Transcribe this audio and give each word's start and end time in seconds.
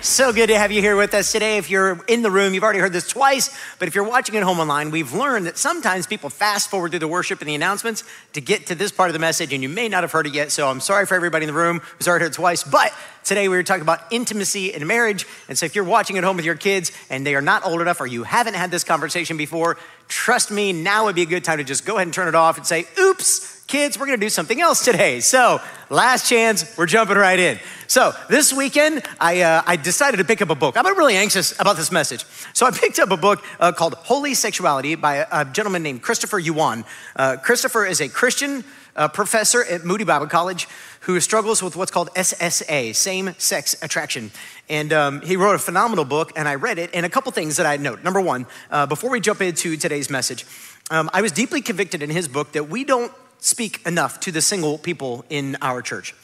So 0.00 0.32
good 0.32 0.46
to 0.46 0.56
have 0.56 0.70
you 0.70 0.80
here 0.80 0.94
with 0.94 1.12
us 1.12 1.32
today. 1.32 1.58
If 1.58 1.68
you're 1.68 1.98
in 2.06 2.22
the 2.22 2.30
room, 2.30 2.54
you've 2.54 2.62
already 2.62 2.78
heard 2.78 2.92
this 2.92 3.08
twice, 3.08 3.52
but 3.80 3.88
if 3.88 3.96
you're 3.96 4.04
watching 4.04 4.36
at 4.36 4.44
home 4.44 4.60
online, 4.60 4.92
we've 4.92 5.12
learned 5.12 5.46
that 5.46 5.58
sometimes 5.58 6.06
people 6.06 6.30
fast 6.30 6.70
forward 6.70 6.92
through 6.92 7.00
the 7.00 7.08
worship 7.08 7.40
and 7.40 7.48
the 7.48 7.56
announcements 7.56 8.04
to 8.32 8.40
get 8.40 8.66
to 8.66 8.76
this 8.76 8.92
part 8.92 9.08
of 9.08 9.12
the 9.12 9.18
message, 9.18 9.52
and 9.52 9.60
you 9.60 9.68
may 9.68 9.88
not 9.88 10.04
have 10.04 10.12
heard 10.12 10.28
it 10.28 10.34
yet. 10.34 10.52
So 10.52 10.68
I'm 10.68 10.78
sorry 10.78 11.04
for 11.04 11.16
everybody 11.16 11.46
in 11.46 11.52
the 11.52 11.58
room 11.58 11.80
who's 11.96 12.06
already 12.06 12.26
heard 12.26 12.32
it 12.32 12.36
twice, 12.36 12.62
but 12.62 12.94
today 13.24 13.48
we 13.48 13.56
were 13.56 13.64
talking 13.64 13.82
about 13.82 14.04
intimacy 14.12 14.72
in 14.72 14.86
marriage. 14.86 15.26
And 15.48 15.58
so 15.58 15.66
if 15.66 15.74
you're 15.74 15.82
watching 15.82 16.16
at 16.16 16.22
home 16.22 16.36
with 16.36 16.44
your 16.44 16.54
kids 16.54 16.92
and 17.10 17.26
they 17.26 17.34
are 17.34 17.42
not 17.42 17.66
old 17.66 17.80
enough 17.80 18.00
or 18.00 18.06
you 18.06 18.22
haven't 18.22 18.54
had 18.54 18.70
this 18.70 18.84
conversation 18.84 19.36
before, 19.36 19.78
trust 20.06 20.52
me, 20.52 20.72
now 20.72 21.06
would 21.06 21.16
be 21.16 21.22
a 21.22 21.26
good 21.26 21.42
time 21.42 21.58
to 21.58 21.64
just 21.64 21.84
go 21.84 21.96
ahead 21.96 22.06
and 22.06 22.14
turn 22.14 22.28
it 22.28 22.36
off 22.36 22.56
and 22.56 22.64
say, 22.64 22.86
oops 23.00 23.57
kids, 23.68 23.98
we're 23.98 24.06
gonna 24.06 24.16
do 24.16 24.30
something 24.30 24.62
else 24.62 24.82
today. 24.82 25.20
So, 25.20 25.60
last 25.90 26.26
chance, 26.26 26.74
we're 26.78 26.86
jumping 26.86 27.18
right 27.18 27.38
in. 27.38 27.60
So, 27.86 28.12
this 28.30 28.50
weekend, 28.50 29.06
I, 29.20 29.42
uh, 29.42 29.62
I 29.66 29.76
decided 29.76 30.16
to 30.16 30.24
pick 30.24 30.40
up 30.40 30.48
a 30.48 30.54
book. 30.54 30.74
I'm 30.76 30.86
really 30.96 31.16
anxious 31.16 31.52
about 31.60 31.76
this 31.76 31.92
message. 31.92 32.24
So, 32.54 32.64
I 32.64 32.70
picked 32.70 32.98
up 32.98 33.10
a 33.10 33.16
book 33.16 33.44
uh, 33.60 33.72
called 33.72 33.92
Holy 33.94 34.32
Sexuality 34.32 34.94
by 34.94 35.16
a, 35.16 35.26
a, 35.30 35.44
gentleman 35.44 35.82
named 35.82 36.00
Christopher 36.00 36.38
Yuan. 36.38 36.86
Uh, 37.14 37.36
Christopher 37.36 37.84
is 37.84 38.00
a 38.00 38.08
Christian 38.08 38.64
uh, 38.96 39.06
professor 39.08 39.62
at 39.62 39.84
Moody 39.84 40.04
Bible 40.04 40.28
College 40.28 40.66
who 41.02 41.20
struggles 41.20 41.62
with 41.62 41.76
what's 41.76 41.90
called 41.90 42.08
SSA, 42.14 42.94
same 42.94 43.34
sex 43.36 43.76
attraction. 43.82 44.30
And 44.70 44.94
um, 44.94 45.20
he 45.20 45.36
wrote 45.36 45.54
a 45.54 45.58
phenomenal 45.58 46.06
book, 46.06 46.32
and 46.36 46.48
I 46.48 46.54
read 46.54 46.78
it. 46.78 46.90
And 46.94 47.04
a 47.04 47.08
couple 47.10 47.30
things 47.32 47.58
that 47.58 47.66
I 47.66 47.76
note. 47.76 48.02
Number 48.02 48.20
one, 48.20 48.46
uh, 48.70 48.86
before 48.86 49.10
we 49.10 49.20
jump 49.20 49.42
into 49.42 49.76
today's 49.76 50.08
message, 50.08 50.46
um, 50.90 51.10
I 51.12 51.20
was 51.20 51.32
deeply 51.32 51.60
convicted 51.60 52.02
in 52.02 52.08
his 52.08 52.28
book 52.28 52.52
that 52.52 52.70
we 52.70 52.82
don't 52.82 53.12
speak 53.38 53.86
enough 53.86 54.20
to 54.20 54.32
the 54.32 54.42
single 54.42 54.78
people 54.78 55.24
in 55.30 55.56
our 55.62 55.82
church. 55.82 56.14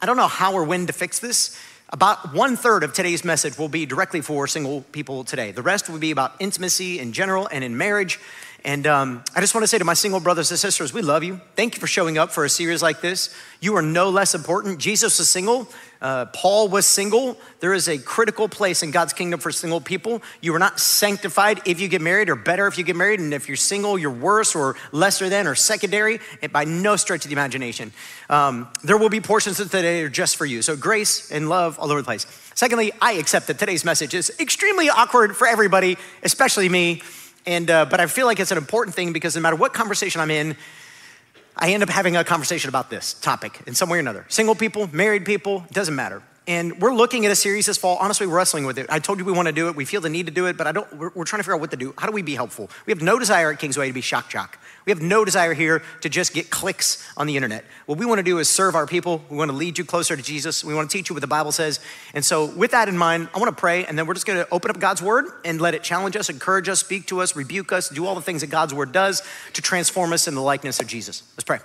I 0.00 0.06
don't 0.06 0.16
know 0.16 0.28
how 0.28 0.54
or 0.54 0.64
when 0.64 0.86
to 0.86 0.92
fix 0.92 1.18
this. 1.18 1.58
About 1.90 2.32
one 2.34 2.56
third 2.56 2.84
of 2.84 2.94
today's 2.94 3.22
message 3.22 3.58
will 3.58 3.68
be 3.68 3.84
directly 3.84 4.22
for 4.22 4.46
single 4.46 4.80
people 4.92 5.24
today. 5.24 5.52
The 5.52 5.60
rest 5.60 5.90
will 5.90 5.98
be 5.98 6.10
about 6.10 6.32
intimacy 6.40 6.98
in 6.98 7.12
general 7.12 7.46
and 7.52 7.62
in 7.62 7.76
marriage. 7.76 8.18
And 8.64 8.86
um, 8.86 9.24
I 9.34 9.40
just 9.40 9.54
want 9.54 9.64
to 9.64 9.68
say 9.68 9.78
to 9.78 9.84
my 9.84 9.94
single 9.94 10.20
brothers 10.20 10.50
and 10.52 10.58
sisters, 10.58 10.92
we 10.92 11.02
love 11.02 11.24
you. 11.24 11.40
Thank 11.56 11.74
you 11.74 11.80
for 11.80 11.88
showing 11.88 12.16
up 12.16 12.30
for 12.30 12.44
a 12.44 12.48
series 12.48 12.80
like 12.80 13.00
this. 13.00 13.34
You 13.60 13.74
are 13.74 13.82
no 13.82 14.08
less 14.10 14.36
important. 14.36 14.78
Jesus 14.78 15.18
was 15.18 15.28
single. 15.28 15.68
Uh, 16.00 16.26
Paul 16.26 16.68
was 16.68 16.86
single. 16.86 17.36
There 17.58 17.74
is 17.74 17.88
a 17.88 17.98
critical 17.98 18.48
place 18.48 18.84
in 18.84 18.92
God's 18.92 19.12
kingdom 19.12 19.40
for 19.40 19.50
single 19.50 19.80
people. 19.80 20.22
You 20.40 20.54
are 20.54 20.60
not 20.60 20.78
sanctified 20.78 21.62
if 21.64 21.80
you 21.80 21.88
get 21.88 22.00
married, 22.00 22.28
or 22.28 22.36
better 22.36 22.68
if 22.68 22.78
you 22.78 22.84
get 22.84 22.94
married. 22.94 23.18
And 23.18 23.34
if 23.34 23.48
you're 23.48 23.56
single, 23.56 23.98
you're 23.98 24.10
worse 24.10 24.54
or 24.54 24.76
lesser 24.92 25.28
than 25.28 25.48
or 25.48 25.56
secondary, 25.56 26.20
by 26.52 26.64
no 26.64 26.94
stretch 26.94 27.24
of 27.24 27.30
the 27.30 27.34
imagination. 27.34 27.92
Um, 28.30 28.68
there 28.84 28.96
will 28.96 29.10
be 29.10 29.20
portions 29.20 29.58
of 29.58 29.70
today 29.70 30.00
that 30.00 30.06
are 30.06 30.10
just 30.10 30.36
for 30.36 30.46
you. 30.46 30.62
So 30.62 30.76
grace 30.76 31.32
and 31.32 31.48
love 31.48 31.78
all 31.80 31.90
over 31.90 32.00
the 32.00 32.06
place. 32.06 32.26
Secondly, 32.54 32.92
I 33.00 33.12
accept 33.14 33.48
that 33.48 33.58
today's 33.58 33.84
message 33.84 34.14
is 34.14 34.32
extremely 34.38 34.88
awkward 34.88 35.36
for 35.36 35.48
everybody, 35.48 35.96
especially 36.22 36.68
me. 36.68 37.02
And 37.46 37.70
uh, 37.70 37.86
but 37.86 38.00
I 38.00 38.06
feel 38.06 38.26
like 38.26 38.40
it's 38.40 38.52
an 38.52 38.58
important 38.58 38.94
thing 38.94 39.12
because 39.12 39.34
no 39.34 39.42
matter 39.42 39.56
what 39.56 39.72
conversation 39.72 40.20
I'm 40.20 40.30
in, 40.30 40.56
I 41.56 41.72
end 41.72 41.82
up 41.82 41.88
having 41.88 42.16
a 42.16 42.24
conversation 42.24 42.68
about 42.68 42.88
this 42.88 43.14
topic 43.14 43.60
in 43.66 43.74
some 43.74 43.88
way 43.88 43.98
or 43.98 44.00
another. 44.00 44.24
Single 44.28 44.54
people, 44.54 44.88
married 44.92 45.24
people, 45.24 45.66
doesn't 45.72 45.94
matter. 45.94 46.22
And 46.48 46.80
we're 46.80 46.94
looking 46.94 47.24
at 47.24 47.30
a 47.30 47.36
series 47.36 47.66
this 47.66 47.78
fall. 47.78 47.96
Honestly, 47.98 48.26
we're 48.26 48.36
wrestling 48.36 48.66
with 48.66 48.76
it. 48.76 48.86
I 48.88 48.98
told 48.98 49.20
you 49.20 49.24
we 49.24 49.30
want 49.30 49.46
to 49.46 49.52
do 49.52 49.68
it. 49.68 49.76
We 49.76 49.84
feel 49.84 50.00
the 50.00 50.08
need 50.08 50.26
to 50.26 50.32
do 50.32 50.46
it, 50.46 50.56
but 50.56 50.66
I 50.66 50.72
don't. 50.72 50.92
We're, 50.92 51.12
we're, 51.14 51.24
trying 51.24 51.38
to 51.38 51.44
figure 51.44 51.54
out 51.54 51.60
what 51.60 51.70
to 51.70 51.76
do. 51.76 51.94
How 51.96 52.08
do 52.08 52.12
we 52.12 52.22
be 52.22 52.34
helpful? 52.34 52.68
We 52.84 52.90
have 52.90 53.00
no 53.00 53.20
desire 53.20 53.52
at 53.52 53.60
Kingsway 53.60 53.86
to 53.86 53.92
be 53.92 54.00
shock 54.00 54.28
jock. 54.28 54.58
We 54.84 54.90
have 54.90 55.00
no 55.00 55.24
desire 55.24 55.54
here 55.54 55.82
to 56.00 56.08
just 56.08 56.34
get 56.34 56.50
clicks 56.50 57.08
on 57.16 57.28
the 57.28 57.36
internet. 57.36 57.64
What 57.86 57.98
we 57.98 58.06
want 58.06 58.18
to 58.18 58.24
do 58.24 58.40
is 58.40 58.48
serve 58.48 58.74
our 58.74 58.88
people. 58.88 59.22
We 59.30 59.36
want 59.36 59.52
to 59.52 59.56
lead 59.56 59.78
you 59.78 59.84
closer 59.84 60.16
to 60.16 60.22
Jesus. 60.22 60.64
We 60.64 60.74
want 60.74 60.90
to 60.90 60.96
teach 60.96 61.10
you 61.10 61.14
what 61.14 61.20
the 61.20 61.28
Bible 61.28 61.52
says. 61.52 61.78
And 62.12 62.24
so, 62.24 62.46
with 62.46 62.72
that 62.72 62.88
in 62.88 62.98
mind, 62.98 63.28
I 63.34 63.38
want 63.38 63.54
to 63.54 63.60
pray, 63.60 63.84
and 63.84 63.96
then 63.96 64.06
we're 64.06 64.14
just 64.14 64.26
going 64.26 64.44
to 64.44 64.50
open 64.50 64.68
up 64.68 64.80
God's 64.80 65.00
word 65.00 65.26
and 65.44 65.60
let 65.60 65.74
it 65.74 65.84
challenge 65.84 66.16
us, 66.16 66.28
encourage 66.28 66.68
us, 66.68 66.80
speak 66.80 67.06
to 67.06 67.20
us, 67.20 67.36
rebuke 67.36 67.70
us, 67.70 67.88
do 67.88 68.04
all 68.04 68.16
the 68.16 68.20
things 68.20 68.40
that 68.40 68.50
God's 68.50 68.74
word 68.74 68.90
does 68.90 69.22
to 69.52 69.62
transform 69.62 70.12
us 70.12 70.26
in 70.26 70.34
the 70.34 70.42
likeness 70.42 70.80
of 70.80 70.88
Jesus. 70.88 71.22
Let's 71.36 71.44
pray. 71.44 71.60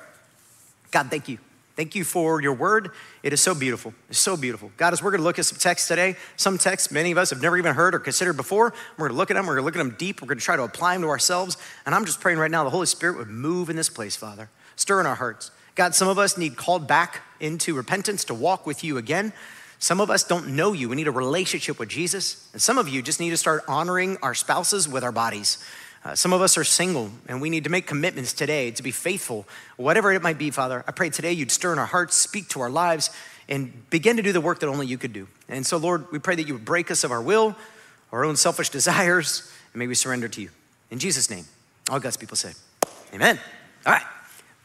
God, 0.91 1.09
thank 1.09 1.27
you. 1.27 1.39
Thank 1.77 1.93
you 1.93 2.03
for 2.03 2.41
your 2.41 2.53
word. 2.53 2.89
It 3.21 3.33
is 3.33 3.41
so 3.41 3.53
beautiful. 3.53 3.93
It's 4.09 4.17
so 4.17 4.35
beautiful. 4.35 4.71
God, 4.77 4.93
as 4.93 5.03
we're 5.03 5.11
going 5.11 5.21
to 5.21 5.23
look 5.23 5.37
at 5.37 5.45
some 5.45 5.59
texts 5.59 5.87
today, 5.87 6.15
some 6.35 6.57
texts 6.57 6.91
many 6.91 7.11
of 7.11 7.19
us 7.19 7.29
have 7.29 7.39
never 7.39 7.55
even 7.55 7.75
heard 7.75 7.93
or 7.93 7.99
considered 7.99 8.33
before, 8.33 8.73
we're 8.97 9.09
going 9.09 9.15
to 9.15 9.17
look 9.17 9.29
at 9.29 9.35
them. 9.35 9.45
We're 9.45 9.53
going 9.53 9.61
to 9.61 9.65
look 9.65 9.75
at 9.75 9.87
them 9.87 9.95
deep. 9.95 10.19
We're 10.19 10.27
going 10.27 10.39
to 10.39 10.43
try 10.43 10.55
to 10.55 10.63
apply 10.63 10.95
them 10.95 11.03
to 11.03 11.09
ourselves. 11.09 11.55
And 11.85 11.93
I'm 11.93 12.05
just 12.05 12.19
praying 12.19 12.39
right 12.39 12.49
now 12.49 12.63
the 12.63 12.71
Holy 12.71 12.87
Spirit 12.87 13.19
would 13.19 13.29
move 13.29 13.69
in 13.69 13.75
this 13.75 13.89
place, 13.89 14.15
Father. 14.15 14.49
Stir 14.75 14.99
in 14.99 15.05
our 15.05 15.13
hearts. 15.13 15.51
God, 15.75 15.93
some 15.93 16.07
of 16.07 16.17
us 16.17 16.35
need 16.35 16.57
called 16.57 16.87
back 16.87 17.21
into 17.39 17.75
repentance 17.75 18.23
to 18.25 18.33
walk 18.33 18.65
with 18.65 18.83
you 18.83 18.97
again. 18.97 19.31
Some 19.77 20.01
of 20.01 20.09
us 20.09 20.23
don't 20.23 20.55
know 20.55 20.73
you. 20.73 20.89
We 20.89 20.95
need 20.95 21.07
a 21.07 21.11
relationship 21.11 21.77
with 21.77 21.89
Jesus. 21.89 22.49
And 22.53 22.59
some 22.59 22.79
of 22.79 22.89
you 22.89 23.03
just 23.03 23.19
need 23.19 23.29
to 23.29 23.37
start 23.37 23.63
honoring 23.67 24.17
our 24.23 24.33
spouses 24.33 24.89
with 24.89 25.03
our 25.03 25.11
bodies. 25.11 25.63
Uh, 26.07 26.15
some 26.15 26.31
of 26.31 26.41
us 26.41 26.57
are 26.57 26.63
single 26.63 27.11
and 27.27 27.41
we 27.41 27.49
need 27.49 27.65
to 27.65 27.69
make 27.69 27.85
commitments 27.85 28.31
today 28.31 28.71
to 28.71 28.81
be 28.81 28.91
faithful, 28.91 29.45
whatever 29.75 30.13
it 30.13 30.21
might 30.21 30.37
be, 30.37 30.49
Father. 30.49 30.81
I 30.87 30.93
pray 30.93 31.09
today 31.09 31.33
you'd 31.33 31.51
stir 31.51 31.73
in 31.73 31.79
our 31.79 31.85
hearts, 31.85 32.15
speak 32.15 32.47
to 32.49 32.61
our 32.61 32.69
lives, 32.69 33.09
and 33.49 33.89
begin 33.89 34.15
to 34.15 34.23
do 34.23 34.31
the 34.31 34.39
work 34.39 34.61
that 34.61 34.67
only 34.67 34.87
you 34.87 34.97
could 34.97 35.11
do. 35.11 35.27
And 35.49 35.65
so, 35.67 35.75
Lord, 35.75 36.09
we 36.09 36.19
pray 36.19 36.35
that 36.35 36.47
you 36.47 36.53
would 36.53 36.63
break 36.63 36.91
us 36.91 37.03
of 37.03 37.11
our 37.11 37.21
will, 37.21 37.57
our 38.13 38.23
own 38.23 38.37
selfish 38.37 38.69
desires, 38.77 39.51
and 39.73 39.79
may 39.81 39.87
we 39.87 39.95
surrender 39.95 40.29
to 40.29 40.41
you. 40.41 40.49
In 40.91 40.99
Jesus' 40.99 41.29
name, 41.29 41.43
all 41.89 41.99
God's 41.99 42.15
people 42.15 42.37
say, 42.37 42.53
Amen. 43.13 43.37
All 43.85 43.91
right. 43.91 44.05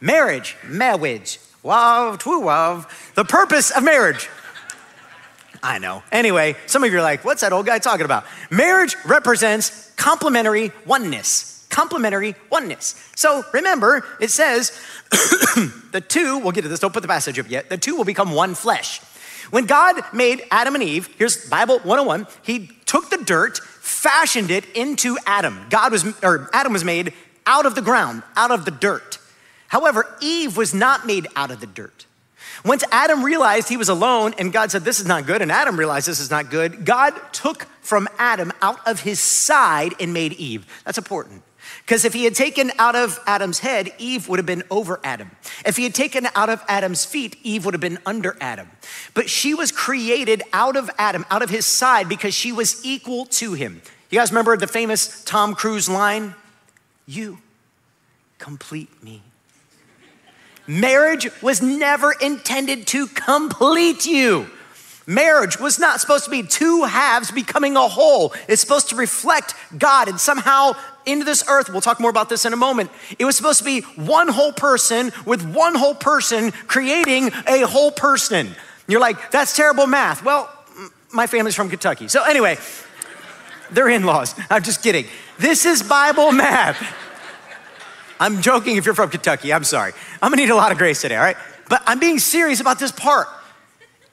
Marriage, 0.01 0.57
marriage, 0.65 1.41
wow, 1.65 2.15
two 2.15 2.39
wow, 2.39 2.87
the 3.17 3.25
purpose 3.25 3.73
of 3.73 3.83
marriage. 3.83 4.29
I 5.63 5.79
know. 5.79 6.03
Anyway, 6.11 6.57
some 6.67 6.83
of 6.83 6.93
you 6.93 6.99
are 6.99 7.03
like, 7.03 7.25
what's 7.25 7.43
that 7.43 7.53
old 7.53 7.67
guy 7.67 7.79
talking 7.79 8.05
about? 8.05 8.25
Marriage 8.51 8.97
represents 9.07 9.93
complementary 9.97 10.73
oneness. 10.87 11.67
Complementary 11.71 12.35
oneness. 12.51 13.11
So 13.15 13.45
remember, 13.53 14.05
it 14.21 14.31
says 14.31 14.71
the 15.93 16.05
two, 16.07 16.39
we'll 16.39 16.53
get 16.53 16.63
to 16.63 16.69
this, 16.69 16.81
don't 16.81 16.93
put 16.93 17.03
the 17.03 17.09
passage 17.09 17.39
up 17.39 17.49
yet, 17.49 17.69
the 17.69 17.79
two 17.79 17.97
will 17.97 18.05
become 18.05 18.33
one 18.33 18.55
flesh. 18.55 19.01
When 19.51 19.67
God 19.67 19.97
made 20.13 20.43
Adam 20.51 20.75
and 20.75 20.83
Eve, 20.83 21.09
here's 21.19 21.49
Bible 21.49 21.79
101, 21.81 22.27
he 22.43 22.71
took 22.87 23.11
the 23.11 23.19
dirt, 23.19 23.59
fashioned 23.59 24.51
it 24.51 24.65
into 24.75 25.17
Adam. 25.27 25.67
God 25.71 25.93
was, 25.93 26.05
or 26.23 26.51
Adam 26.53 26.73
was 26.73 26.85
made 26.85 27.13
out 27.47 27.67
of 27.67 27.75
the 27.75 27.83
ground, 27.83 28.23
out 28.37 28.51
of 28.51 28.65
the 28.65 28.71
dirt. 28.71 29.19
However, 29.69 30.07
Eve 30.21 30.57
was 30.57 30.75
not 30.75 31.07
made 31.07 31.27
out 31.37 31.51
of 31.51 31.61
the 31.61 31.67
dirt. 31.67 32.07
Once 32.65 32.85
Adam 32.93 33.25
realized 33.25 33.69
he 33.69 33.77
was 33.77 33.89
alone 33.89 34.35
and 34.39 34.53
God 34.53 34.71
said, 34.71 34.85
This 34.85 35.01
is 35.01 35.07
not 35.07 35.27
good, 35.27 35.43
and 35.43 35.51
Adam 35.51 35.79
realized 35.79 36.07
this 36.07 36.21
is 36.21 36.31
not 36.31 36.51
good, 36.51 36.85
God 36.85 37.15
took 37.33 37.65
from 37.81 38.09
Adam 38.19 38.53
out 38.63 38.79
of 38.87 39.01
his 39.01 39.19
side 39.19 39.95
and 39.99 40.13
made 40.13 40.33
Eve. 40.35 40.67
That's 40.85 40.99
important. 40.99 41.43
Because 41.85 42.05
if 42.05 42.13
he 42.13 42.25
had 42.25 42.35
taken 42.35 42.71
out 42.79 42.95
of 42.95 43.19
Adam's 43.27 43.61
head, 43.61 43.93
Eve 43.99 44.29
would 44.29 44.39
have 44.39 44.47
been 44.47 44.63
over 44.71 45.01
Adam. 45.03 45.31
If 45.65 45.77
he 45.77 45.85
had 45.85 45.95
taken 45.95 46.29
out 46.35 46.49
of 46.49 46.63
Adam's 46.69 47.05
feet, 47.05 47.37
Eve 47.43 47.65
would 47.65 47.75
have 47.75 47.81
been 47.81 47.99
under 48.07 48.37
Adam. 48.41 48.71
But 49.15 49.29
she 49.29 49.55
was 49.55 49.73
created 49.73 50.43
out 50.53 50.77
of 50.77 50.91
Adam, 50.99 51.25
out 51.31 51.43
of 51.43 51.51
his 51.51 51.67
side, 51.67 52.09
because 52.09 52.35
she 52.35 52.53
was 52.53 52.85
equal 52.85 53.27
to 53.27 53.55
him. 53.55 53.83
You 54.11 54.19
guys 54.19 54.31
remember 54.31 54.57
the 54.57 54.67
famous 54.67 55.25
Tom 55.25 55.55
Cruise 55.55 55.89
line? 55.89 56.35
You 57.07 57.39
complete 58.39 59.03
me. 59.03 59.23
Marriage 60.67 61.29
was 61.43 61.61
never 61.61 62.13
intended 62.13 62.87
to 62.89 63.07
complete 63.09 64.07
you. 64.07 64.47
Marriage 65.07 65.59
was 65.59 65.79
not 65.79 66.01
supposed 66.01 66.25
to 66.25 66.31
be 66.31 66.45
two 66.45 66.85
halves 66.85 67.33
becoming 67.33 67.77
a 67.77 67.89
whole. 67.89 68.33
It's 68.49 68.63
supposed 68.63 68.91
to 68.91 68.97
reflect 68.97 69.55
God 69.77 70.09
and 70.09 70.21
somehow 70.21 70.75
into 71.05 71.25
this 71.25 71.43
earth. 71.49 71.69
We'll 71.69 71.81
talk 71.81 71.99
more 71.99 72.11
about 72.11 72.29
this 72.29 72.45
in 72.45 72.53
a 72.53 72.57
moment. 72.57 72.91
It 73.19 73.25
was 73.25 73.37
supposed 73.37 73.59
to 73.59 73.65
be 73.65 73.81
one 73.81 74.29
whole 74.29 74.53
person 74.53 75.11
with 75.27 75.45
one 75.45 75.75
whole 75.75 75.95
person 75.95 76.53
creating 76.53 77.33
a 77.49 77.67
whole 77.67 77.91
person. 77.91 78.55
You're 78.87 79.01
like, 79.01 79.33
that's 79.33 79.57
terrible 79.57 79.89
math. 79.89 80.25
Well, 80.25 80.49
my 81.13 81.27
family's 81.27 81.57
from 81.57 81.69
Kentucky. 81.69 82.07
So, 82.07 82.23
anyway, 82.23 82.57
they're 83.73 83.89
in 83.89 84.05
laws. 84.05 84.35
I'm 84.51 84.63
just 84.63 84.83
kidding. 84.83 85.07
This 85.39 85.67
is 85.67 85.83
Bible 85.83 86.31
math. 86.31 86.81
I'm 88.23 88.41
joking 88.41 88.77
if 88.77 88.87
you're 88.87 88.95
from 88.95 89.11
Kentucky, 89.11 89.53
I'm 89.53 89.65
sorry. 89.65 89.93
I'm 90.23 90.31
gonna 90.31 90.43
need 90.43 90.51
a 90.51 90.55
lot 90.55 90.71
of 90.71 90.79
grace 90.79 91.01
today, 91.01 91.17
all 91.17 91.25
right? 91.25 91.37
But 91.69 91.83
I'm 91.87 91.99
being 91.99 92.21
serious 92.21 92.61
about 92.61 92.79
this 92.79 92.93
part. 92.93 93.27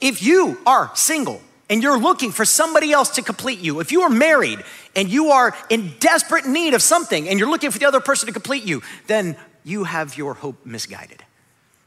If 0.00 0.20
you 0.20 0.58
are 0.66 0.90
single 0.96 1.40
and 1.68 1.80
you're 1.80 1.96
looking 1.96 2.32
for 2.32 2.44
somebody 2.44 2.90
else 2.90 3.10
to 3.10 3.22
complete 3.22 3.60
you, 3.60 3.78
if 3.78 3.92
you 3.92 4.02
are 4.02 4.10
married 4.10 4.64
and 4.96 5.08
you 5.08 5.28
are 5.28 5.54
in 5.68 5.94
desperate 6.00 6.44
need 6.44 6.74
of 6.74 6.82
something 6.82 7.28
and 7.28 7.38
you're 7.38 7.48
looking 7.48 7.70
for 7.70 7.78
the 7.78 7.86
other 7.86 8.00
person 8.00 8.26
to 8.26 8.32
complete 8.32 8.64
you, 8.64 8.82
then 9.06 9.36
you 9.62 9.84
have 9.84 10.16
your 10.18 10.34
hope 10.34 10.66
misguided. 10.66 11.22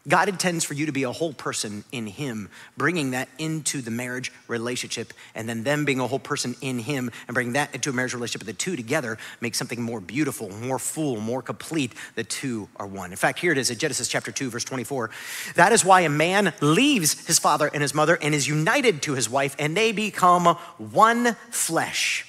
God 0.08 0.28
intends 0.28 0.66
for 0.66 0.74
you 0.74 0.88
to 0.88 0.92
be 0.92 1.04
a 1.04 1.12
whole 1.12 1.32
person 1.32 1.86
in 1.94 2.08
Him, 2.08 2.50
bringing 2.76 3.12
that 3.12 3.30
into 3.38 3.82
the 3.82 3.92
marriage 3.92 4.34
relationship, 4.50 5.14
and 5.34 5.48
then 5.48 5.64
them 5.64 5.86
being 5.86 6.02
a 6.02 6.08
whole 6.08 6.20
person 6.20 6.56
in 6.60 6.80
Him 6.80 7.10
and 7.28 7.34
bringing 7.34 7.54
that 7.54 7.74
into 7.74 7.90
a 7.90 7.94
marriage 7.94 8.14
relationship. 8.14 8.46
The 8.46 8.52
two 8.52 8.76
together 8.76 9.18
make 9.40 9.56
something 9.56 9.82
more 9.82 10.02
beautiful, 10.02 10.50
more 10.50 10.78
full, 10.78 11.22
more 11.22 11.42
complete. 11.42 11.94
The 12.16 12.26
two 12.26 12.68
are 12.76 12.86
one. 12.86 13.12
In 13.12 13.18
fact, 13.18 13.40
here 13.40 13.54
it 13.54 13.58
is 13.58 13.70
in 13.70 13.78
Genesis 13.78 14.10
chapter 14.10 14.32
2, 14.32 14.50
verse 14.50 14.66
24. 14.66 15.10
That 15.56 15.72
is 15.72 15.86
why 15.86 16.02
a 16.02 16.10
man 16.10 16.54
leaves 16.60 17.26
his 17.26 17.40
father 17.40 17.70
and 17.74 17.82
his 17.82 17.94
mother 17.94 18.18
and 18.22 18.36
is 18.36 18.46
united 18.46 19.02
to 19.04 19.14
his 19.14 19.30
wife, 19.30 19.56
and 19.58 19.76
they 19.76 19.94
become 19.94 20.58
one 20.78 21.36
flesh. 21.50 22.28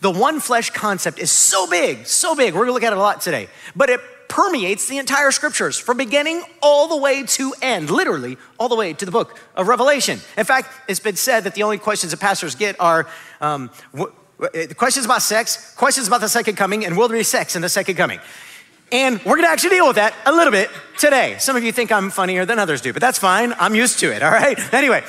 The 0.00 0.10
one 0.12 0.38
flesh 0.38 0.70
concept 0.70 1.18
is 1.18 1.32
so 1.32 1.66
big, 1.66 2.06
so 2.06 2.36
big. 2.36 2.54
We're 2.54 2.60
gonna 2.60 2.72
look 2.72 2.82
at 2.84 2.92
it 2.92 2.98
a 2.98 3.00
lot 3.00 3.20
today, 3.20 3.48
but 3.74 3.90
it 3.90 4.00
permeates 4.28 4.88
the 4.88 4.98
entire 4.98 5.30
scriptures 5.30 5.78
from 5.78 5.96
beginning 5.96 6.42
all 6.62 6.88
the 6.88 6.96
way 6.96 7.24
to 7.24 7.54
end, 7.62 7.90
literally 7.90 8.36
all 8.58 8.68
the 8.68 8.76
way 8.76 8.92
to 8.92 9.04
the 9.04 9.10
book 9.10 9.38
of 9.54 9.68
Revelation. 9.68 10.20
In 10.36 10.44
fact, 10.44 10.70
it's 10.88 11.00
been 11.00 11.16
said 11.16 11.44
that 11.44 11.54
the 11.54 11.62
only 11.62 11.78
questions 11.78 12.12
that 12.12 12.20
pastors 12.20 12.54
get 12.54 12.78
are 12.80 13.06
um, 13.40 13.70
w- 13.92 14.12
questions 14.74 15.06
about 15.06 15.22
sex, 15.22 15.74
questions 15.74 16.06
about 16.08 16.20
the 16.20 16.28
second 16.28 16.56
coming, 16.56 16.84
and 16.84 16.96
will 16.96 17.08
there 17.08 17.16
be 17.16 17.22
sex 17.22 17.56
in 17.56 17.62
the 17.62 17.68
second 17.68 17.96
coming? 17.96 18.20
And 18.92 19.22
we're 19.24 19.36
gonna 19.36 19.48
actually 19.48 19.70
deal 19.70 19.86
with 19.86 19.96
that 19.96 20.14
a 20.26 20.32
little 20.32 20.52
bit 20.52 20.70
today. 20.98 21.36
Some 21.38 21.56
of 21.56 21.64
you 21.64 21.72
think 21.72 21.90
I'm 21.90 22.10
funnier 22.10 22.44
than 22.44 22.58
others 22.58 22.80
do, 22.80 22.92
but 22.92 23.00
that's 23.00 23.18
fine. 23.18 23.52
I'm 23.58 23.74
used 23.74 23.98
to 24.00 24.12
it, 24.14 24.22
all 24.22 24.30
right? 24.30 24.58
Anyway, 24.72 25.02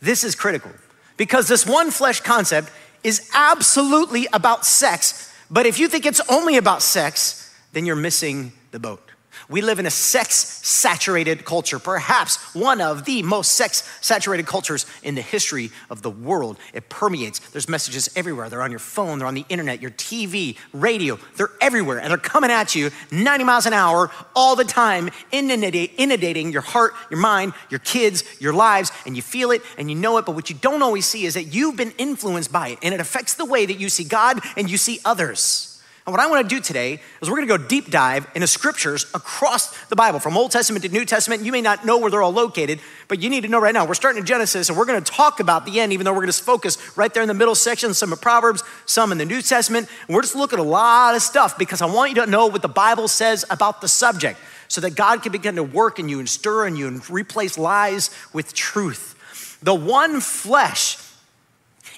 this 0.00 0.24
is 0.24 0.34
critical 0.34 0.70
because 1.16 1.48
this 1.48 1.66
one 1.66 1.90
flesh 1.90 2.20
concept 2.20 2.70
is 3.02 3.30
absolutely 3.34 4.26
about 4.32 4.66
sex. 4.66 5.32
But 5.50 5.64
if 5.64 5.78
you 5.78 5.88
think 5.88 6.04
it's 6.04 6.20
only 6.28 6.56
about 6.56 6.82
sex, 6.82 7.47
then 7.72 7.86
you're 7.86 7.96
missing 7.96 8.52
the 8.70 8.78
boat. 8.78 9.08
We 9.48 9.62
live 9.62 9.78
in 9.78 9.86
a 9.86 9.90
sex 9.90 10.34
saturated 10.34 11.44
culture, 11.44 11.78
perhaps 11.78 12.54
one 12.54 12.80
of 12.80 13.04
the 13.04 13.22
most 13.22 13.52
sex 13.52 13.88
saturated 14.00 14.46
cultures 14.46 14.84
in 15.02 15.14
the 15.14 15.22
history 15.22 15.70
of 15.90 16.02
the 16.02 16.10
world. 16.10 16.58
It 16.74 16.88
permeates. 16.88 17.38
There's 17.38 17.68
messages 17.68 18.10
everywhere. 18.16 18.50
They're 18.50 18.62
on 18.62 18.70
your 18.70 18.78
phone, 18.78 19.18
they're 19.18 19.28
on 19.28 19.34
the 19.34 19.46
internet, 19.48 19.80
your 19.80 19.90
TV, 19.92 20.56
radio. 20.72 21.18
They're 21.36 21.50
everywhere 21.60 21.98
and 21.98 22.10
they're 22.10 22.18
coming 22.18 22.50
at 22.50 22.74
you 22.74 22.90
90 23.10 23.44
miles 23.44 23.66
an 23.66 23.72
hour 23.72 24.10
all 24.34 24.56
the 24.56 24.64
time, 24.64 25.10
inundating 25.30 26.52
your 26.52 26.62
heart, 26.62 26.94
your 27.10 27.20
mind, 27.20 27.52
your 27.70 27.80
kids, 27.80 28.24
your 28.40 28.52
lives, 28.52 28.92
and 29.06 29.16
you 29.16 29.22
feel 29.22 29.50
it 29.50 29.62
and 29.78 29.90
you 29.90 29.96
know 29.96 30.18
it. 30.18 30.26
But 30.26 30.34
what 30.34 30.50
you 30.50 30.56
don't 30.56 30.82
always 30.82 31.06
see 31.06 31.24
is 31.24 31.34
that 31.34 31.44
you've 31.44 31.76
been 31.76 31.92
influenced 31.92 32.52
by 32.52 32.68
it 32.68 32.78
and 32.82 32.92
it 32.92 33.00
affects 33.00 33.34
the 33.34 33.44
way 33.44 33.66
that 33.66 33.78
you 33.78 33.88
see 33.88 34.04
God 34.04 34.40
and 34.56 34.70
you 34.70 34.76
see 34.76 35.00
others. 35.04 35.67
And 36.08 36.14
what 36.14 36.22
I 36.22 36.26
want 36.26 36.48
to 36.48 36.56
do 36.56 36.58
today 36.58 37.00
is 37.20 37.28
we're 37.28 37.36
going 37.36 37.48
to 37.48 37.58
go 37.58 37.62
deep 37.62 37.90
dive 37.90 38.26
into 38.34 38.46
scriptures 38.46 39.04
across 39.12 39.76
the 39.88 39.94
Bible, 39.94 40.18
from 40.18 40.38
Old 40.38 40.50
Testament 40.50 40.82
to 40.86 40.88
New 40.90 41.04
Testament. 41.04 41.44
You 41.44 41.52
may 41.52 41.60
not 41.60 41.84
know 41.84 41.98
where 41.98 42.10
they're 42.10 42.22
all 42.22 42.32
located, 42.32 42.80
but 43.08 43.20
you 43.20 43.28
need 43.28 43.42
to 43.42 43.48
know 43.48 43.60
right 43.60 43.74
now. 43.74 43.84
We're 43.84 43.92
starting 43.92 44.20
in 44.20 44.24
Genesis, 44.24 44.70
and 44.70 44.78
we're 44.78 44.86
going 44.86 45.04
to 45.04 45.12
talk 45.12 45.38
about 45.38 45.66
the 45.66 45.80
end, 45.80 45.92
even 45.92 46.06
though 46.06 46.12
we're 46.12 46.22
going 46.22 46.32
to 46.32 46.42
focus 46.42 46.78
right 46.96 47.12
there 47.12 47.22
in 47.22 47.28
the 47.28 47.34
middle 47.34 47.54
section, 47.54 47.92
some 47.92 48.10
of 48.10 48.22
Proverbs, 48.22 48.64
some 48.86 49.12
in 49.12 49.18
the 49.18 49.26
New 49.26 49.42
Testament. 49.42 49.86
And 50.06 50.14
we're 50.14 50.22
just 50.22 50.34
looking 50.34 50.58
at 50.58 50.64
a 50.64 50.66
lot 50.66 51.14
of 51.14 51.20
stuff 51.20 51.58
because 51.58 51.82
I 51.82 51.84
want 51.84 52.16
you 52.16 52.24
to 52.24 52.26
know 52.26 52.46
what 52.46 52.62
the 52.62 52.68
Bible 52.68 53.08
says 53.08 53.44
about 53.50 53.82
the 53.82 53.88
subject 53.88 54.40
so 54.68 54.80
that 54.80 54.94
God 54.94 55.22
can 55.22 55.30
begin 55.30 55.56
to 55.56 55.62
work 55.62 55.98
in 55.98 56.08
you 56.08 56.20
and 56.20 56.26
stir 56.26 56.66
in 56.66 56.74
you 56.74 56.88
and 56.88 57.10
replace 57.10 57.58
lies 57.58 58.08
with 58.32 58.54
truth. 58.54 59.58
The 59.62 59.74
one 59.74 60.22
flesh 60.22 60.96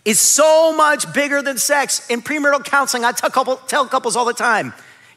is 0.04 0.18
so 0.18 0.74
much 0.76 1.12
bigger 1.12 1.42
than 1.42 1.58
sex. 1.58 2.08
In 2.08 2.22
premarital 2.22 2.64
counseling, 2.64 3.04
I 3.04 3.12
tell, 3.12 3.30
couple, 3.30 3.56
tell 3.56 3.86
couples 3.86 4.16
all 4.16 4.24
the 4.24 4.32
time 4.32 4.72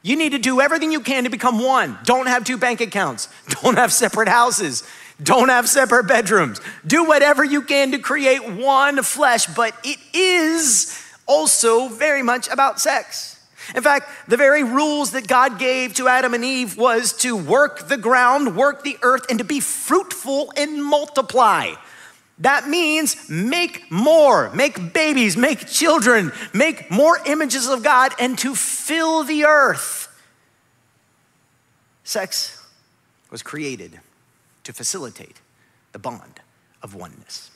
you 0.06 0.18
need 0.18 0.33
to 0.33 0.38
do 0.38 0.59
everything 0.59 0.91
you 0.91 1.00
can 1.00 1.24
to 1.24 1.30
become 1.30 1.63
one. 1.63 1.97
Don't 2.03 2.27
have 2.27 2.44
two 2.44 2.57
bank 2.57 2.81
accounts, 2.81 3.30
don't 3.62 3.77
have 3.77 3.91
separate 3.91 4.27
houses, 4.27 4.83
don't 5.21 5.50
have 5.50 5.68
separate 5.69 6.07
bedrooms. 6.07 6.59
Do 6.85 7.06
whatever 7.06 7.44
you 7.44 7.62
can 7.62 7.91
to 7.91 8.00
create 8.00 8.47
one 8.47 9.01
flesh, 9.01 9.45
but 9.47 9.74
it 9.83 9.97
is 10.13 11.00
also 11.25 11.88
very 11.88 12.21
much 12.21 12.50
about 12.50 12.79
sex. 12.79 13.29
In 13.74 13.81
fact, 13.81 14.09
the 14.27 14.36
very 14.36 14.63
rules 14.63 15.12
that 15.12 15.25
God 15.25 15.57
gave 15.57 15.94
to 15.94 16.09
Adam 16.09 16.33
and 16.33 16.44
Eve 16.44 16.77
was 16.77 17.13
to 17.19 17.38
work 17.38 17.88
the 17.88 17.95
ground, 17.95 18.57
work 18.57 18.83
the 18.83 18.97
earth, 19.01 19.25
and 19.29 19.39
to 19.39 19.45
be 19.45 19.62
fruitful 19.62 20.51
and 20.57 20.83
multiply. 20.83 21.74
That 22.44 22.68
means 22.68 23.30
make 23.30 23.90
more, 23.90 24.50
make 24.54 24.92
babies, 24.92 25.38
make 25.38 25.66
children, 25.66 26.34
make 26.54 26.92
more 26.92 27.18
images 27.25 27.69
of 27.69 27.84
God, 27.84 28.12
and 28.19 28.38
to 28.40 28.54
fill 28.54 29.24
the 29.24 29.45
earth. 29.45 30.10
Sex 32.04 32.62
was 33.31 33.42
created 33.42 34.01
to 34.66 34.74
facilitate 34.74 35.40
the 35.94 36.00
bond 36.00 36.42
of 36.81 36.94
oneness. 36.94 37.50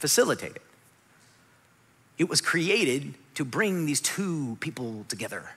Facilitate 0.00 0.56
it. 0.56 0.62
It 2.18 2.28
was 2.28 2.40
created 2.40 3.14
to 3.34 3.44
bring 3.44 3.86
these 3.86 4.00
two 4.00 4.56
people 4.58 5.04
together 5.08 5.50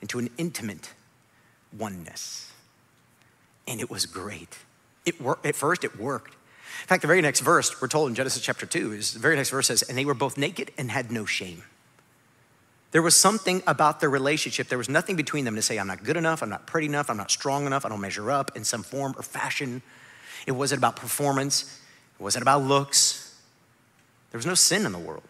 into 0.00 0.18
an 0.18 0.30
intimate 0.38 0.94
oneness. 1.76 2.50
And 3.68 3.78
it 3.78 3.90
was 3.90 4.06
great. 4.06 4.56
It 5.04 5.20
wor- 5.20 5.38
at 5.44 5.54
first, 5.54 5.84
it 5.84 6.00
worked. 6.00 6.34
In 6.82 6.88
fact, 6.88 7.02
the 7.02 7.08
very 7.08 7.22
next 7.22 7.40
verse, 7.40 7.80
we're 7.80 7.88
told 7.88 8.08
in 8.08 8.14
Genesis 8.14 8.42
chapter 8.42 8.66
2, 8.66 8.92
is 8.92 9.12
the 9.12 9.18
very 9.18 9.36
next 9.36 9.50
verse 9.50 9.66
says, 9.66 9.82
And 9.82 9.96
they 9.96 10.04
were 10.04 10.14
both 10.14 10.36
naked 10.36 10.70
and 10.78 10.90
had 10.90 11.10
no 11.10 11.24
shame. 11.24 11.62
There 12.92 13.02
was 13.02 13.16
something 13.16 13.62
about 13.66 14.00
their 14.00 14.08
relationship. 14.08 14.68
There 14.68 14.78
was 14.78 14.88
nothing 14.88 15.16
between 15.16 15.44
them 15.44 15.56
to 15.56 15.62
say, 15.62 15.78
I'm 15.78 15.86
not 15.86 16.04
good 16.04 16.16
enough, 16.16 16.42
I'm 16.42 16.48
not 16.48 16.66
pretty 16.66 16.86
enough, 16.86 17.10
I'm 17.10 17.16
not 17.16 17.30
strong 17.30 17.66
enough, 17.66 17.84
I 17.84 17.88
don't 17.88 18.00
measure 18.00 18.30
up 18.30 18.56
in 18.56 18.64
some 18.64 18.82
form 18.82 19.14
or 19.16 19.22
fashion. 19.22 19.82
It 20.46 20.52
wasn't 20.52 20.78
about 20.78 20.96
performance, 20.96 21.80
it 22.18 22.22
wasn't 22.22 22.42
about 22.42 22.62
looks. 22.62 23.34
There 24.30 24.38
was 24.38 24.46
no 24.46 24.54
sin 24.54 24.86
in 24.86 24.92
the 24.92 24.98
world. 24.98 25.22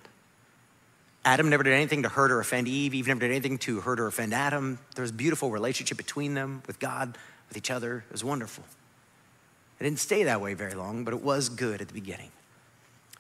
Adam 1.24 1.50
never 1.50 1.64
did 1.64 1.72
anything 1.72 2.04
to 2.04 2.08
hurt 2.08 2.30
or 2.30 2.38
offend 2.38 2.68
Eve. 2.68 2.94
Eve 2.94 3.08
never 3.08 3.20
did 3.20 3.30
anything 3.30 3.58
to 3.58 3.80
hurt 3.80 3.98
or 3.98 4.06
offend 4.06 4.32
Adam. 4.32 4.78
There 4.94 5.02
was 5.02 5.10
a 5.10 5.14
beautiful 5.14 5.50
relationship 5.50 5.96
between 5.96 6.34
them, 6.34 6.62
with 6.68 6.78
God, 6.78 7.18
with 7.48 7.56
each 7.56 7.70
other. 7.70 8.04
It 8.06 8.12
was 8.12 8.22
wonderful. 8.22 8.62
It 9.78 9.84
didn't 9.84 9.98
stay 9.98 10.24
that 10.24 10.40
way 10.40 10.54
very 10.54 10.74
long, 10.74 11.04
but 11.04 11.12
it 11.12 11.22
was 11.22 11.48
good 11.48 11.80
at 11.80 11.88
the 11.88 11.94
beginning. 11.94 12.30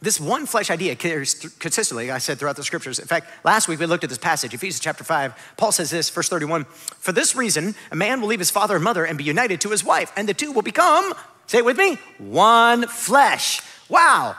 This 0.02 0.20
one 0.20 0.44
flesh 0.44 0.70
idea 0.70 0.94
carries 0.94 1.34
consistently, 1.58 2.10
I 2.10 2.18
said, 2.18 2.38
throughout 2.38 2.56
the 2.56 2.64
scriptures. 2.64 2.98
In 2.98 3.06
fact, 3.06 3.28
last 3.44 3.66
week 3.66 3.80
we 3.80 3.86
looked 3.86 4.04
at 4.04 4.10
this 4.10 4.18
passage, 4.18 4.52
Ephesians 4.52 4.80
chapter 4.80 5.04
5. 5.04 5.54
Paul 5.56 5.72
says 5.72 5.90
this, 5.90 6.10
verse 6.10 6.28
31 6.28 6.64
For 6.64 7.12
this 7.12 7.34
reason, 7.34 7.74
a 7.90 7.96
man 7.96 8.20
will 8.20 8.28
leave 8.28 8.38
his 8.38 8.50
father 8.50 8.74
and 8.74 8.84
mother 8.84 9.06
and 9.06 9.16
be 9.16 9.24
united 9.24 9.60
to 9.62 9.70
his 9.70 9.82
wife, 9.82 10.12
and 10.16 10.28
the 10.28 10.34
two 10.34 10.52
will 10.52 10.62
become, 10.62 11.14
say 11.46 11.58
it 11.58 11.64
with 11.64 11.78
me, 11.78 11.98
one 12.18 12.86
flesh. 12.86 13.62
Wow, 13.88 14.36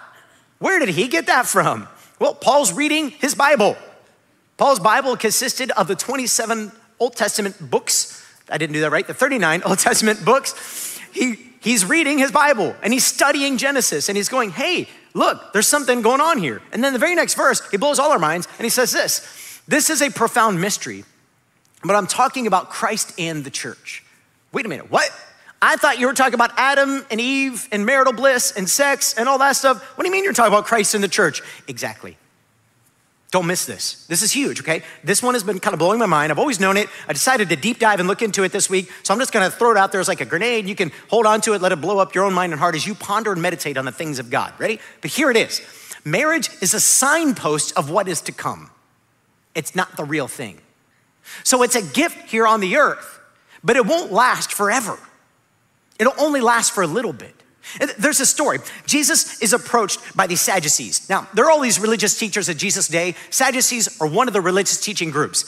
where 0.60 0.80
did 0.80 0.90
he 0.90 1.08
get 1.08 1.25
that 1.25 1.48
from? 1.48 1.88
Well, 2.19 2.36
Paul's 2.36 2.74
reading 2.74 3.10
his 3.10 3.34
Bible. 3.34 3.78
Paul's 4.57 4.80
Bible 4.80 5.18
consisted 5.18 5.71
of 5.71 5.88
the 5.88 5.95
27 5.95 6.71
Old 7.00 7.16
Testament 7.16 7.69
books. 7.69 8.24
I 8.50 8.57
didn't 8.57 8.74
do 8.74 8.81
that 8.81 8.92
right, 8.92 9.06
the 9.06 9.14
39 9.14 9.64
Old 9.64 9.80
Testament 9.80 10.24
books. 10.24 11.00
He 11.12 11.36
he's 11.68 11.83
reading 11.83 12.18
his 12.18 12.31
Bible 12.31 12.76
and 12.81 12.94
he's 12.94 13.06
studying 13.06 13.57
Genesis 13.57 14.07
and 14.07 14.16
he's 14.16 14.30
going, 14.30 14.52
hey, 14.52 14.88
look, 15.14 15.52
there's 15.52 15.68
something 15.68 16.02
going 16.02 16.21
on 16.21 16.38
here. 16.38 16.62
And 16.71 16.81
then 16.83 16.94
the 16.94 17.00
very 17.00 17.14
next 17.14 17.33
verse, 17.33 17.62
he 17.69 17.78
blows 17.78 18.00
all 18.00 18.12
our 18.12 18.19
minds 18.19 18.47
and 18.57 18.64
he 18.64 18.69
says 18.69 18.92
this 18.92 19.62
This 19.68 19.90
is 19.90 20.02
a 20.02 20.09
profound 20.09 20.62
mystery, 20.62 21.04
but 21.83 21.95
I'm 21.95 22.07
talking 22.07 22.47
about 22.47 22.69
Christ 22.69 23.14
and 23.19 23.44
the 23.44 23.52
church. 23.52 24.04
Wait 24.54 24.66
a 24.66 24.69
minute, 24.69 24.90
what? 24.90 25.09
I 25.62 25.76
thought 25.76 26.00
you 26.00 26.07
were 26.07 26.14
talking 26.14 26.36
about 26.36 26.52
Adam 26.56 27.06
and 27.09 27.19
Eve 27.19 27.68
and 27.71 27.86
marital 27.86 28.14
bliss 28.14 28.54
and 28.56 28.69
sex 28.69 29.16
and 29.16 29.28
all 29.28 29.40
that 29.40 29.56
stuff. 29.56 29.81
What 29.97 30.04
do 30.04 30.07
you 30.07 30.12
mean 30.14 30.24
you're 30.24 30.33
talking 30.33 30.54
about 30.54 30.66
Christ 30.66 30.94
and 30.94 31.04
the 31.04 31.07
church? 31.07 31.42
Exactly. 31.68 32.16
Don't 33.30 33.46
miss 33.46 33.66
this. 33.66 34.06
This 34.06 34.22
is 34.22 34.31
huge, 34.31 34.62
okay? 34.62 34.84
This 35.04 35.22
one 35.22 35.34
has 35.34 35.44
been 35.44 35.60
kind 35.60 35.74
of 35.74 35.80
blowing 35.80 36.00
my 36.00 36.06
mind. 36.06 36.31
I've 36.31 36.40
always 36.40 36.62
known 36.62 36.78
it. 36.78 36.88
I 37.10 37.14
decided 37.14 37.50
to 37.50 37.57
deep 37.57 37.78
dive 37.78 38.00
and 38.00 38.07
look 38.07 38.22
into 38.22 38.44
it 38.44 38.54
this 38.54 38.69
week. 38.69 38.90
So 39.04 39.14
I'm 39.14 39.19
just 39.19 39.34
gonna 39.34 39.52
throw 39.52 39.72
it 39.72 39.78
out 39.78 39.92
there 39.92 40.00
as 40.00 40.07
like 40.07 40.22
a 40.22 40.26
grenade. 40.26 40.66
You 40.66 40.76
can 40.76 40.94
hold 41.10 41.26
on 41.26 41.42
to 41.42 41.54
it, 41.54 41.62
let 41.62 41.74
it 41.74 41.81
blow 41.81 42.00
up 42.00 42.16
your 42.16 42.24
own 42.24 42.34
mind 42.34 42.54
and 42.54 42.60
heart 42.60 42.76
as 42.76 42.88
you 42.88 42.96
ponder 42.96 43.34
and 43.34 43.42
meditate 43.42 43.78
on 43.78 43.84
the 43.84 43.92
things 43.92 44.18
of 44.18 44.30
God. 44.30 44.54
Ready? 44.57 44.80
But 45.02 45.12
here 45.12 45.30
it 45.30 45.38
is 45.38 45.62
marriage 46.06 46.50
is 46.62 46.74
a 46.74 46.80
signpost 46.80 47.78
of 47.78 47.90
what 47.90 48.07
is 48.07 48.22
to 48.22 48.31
come, 48.31 48.72
it's 49.54 49.76
not 49.76 49.98
the 49.98 50.06
real 50.06 50.28
thing. 50.28 50.62
So 51.44 51.64
it's 51.64 51.76
a 51.76 51.81
gift 51.81 52.30
here 52.30 52.48
on 52.48 52.62
the 52.62 52.78
earth, 52.78 53.19
but 53.62 53.76
it 53.76 53.86
won't 53.86 54.14
last 54.14 54.54
forever. 54.54 54.98
It'll 56.00 56.14
only 56.18 56.40
last 56.40 56.72
for 56.72 56.81
a 56.84 56.88
little 56.88 57.12
bit. 57.12 57.37
There's 57.97 58.19
a 58.19 58.26
story. 58.26 58.59
Jesus 58.86 59.42
is 59.42 59.54
approached 59.54 60.00
by 60.16 60.28
the 60.28 60.36
Sadducees. 60.36 61.09
Now, 61.09 61.28
there 61.33 61.45
are 61.45 61.52
all 61.52 61.62
these 61.62 61.80
religious 61.80 62.18
teachers 62.18 62.50
at 62.50 62.57
Jesus' 62.57 62.88
day. 62.88 63.16
Sadducees 63.30 64.00
are 64.02 64.07
one 64.07 64.28
of 64.28 64.33
the 64.33 64.42
religious 64.42 64.80
teaching 64.80 65.12
groups. 65.12 65.45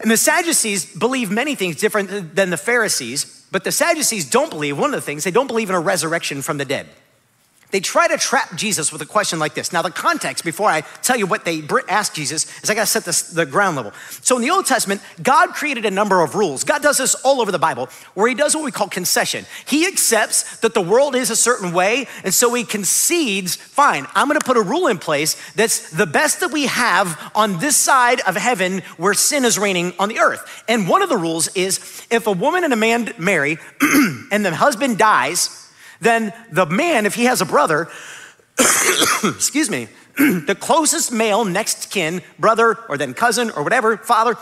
And 0.00 0.10
the 0.10 0.16
Sadducees 0.16 0.84
believe 0.84 1.30
many 1.30 1.54
things 1.54 1.76
different 1.76 2.34
than 2.34 2.50
the 2.50 2.56
Pharisees, 2.56 3.46
but 3.52 3.64
the 3.64 3.72
Sadducees 3.72 4.28
don't 4.28 4.50
believe 4.50 4.78
one 4.78 4.90
of 4.90 4.96
the 4.96 5.04
things, 5.04 5.24
they 5.24 5.30
don't 5.30 5.46
believe 5.46 5.68
in 5.68 5.76
a 5.76 5.80
resurrection 5.80 6.42
from 6.42 6.58
the 6.58 6.64
dead. 6.64 6.88
They 7.72 7.80
try 7.80 8.06
to 8.06 8.18
trap 8.18 8.54
Jesus 8.54 8.92
with 8.92 9.00
a 9.00 9.06
question 9.06 9.38
like 9.38 9.54
this. 9.54 9.72
Now, 9.72 9.80
the 9.80 9.90
context 9.90 10.44
before 10.44 10.68
I 10.68 10.82
tell 11.02 11.16
you 11.16 11.26
what 11.26 11.46
they 11.46 11.62
asked 11.88 12.14
Jesus 12.14 12.46
is 12.62 12.68
I 12.68 12.74
got 12.74 12.82
to 12.82 12.86
set 12.86 13.04
this, 13.04 13.22
the 13.22 13.46
ground 13.46 13.76
level. 13.76 13.92
So, 14.20 14.36
in 14.36 14.42
the 14.42 14.50
Old 14.50 14.66
Testament, 14.66 15.00
God 15.22 15.54
created 15.54 15.86
a 15.86 15.90
number 15.90 16.20
of 16.20 16.34
rules. 16.34 16.64
God 16.64 16.82
does 16.82 16.98
this 16.98 17.14
all 17.16 17.40
over 17.40 17.50
the 17.50 17.58
Bible 17.58 17.88
where 18.14 18.28
He 18.28 18.34
does 18.34 18.54
what 18.54 18.62
we 18.62 18.70
call 18.70 18.88
concession. 18.88 19.46
He 19.66 19.86
accepts 19.86 20.58
that 20.58 20.74
the 20.74 20.82
world 20.82 21.16
is 21.16 21.30
a 21.30 21.36
certain 21.36 21.72
way, 21.72 22.06
and 22.24 22.34
so 22.34 22.52
He 22.52 22.64
concedes, 22.64 23.56
fine, 23.56 24.06
I'm 24.14 24.28
going 24.28 24.38
to 24.38 24.46
put 24.46 24.58
a 24.58 24.62
rule 24.62 24.86
in 24.88 24.98
place 24.98 25.36
that's 25.52 25.90
the 25.90 26.06
best 26.06 26.40
that 26.40 26.52
we 26.52 26.66
have 26.66 27.18
on 27.34 27.58
this 27.58 27.76
side 27.76 28.20
of 28.26 28.36
heaven 28.36 28.82
where 28.98 29.14
sin 29.14 29.46
is 29.46 29.58
reigning 29.58 29.94
on 29.98 30.10
the 30.10 30.18
earth. 30.18 30.64
And 30.68 30.86
one 30.86 31.00
of 31.00 31.08
the 31.08 31.16
rules 31.16 31.48
is 31.56 32.06
if 32.10 32.26
a 32.26 32.32
woman 32.32 32.64
and 32.64 32.72
a 32.74 32.76
man 32.76 33.14
marry 33.18 33.56
and 34.30 34.44
the 34.44 34.54
husband 34.54 34.98
dies, 34.98 35.61
then 36.02 36.32
the 36.50 36.66
man, 36.66 37.06
if 37.06 37.14
he 37.14 37.24
has 37.24 37.40
a 37.40 37.46
brother, 37.46 37.88
excuse 39.24 39.70
me, 39.70 39.88
the 40.18 40.56
closest 40.58 41.12
male 41.12 41.44
next 41.44 41.90
kin, 41.90 42.22
brother 42.38 42.78
or 42.88 42.98
then 42.98 43.14
cousin 43.14 43.50
or 43.50 43.62
whatever, 43.62 43.96
father, 43.96 44.36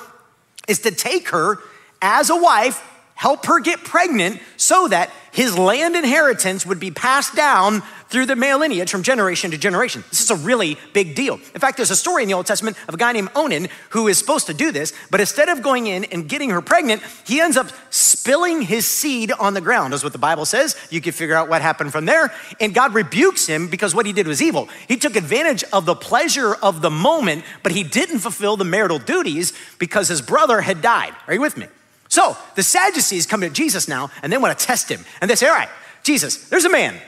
is 0.66 0.80
to 0.80 0.90
take 0.90 1.28
her 1.28 1.58
as 2.00 2.30
a 2.30 2.36
wife, 2.36 2.82
help 3.14 3.44
her 3.46 3.60
get 3.60 3.84
pregnant 3.84 4.40
so 4.56 4.88
that 4.88 5.10
his 5.32 5.56
land 5.58 5.94
inheritance 5.94 6.64
would 6.64 6.80
be 6.80 6.90
passed 6.90 7.36
down 7.36 7.82
through 8.10 8.26
the 8.26 8.36
male 8.36 8.58
lineage 8.58 8.90
from 8.90 9.02
generation 9.02 9.52
to 9.52 9.58
generation. 9.58 10.04
This 10.10 10.20
is 10.20 10.30
a 10.30 10.36
really 10.36 10.76
big 10.92 11.14
deal. 11.14 11.34
In 11.34 11.60
fact, 11.60 11.76
there's 11.76 11.90
a 11.90 11.96
story 11.96 12.22
in 12.22 12.28
the 12.28 12.34
Old 12.34 12.46
Testament 12.46 12.76
of 12.88 12.94
a 12.94 12.96
guy 12.98 13.12
named 13.12 13.30
Onan 13.34 13.68
who 13.90 14.08
is 14.08 14.18
supposed 14.18 14.46
to 14.46 14.54
do 14.54 14.72
this, 14.72 14.92
but 15.10 15.20
instead 15.20 15.48
of 15.48 15.62
going 15.62 15.86
in 15.86 16.04
and 16.04 16.28
getting 16.28 16.50
her 16.50 16.60
pregnant, 16.60 17.02
he 17.24 17.40
ends 17.40 17.56
up 17.56 17.68
spilling 17.90 18.62
his 18.62 18.86
seed 18.86 19.32
on 19.32 19.54
the 19.54 19.60
ground, 19.60 19.94
is 19.94 20.04
what 20.04 20.12
the 20.12 20.18
Bible 20.18 20.44
says. 20.44 20.76
You 20.90 21.00
can 21.00 21.12
figure 21.12 21.34
out 21.34 21.48
what 21.48 21.62
happened 21.62 21.92
from 21.92 22.04
there. 22.04 22.32
And 22.60 22.74
God 22.74 22.94
rebukes 22.94 23.46
him 23.46 23.68
because 23.68 23.94
what 23.94 24.06
he 24.06 24.12
did 24.12 24.26
was 24.26 24.42
evil. 24.42 24.68
He 24.88 24.96
took 24.96 25.16
advantage 25.16 25.64
of 25.72 25.86
the 25.86 25.94
pleasure 25.94 26.54
of 26.54 26.82
the 26.82 26.90
moment, 26.90 27.44
but 27.62 27.72
he 27.72 27.84
didn't 27.84 28.18
fulfill 28.18 28.56
the 28.56 28.64
marital 28.64 28.98
duties 28.98 29.52
because 29.78 30.08
his 30.08 30.20
brother 30.20 30.60
had 30.60 30.82
died. 30.82 31.14
Are 31.26 31.34
you 31.34 31.40
with 31.40 31.56
me? 31.56 31.66
So 32.08 32.36
the 32.56 32.62
Sadducees 32.62 33.24
come 33.26 33.40
to 33.42 33.50
Jesus 33.50 33.86
now 33.86 34.10
and 34.22 34.32
they 34.32 34.36
want 34.36 34.58
to 34.58 34.66
test 34.66 34.90
him. 34.90 35.04
And 35.20 35.30
they 35.30 35.36
say, 35.36 35.46
All 35.46 35.54
right, 35.54 35.68
Jesus, 36.02 36.48
there's 36.48 36.64
a 36.64 36.70
man 36.70 37.00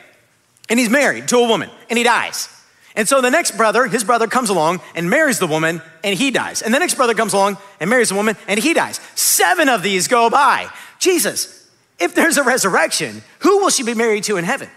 and 0.72 0.80
he's 0.80 0.88
married 0.88 1.28
to 1.28 1.36
a 1.36 1.46
woman 1.46 1.68
and 1.90 1.98
he 1.98 2.02
dies. 2.02 2.48
And 2.96 3.06
so 3.06 3.20
the 3.20 3.30
next 3.30 3.58
brother, 3.58 3.86
his 3.86 4.04
brother 4.04 4.26
comes 4.26 4.48
along 4.48 4.80
and 4.94 5.10
marries 5.10 5.38
the 5.38 5.46
woman 5.46 5.82
and 6.02 6.18
he 6.18 6.30
dies. 6.30 6.62
And 6.62 6.72
the 6.72 6.78
next 6.78 6.94
brother 6.94 7.12
comes 7.12 7.34
along 7.34 7.58
and 7.78 7.90
marries 7.90 8.08
the 8.08 8.14
woman 8.14 8.38
and 8.48 8.58
he 8.58 8.72
dies. 8.72 8.98
Seven 9.14 9.68
of 9.68 9.82
these 9.82 10.08
go 10.08 10.30
by. 10.30 10.70
Jesus, 10.98 11.70
if 11.98 12.14
there's 12.14 12.38
a 12.38 12.42
resurrection, 12.42 13.22
who 13.40 13.58
will 13.58 13.68
she 13.68 13.82
be 13.82 13.92
married 13.92 14.24
to 14.24 14.38
in 14.38 14.44
heaven? 14.44 14.70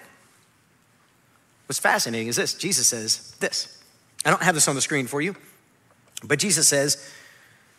What's 1.67 1.79
fascinating 1.79 2.27
is 2.27 2.35
this 2.35 2.53
Jesus 2.55 2.89
says 2.89 3.33
this. 3.39 3.81
I 4.25 4.31
don't 4.31 4.43
have 4.43 4.53
this 4.53 4.67
on 4.67 4.75
the 4.75 4.81
screen 4.81 5.07
for 5.07 5.21
you, 5.21 5.33
but 6.25 6.39
Jesus 6.39 6.67
says, 6.67 7.09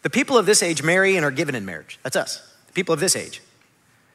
the 0.01 0.11
people 0.11 0.39
of 0.39 0.47
this 0.47 0.63
age 0.63 0.83
marry 0.83 1.17
and 1.17 1.25
are 1.25 1.31
given 1.31 1.55
in 1.55 1.67
marriage. 1.67 1.99
That's 2.03 2.17
us, 2.17 2.41
the 2.67 2.73
people 2.73 2.95
of 2.95 3.01
this 3.01 3.15
age. 3.15 3.43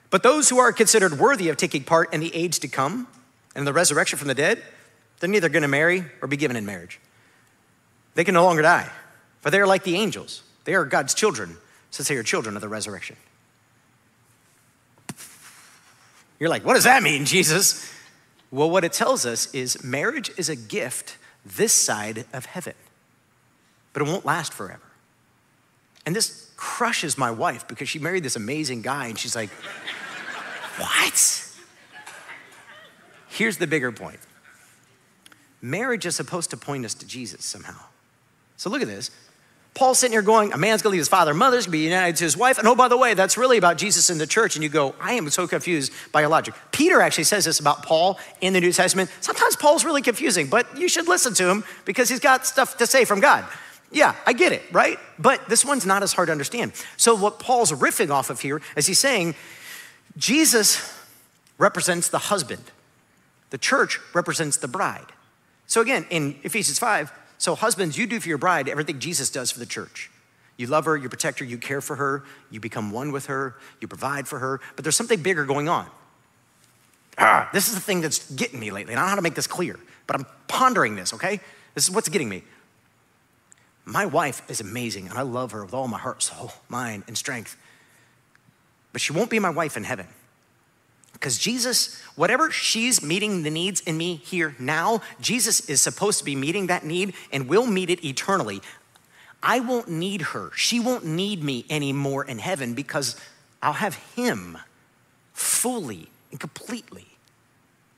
But 0.10 0.24
those 0.24 0.50
who 0.50 0.58
are 0.58 0.74
considered 0.74 1.20
worthy 1.20 1.50
of 1.50 1.58
taking 1.58 1.84
part 1.84 2.12
in 2.12 2.20
the 2.20 2.34
age 2.36 2.60
to 2.62 2.67
come 2.67 3.08
and 3.55 3.67
the 3.67 3.74
resurrection 3.74 4.17
from 4.17 4.27
the 4.27 4.36
dead, 4.36 4.62
they're 5.20 5.29
neither 5.29 5.50
going 5.50 5.62
to 5.62 5.67
marry 5.67 6.05
or 6.22 6.27
be 6.27 6.38
given 6.38 6.58
in 6.58 6.65
marriage. 6.65 7.00
They 8.15 8.24
can 8.24 8.34
no 8.34 8.43
longer 8.43 8.62
die, 8.62 8.89
for 9.41 9.51
they 9.51 9.60
are 9.60 9.67
like 9.67 9.84
the 9.84 9.96
angels. 9.96 10.43
They 10.65 10.75
are 10.75 10.86
God's 10.86 11.13
children, 11.13 11.58
since 11.91 12.08
they 12.08 12.15
are 12.15 12.24
children 12.24 12.55
of 12.55 12.62
the 12.62 12.70
resurrection. 12.70 13.15
You're 16.39 16.50
like, 16.50 16.65
what 16.65 16.74
does 16.74 16.86
that 16.86 17.03
mean, 17.03 17.25
Jesus? 17.25 17.93
Well, 18.50 18.70
what 18.70 18.84
it 18.84 18.93
tells 18.93 19.25
us 19.25 19.53
is 19.53 19.84
marriage 19.84 20.31
is 20.38 20.50
a 20.50 20.55
gift 20.55 21.17
this 21.46 21.72
side 21.72 22.25
of 22.34 22.46
heaven, 22.46 22.74
but 23.93 24.01
it 24.01 24.08
won't 24.08 24.25
last 24.25 24.53
forever. 24.53 24.81
And 26.05 26.15
this 26.15 26.51
crushes 26.58 27.17
my 27.17 27.29
wife 27.29 27.67
because 27.67 27.89
she 27.89 28.00
married 28.00 28.24
this 28.24 28.36
amazing 28.36 28.81
guy, 28.81 29.08
and 29.08 29.17
she's 29.17 29.36
like, 29.36 29.50
what? 30.77 31.50
Here's 33.31 33.57
the 33.57 33.67
bigger 33.67 33.91
point 33.91 34.19
marriage 35.61 36.05
is 36.05 36.15
supposed 36.15 36.50
to 36.50 36.57
point 36.57 36.85
us 36.85 36.93
to 36.95 37.05
Jesus 37.05 37.45
somehow. 37.45 37.79
So 38.57 38.69
look 38.69 38.81
at 38.81 38.88
this. 38.88 39.11
Paul's 39.73 40.00
sitting 40.00 40.11
here 40.11 40.21
going, 40.21 40.51
a 40.51 40.57
man's 40.57 40.81
gonna 40.81 40.91
leave 40.91 41.00
his 41.00 41.07
father 41.07 41.31
and 41.31 41.39
mother, 41.39 41.55
he's 41.55 41.65
gonna 41.65 41.71
be 41.71 41.79
united 41.79 42.17
to 42.17 42.25
his 42.25 42.35
wife. 42.35 42.57
And 42.57 42.67
oh, 42.67 42.75
by 42.75 42.89
the 42.89 42.97
way, 42.97 43.13
that's 43.13 43.38
really 43.38 43.57
about 43.57 43.77
Jesus 43.77 44.09
in 44.09 44.17
the 44.17 44.27
church. 44.27 44.55
And 44.55 44.63
you 44.63 44.69
go, 44.69 44.95
I 45.00 45.13
am 45.13 45.29
so 45.29 45.47
confused 45.47 45.93
by 46.11 46.21
your 46.21 46.29
logic. 46.29 46.55
Peter 46.71 47.00
actually 47.00 47.23
says 47.23 47.45
this 47.45 47.59
about 47.59 47.85
Paul 47.85 48.19
in 48.41 48.51
the 48.51 48.59
New 48.59 48.73
Testament. 48.73 49.09
Sometimes 49.21 49.55
Paul's 49.55 49.85
really 49.85 50.01
confusing, 50.01 50.47
but 50.47 50.77
you 50.77 50.89
should 50.89 51.07
listen 51.07 51.33
to 51.35 51.50
him 51.50 51.63
because 51.85 52.09
he's 52.09 52.19
got 52.19 52.45
stuff 52.45 52.77
to 52.77 52.85
say 52.85 53.05
from 53.05 53.21
God. 53.21 53.45
Yeah, 53.91 54.15
I 54.25 54.33
get 54.33 54.51
it, 54.51 54.63
right? 54.73 54.97
But 55.17 55.47
this 55.47 55.63
one's 55.63 55.85
not 55.85 56.03
as 56.03 56.11
hard 56.11 56.27
to 56.27 56.31
understand. 56.31 56.73
So, 56.97 57.15
what 57.15 57.39
Paul's 57.39 57.71
riffing 57.71 58.09
off 58.09 58.29
of 58.29 58.41
here 58.41 58.61
is 58.75 58.88
he's 58.88 59.00
saying 59.00 59.35
Jesus 60.17 60.97
represents 61.57 62.09
the 62.09 62.17
husband, 62.17 62.63
the 63.51 63.58
church 63.58 64.00
represents 64.13 64.58
the 64.58 64.67
bride. 64.67 65.05
So, 65.67 65.79
again, 65.79 66.05
in 66.10 66.36
Ephesians 66.43 66.79
5, 66.79 67.12
so 67.38 67.55
husbands, 67.55 67.98
you 67.98 68.08
do 68.08 68.20
for 68.20 68.27
your 68.27 68.38
bride 68.38 68.67
everything 68.67 69.00
Jesus 69.00 69.29
does 69.29 69.51
for 69.51 69.60
the 69.60 69.65
church. 69.65 70.10
You 70.58 70.67
love 70.67 70.86
her, 70.86 70.98
you 70.98 71.10
protect 71.10 71.39
her, 71.39 71.46
you 71.46 71.58
care 71.58 71.81
for 71.81 71.96
her, 71.96 72.24
you 72.50 72.60
become 72.60 72.91
one 72.91 73.12
with 73.12 73.27
her, 73.27 73.55
you 73.79 73.88
provide 73.88 74.27
for 74.27 74.39
her, 74.39 74.60
but 74.75 74.84
there's 74.84 74.96
something 74.96 75.22
bigger 75.22 75.46
going 75.46 75.70
on. 75.70 75.88
Ah, 77.17 77.50
this 77.53 77.67
is 77.67 77.75
the 77.75 77.81
thing 77.81 78.01
that's 78.01 78.31
getting 78.31 78.60
me 78.60 78.72
lately. 78.72 78.93
And 78.93 79.00
I 79.00 79.03
don't 79.03 79.08
know 79.08 79.10
how 79.12 79.15
to 79.15 79.22
make 79.22 79.36
this 79.36 79.48
clear, 79.48 79.79
but 80.08 80.15
I'm 80.15 80.25
pondering 80.48 80.96
this, 80.96 81.13
okay? 81.13 81.39
This 81.74 81.86
is 81.86 81.91
what's 81.91 82.10
getting 82.10 82.29
me. 82.29 82.43
My 83.86 84.05
wife 84.05 84.43
is 84.50 84.62
amazing, 84.62 85.08
and 85.08 85.17
I 85.17 85.24
love 85.24 85.51
her 85.51 85.65
with 85.65 85.74
all 85.74 85.88
my 85.88 85.98
heart, 85.98 86.22
soul, 86.22 86.53
mind, 86.70 87.03
and 87.08 87.17
strength. 87.17 87.58
But 88.93 89.01
she 89.01 89.13
won't 89.13 89.29
be 89.29 89.39
my 89.39 89.50
wife 89.50 89.77
in 89.77 89.84
heaven. 89.84 90.08
Because 91.13 91.37
Jesus, 91.37 92.01
whatever 92.15 92.51
she's 92.51 93.03
meeting 93.03 93.43
the 93.43 93.49
needs 93.49 93.81
in 93.81 93.97
me 93.97 94.15
here 94.15 94.55
now, 94.57 95.01
Jesus 95.19 95.69
is 95.69 95.79
supposed 95.81 96.19
to 96.19 96.25
be 96.25 96.35
meeting 96.35 96.67
that 96.67 96.85
need 96.85 97.13
and 97.31 97.47
will 97.47 97.67
meet 97.67 97.89
it 97.89 98.03
eternally. 98.03 98.61
I 99.43 99.59
won't 99.59 99.87
need 99.87 100.21
her. 100.21 100.51
She 100.55 100.79
won't 100.79 101.05
need 101.05 101.43
me 101.43 101.65
anymore 101.69 102.25
in 102.25 102.39
heaven 102.39 102.73
because 102.73 103.19
I'll 103.61 103.73
have 103.73 103.95
him 104.15 104.57
fully 105.33 106.09
and 106.31 106.39
completely. 106.39 107.05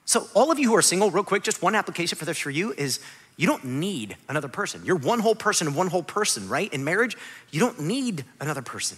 So, 0.06 0.28
all 0.34 0.52
of 0.52 0.60
you 0.60 0.70
who 0.70 0.76
are 0.76 0.82
single, 0.82 1.12
real 1.12 1.24
quick, 1.24 1.44
just 1.44 1.62
one 1.62 1.76
application 1.76 2.18
for 2.18 2.26
this 2.26 2.38
for 2.38 2.50
you 2.50 2.74
is 2.78 3.00
you 3.38 3.48
don't 3.48 3.64
need 3.64 4.18
another 4.28 4.48
person. 4.48 4.82
You're 4.86 4.98
one 4.98 5.20
whole 5.20 5.36
person 5.36 5.68
and 5.68 5.76
one 5.76 5.88
whole 5.88 6.04
person, 6.04 6.50
right? 6.50 6.72
In 6.74 6.84
marriage, 6.84 7.18
you 7.52 7.60
don't 7.60 7.80
need 7.80 8.26
another 8.40 8.62
person. 8.62 8.98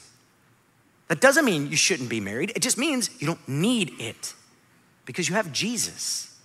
That 1.07 1.21
doesn't 1.21 1.45
mean 1.45 1.69
you 1.69 1.77
shouldn't 1.77 2.09
be 2.09 2.19
married. 2.19 2.51
It 2.55 2.61
just 2.61 2.77
means 2.77 3.09
you 3.19 3.27
don't 3.27 3.47
need 3.47 3.93
it 3.99 4.33
because 5.05 5.29
you 5.29 5.35
have 5.35 5.51
Jesus 5.51 6.35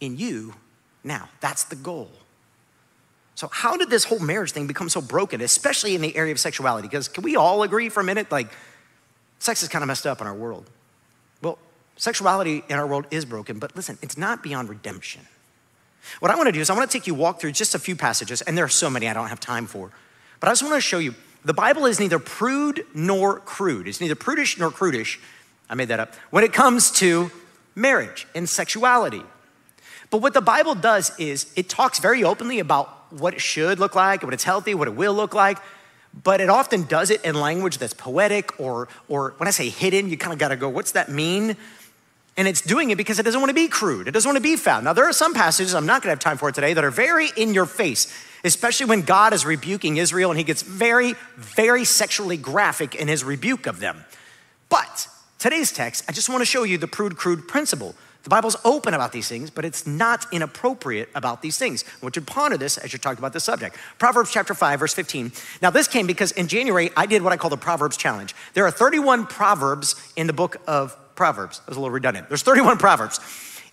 in 0.00 0.16
you 0.16 0.54
now. 1.02 1.28
That's 1.40 1.64
the 1.64 1.76
goal. 1.76 2.10
So, 3.34 3.48
how 3.48 3.76
did 3.76 3.90
this 3.90 4.04
whole 4.04 4.18
marriage 4.18 4.52
thing 4.52 4.66
become 4.66 4.88
so 4.88 5.00
broken, 5.00 5.40
especially 5.40 5.94
in 5.94 6.00
the 6.00 6.16
area 6.16 6.32
of 6.32 6.40
sexuality? 6.40 6.88
Because 6.88 7.06
can 7.06 7.22
we 7.22 7.36
all 7.36 7.62
agree 7.62 7.88
for 7.88 8.00
a 8.00 8.04
minute, 8.04 8.32
like, 8.32 8.48
sex 9.38 9.62
is 9.62 9.68
kind 9.68 9.82
of 9.82 9.86
messed 9.86 10.06
up 10.06 10.20
in 10.20 10.26
our 10.26 10.34
world? 10.34 10.68
Well, 11.40 11.58
sexuality 11.96 12.64
in 12.68 12.78
our 12.78 12.86
world 12.86 13.06
is 13.12 13.24
broken, 13.24 13.60
but 13.60 13.76
listen, 13.76 13.96
it's 14.02 14.18
not 14.18 14.42
beyond 14.42 14.68
redemption. 14.68 15.22
What 16.20 16.30
I 16.30 16.36
want 16.36 16.48
to 16.48 16.52
do 16.52 16.60
is 16.60 16.70
I 16.70 16.74
want 16.74 16.90
to 16.90 16.98
take 16.98 17.06
you 17.06 17.14
walk 17.14 17.40
through 17.40 17.52
just 17.52 17.74
a 17.74 17.78
few 17.78 17.94
passages, 17.94 18.42
and 18.42 18.58
there 18.58 18.64
are 18.64 18.68
so 18.68 18.90
many 18.90 19.08
I 19.08 19.14
don't 19.14 19.28
have 19.28 19.40
time 19.40 19.66
for. 19.66 19.92
But 20.40 20.48
I 20.48 20.52
just 20.52 20.62
want 20.62 20.74
to 20.74 20.80
show 20.80 20.98
you 20.98 21.14
the 21.44 21.54
Bible 21.54 21.86
is 21.86 22.00
neither 22.00 22.18
prude 22.18 22.84
nor 22.94 23.40
crude. 23.40 23.88
It's 23.88 24.00
neither 24.00 24.14
prudish 24.14 24.58
nor 24.58 24.70
crudish. 24.70 25.20
I 25.70 25.74
made 25.74 25.88
that 25.88 26.00
up. 26.00 26.14
When 26.30 26.44
it 26.44 26.52
comes 26.52 26.90
to 26.92 27.30
marriage 27.74 28.26
and 28.34 28.48
sexuality. 28.48 29.22
But 30.10 30.18
what 30.18 30.34
the 30.34 30.40
Bible 30.40 30.74
does 30.74 31.16
is 31.18 31.52
it 31.56 31.68
talks 31.68 31.98
very 31.98 32.24
openly 32.24 32.58
about 32.58 33.12
what 33.12 33.34
it 33.34 33.40
should 33.40 33.78
look 33.78 33.94
like, 33.94 34.22
what 34.22 34.34
it's 34.34 34.44
healthy, 34.44 34.74
what 34.74 34.88
it 34.88 34.94
will 34.94 35.14
look 35.14 35.34
like. 35.34 35.58
But 36.22 36.40
it 36.40 36.48
often 36.48 36.84
does 36.84 37.10
it 37.10 37.24
in 37.24 37.34
language 37.34 37.78
that's 37.78 37.94
poetic 37.94 38.58
or, 38.58 38.88
or 39.08 39.34
when 39.36 39.46
I 39.46 39.50
say 39.50 39.68
hidden, 39.68 40.08
you 40.08 40.16
kind 40.16 40.32
of 40.32 40.38
got 40.38 40.48
to 40.48 40.56
go, 40.56 40.68
what's 40.68 40.92
that 40.92 41.10
mean? 41.10 41.56
And 42.36 42.48
it's 42.48 42.60
doing 42.60 42.90
it 42.90 42.96
because 42.96 43.18
it 43.18 43.24
doesn't 43.24 43.40
want 43.40 43.50
to 43.50 43.54
be 43.54 43.68
crude. 43.68 44.08
It 44.08 44.12
doesn't 44.12 44.28
want 44.28 44.36
to 44.36 44.42
be 44.42 44.56
foul. 44.56 44.80
Now, 44.82 44.92
there 44.92 45.04
are 45.04 45.12
some 45.12 45.34
passages 45.34 45.74
I'm 45.74 45.86
not 45.86 46.02
going 46.02 46.08
to 46.08 46.10
have 46.10 46.18
time 46.20 46.38
for 46.38 46.50
today 46.50 46.72
that 46.72 46.84
are 46.84 46.90
very 46.90 47.28
in 47.36 47.52
your 47.52 47.66
face, 47.66 48.12
especially 48.44 48.86
when 48.86 49.02
God 49.02 49.32
is 49.32 49.44
rebuking 49.44 49.96
Israel 49.96 50.30
and 50.30 50.38
he 50.38 50.44
gets 50.44 50.62
very, 50.62 51.14
very 51.36 51.84
sexually 51.84 52.36
graphic 52.36 52.94
in 52.94 53.08
his 53.08 53.24
rebuke 53.24 53.66
of 53.66 53.80
them. 53.80 54.04
But 54.68 55.08
today's 55.38 55.72
text, 55.72 56.04
I 56.08 56.12
just 56.12 56.28
want 56.28 56.40
to 56.40 56.46
show 56.46 56.62
you 56.62 56.78
the 56.78 56.88
prude 56.88 57.16
crude 57.16 57.48
principle. 57.48 57.94
The 58.24 58.30
Bible's 58.30 58.56
open 58.64 58.94
about 58.94 59.12
these 59.12 59.28
things, 59.28 59.48
but 59.48 59.64
it's 59.64 59.86
not 59.86 60.26
inappropriate 60.32 61.08
about 61.14 61.40
these 61.40 61.56
things. 61.56 61.84
I 61.86 62.04
want 62.04 62.16
you 62.16 62.20
to 62.20 62.30
ponder 62.30 62.58
this 62.58 62.76
as 62.76 62.92
you're 62.92 62.98
talking 62.98 63.20
about 63.20 63.32
this 63.32 63.44
subject. 63.44 63.76
Proverbs 63.98 64.30
chapter 64.30 64.54
5, 64.54 64.80
verse 64.80 64.92
15. 64.92 65.32
Now, 65.62 65.70
this 65.70 65.88
came 65.88 66.06
because 66.06 66.32
in 66.32 66.48
January, 66.48 66.90
I 66.96 67.06
did 67.06 67.22
what 67.22 67.32
I 67.32 67.36
call 67.36 67.48
the 67.48 67.56
Proverbs 67.56 67.96
Challenge. 67.96 68.34
There 68.54 68.66
are 68.66 68.70
31 68.70 69.28
Proverbs 69.28 70.12
in 70.16 70.26
the 70.26 70.32
book 70.32 70.56
of 70.66 70.94
Proverbs. 71.14 71.60
That 71.60 71.68
was 71.68 71.76
a 71.78 71.80
little 71.80 71.94
redundant. 71.94 72.28
There's 72.28 72.42
31 72.42 72.76
Proverbs. 72.78 73.18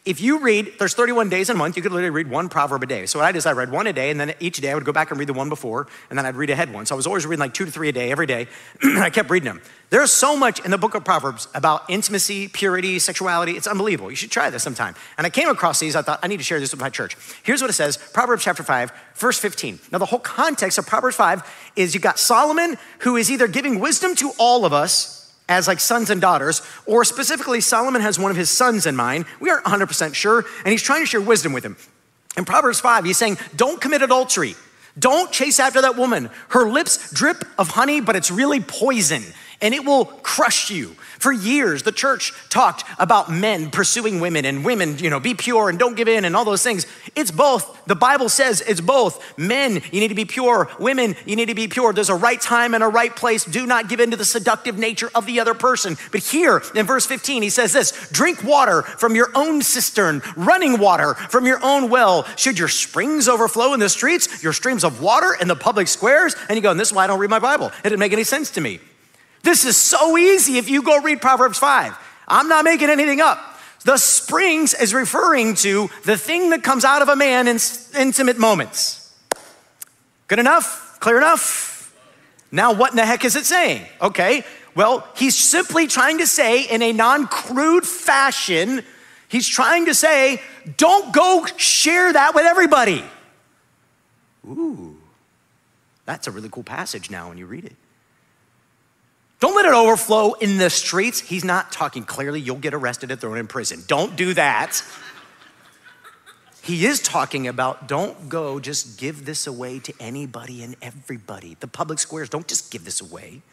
If 0.06 0.22
you 0.22 0.38
read, 0.38 0.74
there's 0.78 0.94
31 0.94 1.30
days 1.30 1.50
in 1.50 1.56
a 1.56 1.58
month, 1.58 1.76
you 1.76 1.82
could 1.82 1.92
literally 1.92 2.12
read 2.12 2.30
one 2.30 2.48
proverb 2.48 2.84
a 2.84 2.86
day. 2.86 3.08
So 3.08 3.18
what 3.18 3.26
I 3.26 3.32
did 3.32 3.40
is 3.40 3.48
I 3.48 3.54
read 3.54 3.72
one 3.72 3.88
a 3.88 3.94
day, 3.94 4.12
and 4.12 4.20
then 4.20 4.36
each 4.40 4.58
day 4.58 4.72
I 4.72 4.76
would 4.76 4.86
go 4.86 4.92
back 4.92 5.10
and 5.10 5.20
read 5.20 5.28
the 5.28 5.34
one 5.34 5.50
before, 5.50 5.88
and 6.12 6.18
then 6.18 6.28
I'd 6.28 6.36
read 6.36 6.52
ahead 6.52 6.72
one. 6.72 6.86
So 6.86 6.94
I 6.94 6.98
was 6.98 7.08
always 7.08 7.26
reading 7.26 7.40
like 7.40 7.56
two 7.56 7.66
to 7.66 7.72
three 7.72 7.90
a 7.90 7.92
day 7.92 8.12
every 8.12 8.28
day, 8.28 8.48
and 8.84 9.00
I 9.00 9.10
kept 9.10 9.32
reading 9.32 9.48
them. 9.48 9.62
There's 9.90 10.12
so 10.12 10.38
much 10.38 10.64
in 10.64 10.70
the 10.70 10.78
book 10.78 10.94
of 10.94 11.04
Proverbs 11.04 11.48
about 11.56 11.90
intimacy, 11.90 12.48
purity, 12.48 13.00
sexuality. 13.00 13.54
It's 13.54 13.66
unbelievable. 13.66 14.12
You 14.12 14.16
should 14.16 14.30
try 14.30 14.50
this 14.52 14.62
sometime. 14.62 14.94
And 15.18 15.26
I 15.26 15.32
came 15.32 15.50
across 15.50 15.80
these. 15.80 15.96
I 15.96 16.04
thought, 16.04 16.20
I 16.22 16.28
need 16.28 16.38
to 16.38 16.44
share 16.44 16.60
this 16.60 16.72
with 16.72 16.82
my 16.82 16.90
church. 16.90 17.18
Here's 17.42 17.62
what 17.62 17.70
it 17.72 17.74
says 17.74 17.98
Proverbs 17.98 18.44
chapter 18.44 18.62
5, 18.62 18.92
verse 19.16 19.40
15. 19.40 19.80
Now, 19.92 19.98
the 19.98 20.06
whole 20.06 20.20
context 20.20 20.78
of 20.78 20.86
Proverbs 20.86 21.16
5 21.16 21.72
is 21.76 21.96
you 21.96 22.00
got 22.00 22.20
Solomon, 22.20 22.78
who 23.00 23.16
is 23.16 23.32
either 23.32 23.48
giving 23.48 23.80
wisdom 23.80 24.16
to 24.16 24.32
all 24.38 24.66
of 24.66 24.74
us, 24.74 25.25
as 25.48 25.68
like 25.68 25.80
sons 25.80 26.10
and 26.10 26.20
daughters, 26.20 26.62
or 26.86 27.04
specifically, 27.04 27.62
Solomon 27.62 28.02
has 28.02 28.18
one 28.18 28.32
of 28.32 28.38
his 28.38 28.50
sons 28.50 28.86
in 28.86 28.96
mind. 28.96 29.26
We 29.40 29.50
aren't 29.50 29.66
100% 29.66 30.14
sure, 30.16 30.46
and 30.64 30.72
he's 30.72 30.82
trying 30.82 31.02
to 31.02 31.06
share 31.06 31.22
wisdom 31.22 31.54
with 31.54 31.64
him. 31.64 31.78
In 32.38 32.46
Proverbs 32.46 32.80
5, 32.80 33.06
he's 33.06 33.18
saying, 33.18 33.38
Don't 33.56 33.80
commit 33.80 34.02
adultery. 34.02 34.56
Don't 34.98 35.32
chase 35.32 35.60
after 35.60 35.82
that 35.82 35.98
woman. 35.98 36.30
Her 36.50 36.70
lips 36.70 37.12
drip 37.14 37.44
of 37.58 37.70
honey, 37.70 38.02
but 38.02 38.16
it's 38.16 38.32
really 38.32 38.62
poison 38.62 39.24
and 39.66 39.74
it 39.74 39.84
will 39.84 40.06
crush 40.06 40.70
you. 40.70 40.90
For 41.18 41.32
years, 41.32 41.82
the 41.82 41.92
church 41.92 42.34
talked 42.50 42.84
about 43.00 43.32
men 43.32 43.72
pursuing 43.72 44.20
women 44.20 44.46
and 44.46 44.64
women, 44.64 45.00
you 45.00 45.10
know, 45.10 45.20
be 45.20 45.34
pure 45.34 45.70
and 45.70 45.80
don't 45.80 45.96
give 45.96 46.08
in 46.08 46.24
and 46.24 46.36
all 46.36 46.46
those 46.46 46.62
things. 46.62 46.86
It's 47.16 47.32
both. 47.32 47.84
The 47.88 47.96
Bible 47.96 48.30
says 48.30 48.62
it's 48.62 48.80
both. 48.80 49.40
Men, 49.40 49.82
you 49.92 50.00
need 50.00 50.10
to 50.10 50.16
be 50.16 50.26
pure. 50.26 50.70
Women, 50.80 51.16
you 51.26 51.36
need 51.36 51.48
to 51.48 51.56
be 51.56 51.68
pure. 51.68 51.94
There's 51.94 52.12
a 52.12 52.16
right 52.16 52.40
time 52.40 52.76
and 52.76 52.84
a 52.84 52.88
right 52.88 53.16
place. 53.16 53.44
Do 53.44 53.66
not 53.66 53.90
give 53.90 54.00
in 54.00 54.12
to 54.12 54.18
the 54.18 54.24
seductive 54.24 54.78
nature 54.78 55.10
of 55.16 55.26
the 55.26 55.40
other 55.40 55.56
person. 55.56 55.98
But 56.12 56.22
here 56.22 56.62
in 56.76 56.86
verse 56.86 57.08
15, 57.08 57.42
he 57.42 57.50
says 57.50 57.74
this 57.74 58.12
drink 58.12 58.44
water 58.44 58.84
from 58.84 59.16
your 59.16 59.32
own 59.34 59.64
cistern, 59.64 60.22
running 60.36 60.78
water 60.78 61.16
from 61.16 61.48
your 61.48 61.60
own 61.64 61.90
well. 61.90 62.28
Should 62.36 62.60
your 62.60 62.68
springs 62.68 63.28
overflow 63.28 63.74
in 63.74 63.80
the 63.80 63.90
streets, 63.90 64.44
your 64.44 64.54
streams 64.54 64.84
of 64.84 65.02
water 65.02 65.36
in 65.42 65.48
the 65.48 65.56
public 65.56 65.88
squares? 65.88 66.36
And 66.50 66.56
you 66.56 66.62
go, 66.62 66.70
and 66.70 66.80
this 66.80 66.90
is 66.90 66.94
why 66.94 67.06
I 67.06 67.08
don't 67.08 67.18
read 67.18 67.32
my 67.32 67.40
Bible. 67.40 67.72
It 67.80 67.90
didn't 67.90 67.98
make 67.98 68.14
any 68.14 68.24
sense 68.24 68.52
to 68.52 68.62
me. 68.62 68.80
This 69.46 69.64
is 69.64 69.78
so 69.78 70.18
easy 70.18 70.58
if 70.58 70.72
you 70.72 70.82
go 70.82 71.00
read 71.02 71.22
Proverbs 71.22 71.60
5. 71.60 71.96
I'm 72.28 72.48
not 72.48 72.66
making 72.66 72.90
anything 72.90 73.22
up. 73.22 73.38
The 73.84 73.98
springs 73.98 74.74
is 74.74 74.92
referring 74.92 75.54
to 75.58 75.88
the 76.04 76.18
thing 76.18 76.50
that 76.50 76.64
comes 76.64 76.84
out 76.84 77.04
of 77.04 77.10
a 77.10 77.16
man 77.16 77.48
in 77.48 77.60
intimate 77.96 78.40
moments. 78.40 79.14
Good 80.28 80.40
enough? 80.40 80.98
Clear 81.00 81.18
enough? 81.18 81.96
Now, 82.52 82.74
what 82.74 82.90
in 82.90 82.96
the 82.98 83.06
heck 83.06 83.24
is 83.24 83.36
it 83.36 83.46
saying? 83.46 83.86
Okay, 84.02 84.44
well, 84.74 85.08
he's 85.16 85.36
simply 85.36 85.86
trying 85.86 86.18
to 86.18 86.26
say 86.26 86.64
in 86.64 86.82
a 86.82 86.92
non 86.92 87.28
crude 87.28 87.86
fashion, 87.86 88.82
he's 89.28 89.48
trying 89.48 89.86
to 89.86 89.94
say, 89.94 90.42
don't 90.76 91.14
go 91.14 91.46
share 91.58 92.12
that 92.12 92.34
with 92.34 92.46
everybody. 92.46 93.06
Ooh, 94.48 94.98
that's 96.06 96.26
a 96.26 96.32
really 96.32 96.50
cool 96.50 96.64
passage 96.64 97.12
now 97.12 97.30
when 97.30 97.38
you 97.38 97.46
read 97.46 97.66
it. 97.66 97.76
Don't 99.46 99.54
let 99.54 99.66
it 99.66 99.76
overflow 99.76 100.34
in 100.34 100.58
the 100.58 100.72
streets. 100.72 101.20
He's 101.20 101.44
not 101.44 101.72
talking 101.72 102.04
clearly. 102.04 102.40
You'll 102.40 102.56
get 102.56 102.74
arrested 102.74 103.12
and 103.12 103.22
thrown 103.22 103.38
in 103.38 103.46
prison. 103.46 103.84
Don't 103.86 104.16
do 104.16 104.34
that. 104.34 104.82
He 106.64 106.88
is 106.88 107.00
talking 107.00 107.48
about 107.48 107.88
don't 107.88 108.28
go 108.28 108.60
just 108.60 108.98
give 108.98 109.24
this 109.24 109.46
away 109.46 109.78
to 109.78 109.94
anybody 110.00 110.64
and 110.64 110.76
everybody. 110.82 111.58
The 111.60 111.68
public 111.68 112.00
squares, 112.00 112.28
don't 112.28 112.48
just 112.48 112.72
give 112.72 112.86
this 112.86 113.02
away. 113.02 113.44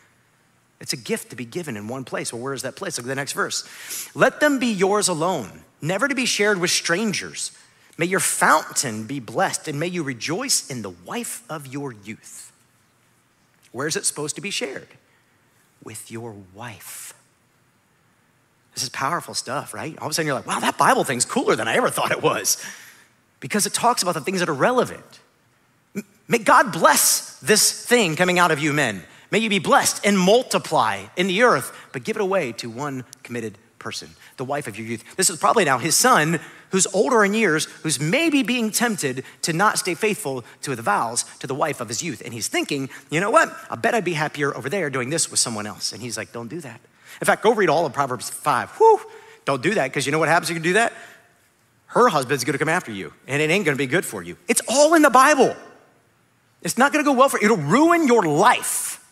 It's 0.81 0.95
a 0.95 0.97
gift 0.97 1.29
to 1.29 1.37
be 1.37 1.45
given 1.45 1.77
in 1.77 1.89
one 1.89 2.05
place. 2.05 2.33
Well, 2.33 2.41
where 2.41 2.55
is 2.55 2.63
that 2.63 2.75
place? 2.75 2.97
Look 2.97 3.05
at 3.05 3.09
the 3.09 3.15
next 3.15 3.35
verse. 3.35 3.69
Let 4.15 4.41
them 4.41 4.59
be 4.59 4.73
yours 4.73 5.09
alone, 5.09 5.61
never 5.83 6.09
to 6.09 6.15
be 6.15 6.25
shared 6.25 6.59
with 6.59 6.71
strangers. 6.71 7.51
May 7.99 8.07
your 8.07 8.21
fountain 8.21 9.05
be 9.05 9.21
blessed, 9.21 9.69
and 9.69 9.79
may 9.79 9.89
you 9.89 10.03
rejoice 10.03 10.71
in 10.71 10.81
the 10.81 10.95
wife 11.05 11.43
of 11.51 11.67
your 11.67 11.93
youth. 11.93 12.51
Where 13.73 13.87
is 13.87 13.95
it 13.95 14.07
supposed 14.07 14.37
to 14.37 14.41
be 14.41 14.49
shared? 14.49 14.89
With 15.85 16.11
your 16.11 16.35
wife. 16.55 17.15
This 18.75 18.83
is 18.83 18.89
powerful 18.89 19.35
stuff, 19.35 19.75
right? 19.75 19.99
All 19.99 20.07
of 20.07 20.11
a 20.11 20.15
sudden 20.15 20.27
you're 20.27 20.35
like, 20.35 20.47
wow, 20.47 20.61
that 20.61 20.79
Bible 20.79 21.05
thing's 21.05 21.25
cooler 21.25 21.57
than 21.57 21.69
I 21.69 21.75
ever 21.77 21.91
thought 21.91 22.11
it 22.11 22.23
was. 22.23 22.65
Because 23.41 23.67
it 23.67 23.75
talks 23.75 24.03
about 24.03 24.15
the 24.15 24.21
things 24.21 24.41
that 24.41 24.49
are 24.49 24.55
relevant. 24.55 25.21
May 26.29 26.39
God 26.39 26.73
bless 26.73 27.39
this 27.41 27.85
thing 27.85 28.17
coming 28.17 28.39
out 28.39 28.51
of 28.51 28.59
you, 28.59 28.73
men. 28.73 29.03
May 29.31 29.39
you 29.39 29.51
be 29.51 29.59
blessed 29.59 30.07
and 30.07 30.19
multiply 30.19 31.05
in 31.17 31.27
the 31.27 31.43
earth, 31.43 31.77
but 31.93 32.05
give 32.05 32.17
it 32.17 32.23
away 32.23 32.53
to 32.53 32.71
one 32.71 33.05
committed 33.23 33.59
person, 33.83 34.09
the 34.37 34.45
wife 34.45 34.67
of 34.67 34.79
your 34.79 34.87
youth. 34.87 35.05
This 35.17 35.29
is 35.29 35.39
probably 35.39 35.65
now 35.65 35.79
his 35.79 35.97
son, 35.97 36.41
who's 36.71 36.87
older 36.95 37.25
in 37.25 37.35
years, 37.35 37.67
who's 37.83 38.01
maybe 38.01 38.43
being 38.43 38.71
tempted 38.71 39.25
to 39.43 39.53
not 39.53 39.79
stay 39.79 39.95
faithful 39.95 40.45
to 40.63 40.75
the 40.75 40.83
vows 40.83 41.25
to 41.41 41.47
the 41.47 41.55
wife 41.55 41.81
of 41.81 41.89
his 41.89 42.03
youth. 42.03 42.23
And 42.25 42.33
he's 42.33 42.49
thinking, 42.49 42.89
you 43.11 43.21
know 43.21 43.31
what? 43.31 43.55
I 43.69 43.77
bet 43.77 43.95
I'd 43.95 44.05
be 44.05 44.15
happier 44.15 44.57
over 44.57 44.69
there 44.69 44.89
doing 44.89 45.11
this 45.11 45.31
with 45.31 45.41
someone 45.41 45.67
else. 45.67 45.93
And 45.93 46.01
he's 46.01 46.17
like, 46.17 46.33
don't 46.33 46.49
do 46.49 46.61
that. 46.61 46.81
In 47.21 47.27
fact, 47.27 47.43
go 47.43 47.53
read 47.53 47.69
all 47.69 47.85
of 47.85 47.93
Proverbs 47.93 48.31
5. 48.31 48.71
Whew, 48.71 49.01
don't 49.45 49.63
do 49.63 49.75
that, 49.75 49.91
because 49.91 50.07
you 50.07 50.13
know 50.13 50.19
what 50.19 50.29
happens 50.29 50.51
if 50.51 50.57
you 50.57 50.63
do 50.63 50.73
that? 50.75 50.93
Her 51.87 52.09
husband's 52.09 52.45
gonna 52.45 52.59
come 52.59 52.71
after 52.71 52.91
you, 52.91 53.13
and 53.27 53.43
it 53.43 53.51
ain't 53.51 53.67
gonna 53.67 53.77
be 53.77 53.87
good 53.87 54.07
for 54.07 54.23
you. 54.23 54.37
It's 54.49 54.63
all 54.67 54.95
in 54.95 55.03
the 55.03 55.11
Bible. 55.11 55.55
It's 56.63 56.79
not 56.79 56.91
gonna 56.93 57.05
go 57.05 57.13
well 57.13 57.29
for 57.29 57.39
you, 57.39 57.45
it'll 57.45 57.59
ruin 57.59 58.07
your 58.07 58.23
life. 58.23 59.05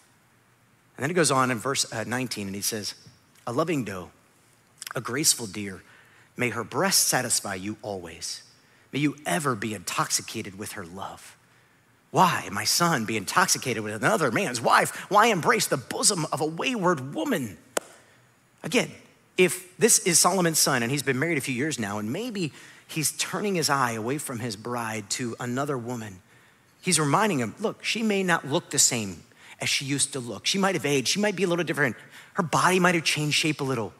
And 0.97 1.03
then 1.03 1.11
it 1.11 1.15
goes 1.15 1.31
on 1.31 1.51
in 1.51 1.59
verse 1.59 1.91
uh, 1.93 2.05
19 2.07 2.47
and 2.47 2.55
he 2.55 2.63
says, 2.63 2.95
A 3.47 3.53
loving 3.53 3.85
doe 3.85 4.11
a 4.95 5.01
graceful 5.01 5.47
deer. 5.47 5.83
May 6.37 6.51
her 6.51 6.65
breast 6.65 7.09
satisfy 7.09 7.55
you 7.55 7.77
always. 7.83 8.43
May 8.93 9.01
you 9.01 9.17
ever 9.27 9.55
be 9.55 9.75
intoxicated 9.75 10.59
with 10.59 10.73
her 10.73 10.85
love. 10.85 11.37
Why, 12.11 12.49
my 12.51 12.65
son, 12.65 13.05
be 13.05 13.17
intoxicated 13.17 13.85
with 13.85 13.95
another 13.95 14.31
man's 14.33 14.61
wife? 14.61 15.11
Why 15.11 15.27
embrace 15.27 15.67
the 15.67 15.77
bosom 15.77 16.27
of 16.33 16.41
a 16.41 16.47
wayward 16.47 17.15
woman? 17.15 17.57
Again, 18.63 18.91
if 19.39 19.77
this 19.79 20.01
is 20.01 20.19
Solomon's 20.19 20.59
son 20.59 20.83
and 20.83 20.91
he's 20.91 21.05
been 21.05 21.19
married 21.19 21.39
a 21.39 21.41
few 21.41 21.55
years 21.55 21.79
now, 21.79 21.99
and 21.99 22.13
maybe 22.13 22.53
he's 22.87 23.13
turning 23.13 23.55
his 23.55 23.71
eye 23.71 23.93
away 23.93 24.19
from 24.19 24.41
his 24.41 24.57
bride 24.57 25.09
to 25.11 25.37
another 25.39 25.79
woman, 25.79 26.21
he's 26.81 26.99
reminding 26.99 27.39
him 27.39 27.55
look, 27.61 27.85
she 27.85 28.03
may 28.03 28.23
not 28.23 28.47
look 28.47 28.71
the 28.71 28.79
same 28.79 29.23
as 29.61 29.69
she 29.69 29.85
used 29.85 30.13
to 30.15 30.21
look. 30.21 30.47
She 30.47 30.59
might 30.59 30.75
have 30.75 30.85
aged, 30.85 31.09
she 31.09 31.21
might 31.21 31.37
be 31.37 31.45
a 31.45 31.47
little 31.47 31.65
different. 31.65 31.97
Her 32.35 32.43
body 32.43 32.81
might 32.81 32.97
have 32.97 33.05
changed 33.05 33.37
shape 33.37 33.61
a 33.61 33.65
little 33.65 33.93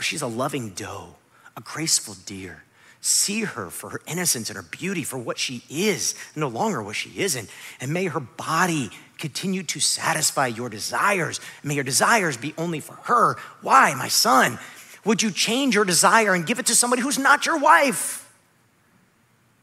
but 0.00 0.06
she's 0.06 0.22
a 0.22 0.26
loving 0.26 0.70
doe, 0.70 1.14
a 1.58 1.60
graceful 1.60 2.16
deer. 2.24 2.64
See 3.02 3.42
her 3.42 3.68
for 3.68 3.90
her 3.90 4.00
innocence 4.06 4.48
and 4.48 4.56
her 4.56 4.62
beauty, 4.62 5.04
for 5.04 5.18
what 5.18 5.36
she 5.36 5.62
is, 5.68 6.14
no 6.34 6.48
longer 6.48 6.82
what 6.82 6.96
she 6.96 7.20
isn't. 7.20 7.50
And 7.82 7.92
may 7.92 8.06
her 8.06 8.18
body 8.18 8.88
continue 9.18 9.62
to 9.64 9.78
satisfy 9.78 10.46
your 10.46 10.70
desires. 10.70 11.38
May 11.62 11.74
your 11.74 11.84
desires 11.84 12.38
be 12.38 12.54
only 12.56 12.80
for 12.80 12.94
her. 12.94 13.36
Why, 13.60 13.92
my 13.92 14.08
son? 14.08 14.58
Would 15.04 15.22
you 15.22 15.30
change 15.30 15.74
your 15.74 15.84
desire 15.84 16.32
and 16.32 16.46
give 16.46 16.58
it 16.58 16.64
to 16.68 16.74
somebody 16.74 17.02
who's 17.02 17.18
not 17.18 17.44
your 17.44 17.58
wife? 17.58 18.26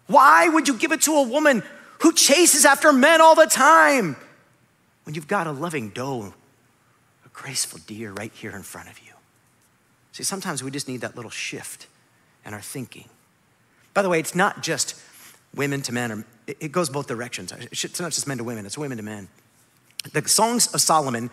Why 0.06 0.50
would 0.50 0.68
you 0.68 0.78
give 0.78 0.92
it 0.92 1.02
to 1.02 1.14
a 1.14 1.28
woman 1.28 1.64
who 2.04 2.14
chases 2.14 2.64
after 2.64 2.94
men 2.94 3.22
all 3.22 3.34
the 3.34 3.48
time 3.48 4.16
when 5.04 5.16
you've 5.16 5.28
got 5.28 5.48
a 5.48 5.52
loving 5.52 5.90
doe, 5.90 6.32
a 7.26 7.30
graceful 7.34 7.80
deer 7.88 8.12
right 8.12 8.32
here 8.34 8.56
in 8.56 8.62
front 8.62 8.88
of 8.88 9.00
you? 9.00 9.14
See, 10.18 10.24
sometimes 10.24 10.64
we 10.64 10.72
just 10.72 10.88
need 10.88 11.02
that 11.02 11.16
little 11.16 11.30
shift 11.30 11.86
in 12.44 12.52
our 12.52 12.60
thinking. 12.60 13.08
By 13.94 14.02
the 14.02 14.10
way, 14.10 14.20
it's 14.20 14.34
not 14.34 14.64
just 14.64 15.00
women 15.54 15.84
to 15.84 15.94
men, 15.94 16.12
or 16.12 16.26
it 16.48 16.72
goes 16.72 16.90
both 16.90 17.06
directions. 17.06 17.54
It's 17.72 18.00
not 18.00 18.12
just 18.12 18.26
men 18.26 18.40
to 18.40 18.44
women, 18.44 18.66
it's 18.66 18.80
women 18.80 18.98
to 18.98 19.04
men. 19.04 19.28
The 20.14 20.28
Songs 20.28 20.74
of 20.74 20.82
Solomon, 20.82 21.30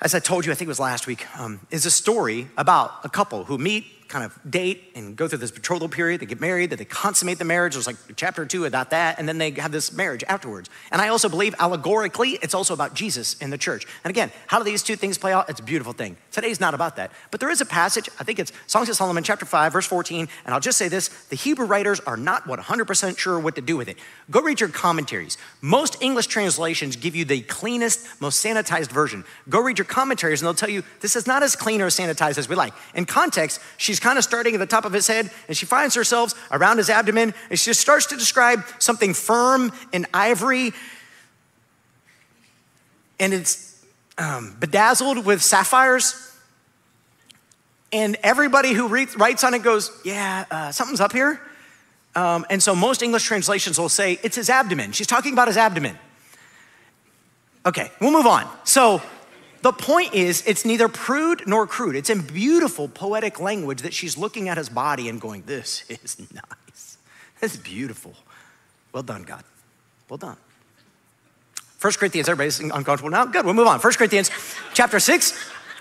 as 0.00 0.16
I 0.16 0.18
told 0.18 0.44
you, 0.44 0.50
I 0.50 0.56
think 0.56 0.66
it 0.66 0.68
was 0.70 0.80
last 0.80 1.06
week, 1.06 1.28
um, 1.38 1.60
is 1.70 1.86
a 1.86 1.92
story 1.92 2.48
about 2.56 2.90
a 3.04 3.08
couple 3.08 3.44
who 3.44 3.56
meet 3.56 4.01
kind 4.12 4.26
of 4.26 4.38
date 4.48 4.92
and 4.94 5.16
go 5.16 5.26
through 5.26 5.38
this 5.38 5.50
betrothal 5.50 5.88
period. 5.88 6.20
They 6.20 6.26
get 6.26 6.38
married, 6.38 6.68
that 6.68 6.76
they 6.76 6.84
consummate 6.84 7.38
the 7.38 7.46
marriage. 7.46 7.72
There's 7.72 7.86
like 7.86 7.96
chapter 8.14 8.44
two 8.44 8.66
about 8.66 8.90
that, 8.90 9.18
and 9.18 9.26
then 9.26 9.38
they 9.38 9.50
have 9.52 9.72
this 9.72 9.90
marriage 9.90 10.22
afterwards. 10.28 10.68
And 10.90 11.00
I 11.00 11.08
also 11.08 11.30
believe 11.30 11.54
allegorically, 11.58 12.32
it's 12.42 12.52
also 12.52 12.74
about 12.74 12.92
Jesus 12.92 13.34
in 13.38 13.48
the 13.48 13.56
church. 13.56 13.86
And 14.04 14.10
again, 14.10 14.30
how 14.48 14.58
do 14.58 14.64
these 14.64 14.82
two 14.82 14.96
things 14.96 15.16
play 15.16 15.32
out? 15.32 15.48
It's 15.48 15.60
a 15.60 15.62
beautiful 15.62 15.94
thing. 15.94 16.18
Today's 16.30 16.60
not 16.60 16.74
about 16.74 16.96
that. 16.96 17.10
But 17.30 17.40
there 17.40 17.48
is 17.48 17.62
a 17.62 17.66
passage, 17.66 18.10
I 18.20 18.24
think 18.24 18.38
it's 18.38 18.52
Songs 18.66 18.90
of 18.90 18.96
Solomon, 18.96 19.24
chapter 19.24 19.46
5, 19.46 19.72
verse 19.72 19.86
14. 19.86 20.28
And 20.44 20.54
I'll 20.54 20.60
just 20.60 20.76
say 20.76 20.88
this 20.88 21.08
the 21.30 21.36
Hebrew 21.36 21.64
writers 21.64 21.98
are 22.00 22.18
not 22.18 22.44
100% 22.44 23.18
sure 23.18 23.40
what 23.40 23.54
to 23.54 23.62
do 23.62 23.78
with 23.78 23.88
it. 23.88 23.96
Go 24.30 24.42
read 24.42 24.60
your 24.60 24.68
commentaries. 24.68 25.38
Most 25.62 26.02
English 26.02 26.26
translations 26.26 26.96
give 26.96 27.16
you 27.16 27.24
the 27.24 27.40
cleanest, 27.40 28.20
most 28.20 28.44
sanitized 28.44 28.92
version. 28.92 29.24
Go 29.48 29.62
read 29.62 29.78
your 29.78 29.86
commentaries, 29.86 30.42
and 30.42 30.46
they'll 30.46 30.54
tell 30.54 30.68
you 30.68 30.82
this 31.00 31.16
is 31.16 31.26
not 31.26 31.42
as 31.42 31.56
clean 31.56 31.80
or 31.80 31.86
sanitized 31.86 32.36
as 32.36 32.46
we 32.46 32.56
like. 32.56 32.74
In 32.94 33.06
context, 33.06 33.58
she's 33.78 34.01
kind 34.02 34.18
of 34.18 34.24
starting 34.24 34.54
at 34.54 34.58
the 34.58 34.66
top 34.66 34.84
of 34.84 34.92
his 34.92 35.06
head, 35.06 35.30
and 35.48 35.56
she 35.56 35.64
finds 35.64 35.94
herself 35.94 36.34
around 36.50 36.76
his 36.76 36.90
abdomen, 36.90 37.32
and 37.48 37.58
she 37.58 37.70
just 37.70 37.80
starts 37.80 38.06
to 38.06 38.16
describe 38.16 38.64
something 38.78 39.14
firm 39.14 39.72
and 39.92 40.06
ivory, 40.12 40.72
and 43.18 43.32
it's 43.32 43.82
um, 44.18 44.56
bedazzled 44.58 45.24
with 45.24 45.40
sapphires. 45.40 46.28
And 47.92 48.16
everybody 48.22 48.72
who 48.72 48.88
re- 48.88 49.06
writes 49.16 49.44
on 49.44 49.54
it 49.54 49.62
goes, 49.62 49.90
yeah, 50.04 50.44
uh, 50.50 50.72
something's 50.72 51.00
up 51.00 51.12
here. 51.12 51.40
Um, 52.14 52.44
and 52.50 52.62
so 52.62 52.74
most 52.74 53.02
English 53.02 53.24
translations 53.24 53.78
will 53.78 53.88
say 53.88 54.18
it's 54.22 54.36
his 54.36 54.50
abdomen. 54.50 54.92
She's 54.92 55.06
talking 55.06 55.32
about 55.32 55.48
his 55.48 55.56
abdomen. 55.56 55.98
Okay, 57.64 57.90
we'll 58.00 58.12
move 58.12 58.26
on. 58.26 58.48
So 58.64 59.00
the 59.62 59.72
point 59.72 60.12
is, 60.12 60.42
it's 60.46 60.64
neither 60.64 60.88
prude 60.88 61.44
nor 61.46 61.66
crude. 61.66 61.94
It's 61.94 62.10
in 62.10 62.20
beautiful 62.20 62.88
poetic 62.88 63.40
language 63.40 63.82
that 63.82 63.94
she's 63.94 64.18
looking 64.18 64.48
at 64.48 64.58
his 64.58 64.68
body 64.68 65.08
and 65.08 65.20
going, 65.20 65.42
This 65.46 65.84
is 65.88 66.18
nice. 66.32 66.98
This 67.40 67.54
is 67.54 67.56
beautiful. 67.56 68.14
Well 68.92 69.02
done, 69.02 69.22
God. 69.22 69.44
Well 70.08 70.18
done. 70.18 70.36
1 71.80 71.92
Corinthians, 71.94 72.28
everybody's 72.28 72.60
uncomfortable 72.60 73.10
now? 73.10 73.24
Good, 73.24 73.44
we'll 73.44 73.54
move 73.54 73.66
on. 73.66 73.80
1 73.80 73.92
Corinthians 73.94 74.30
chapter 74.72 75.00
6. 75.00 75.32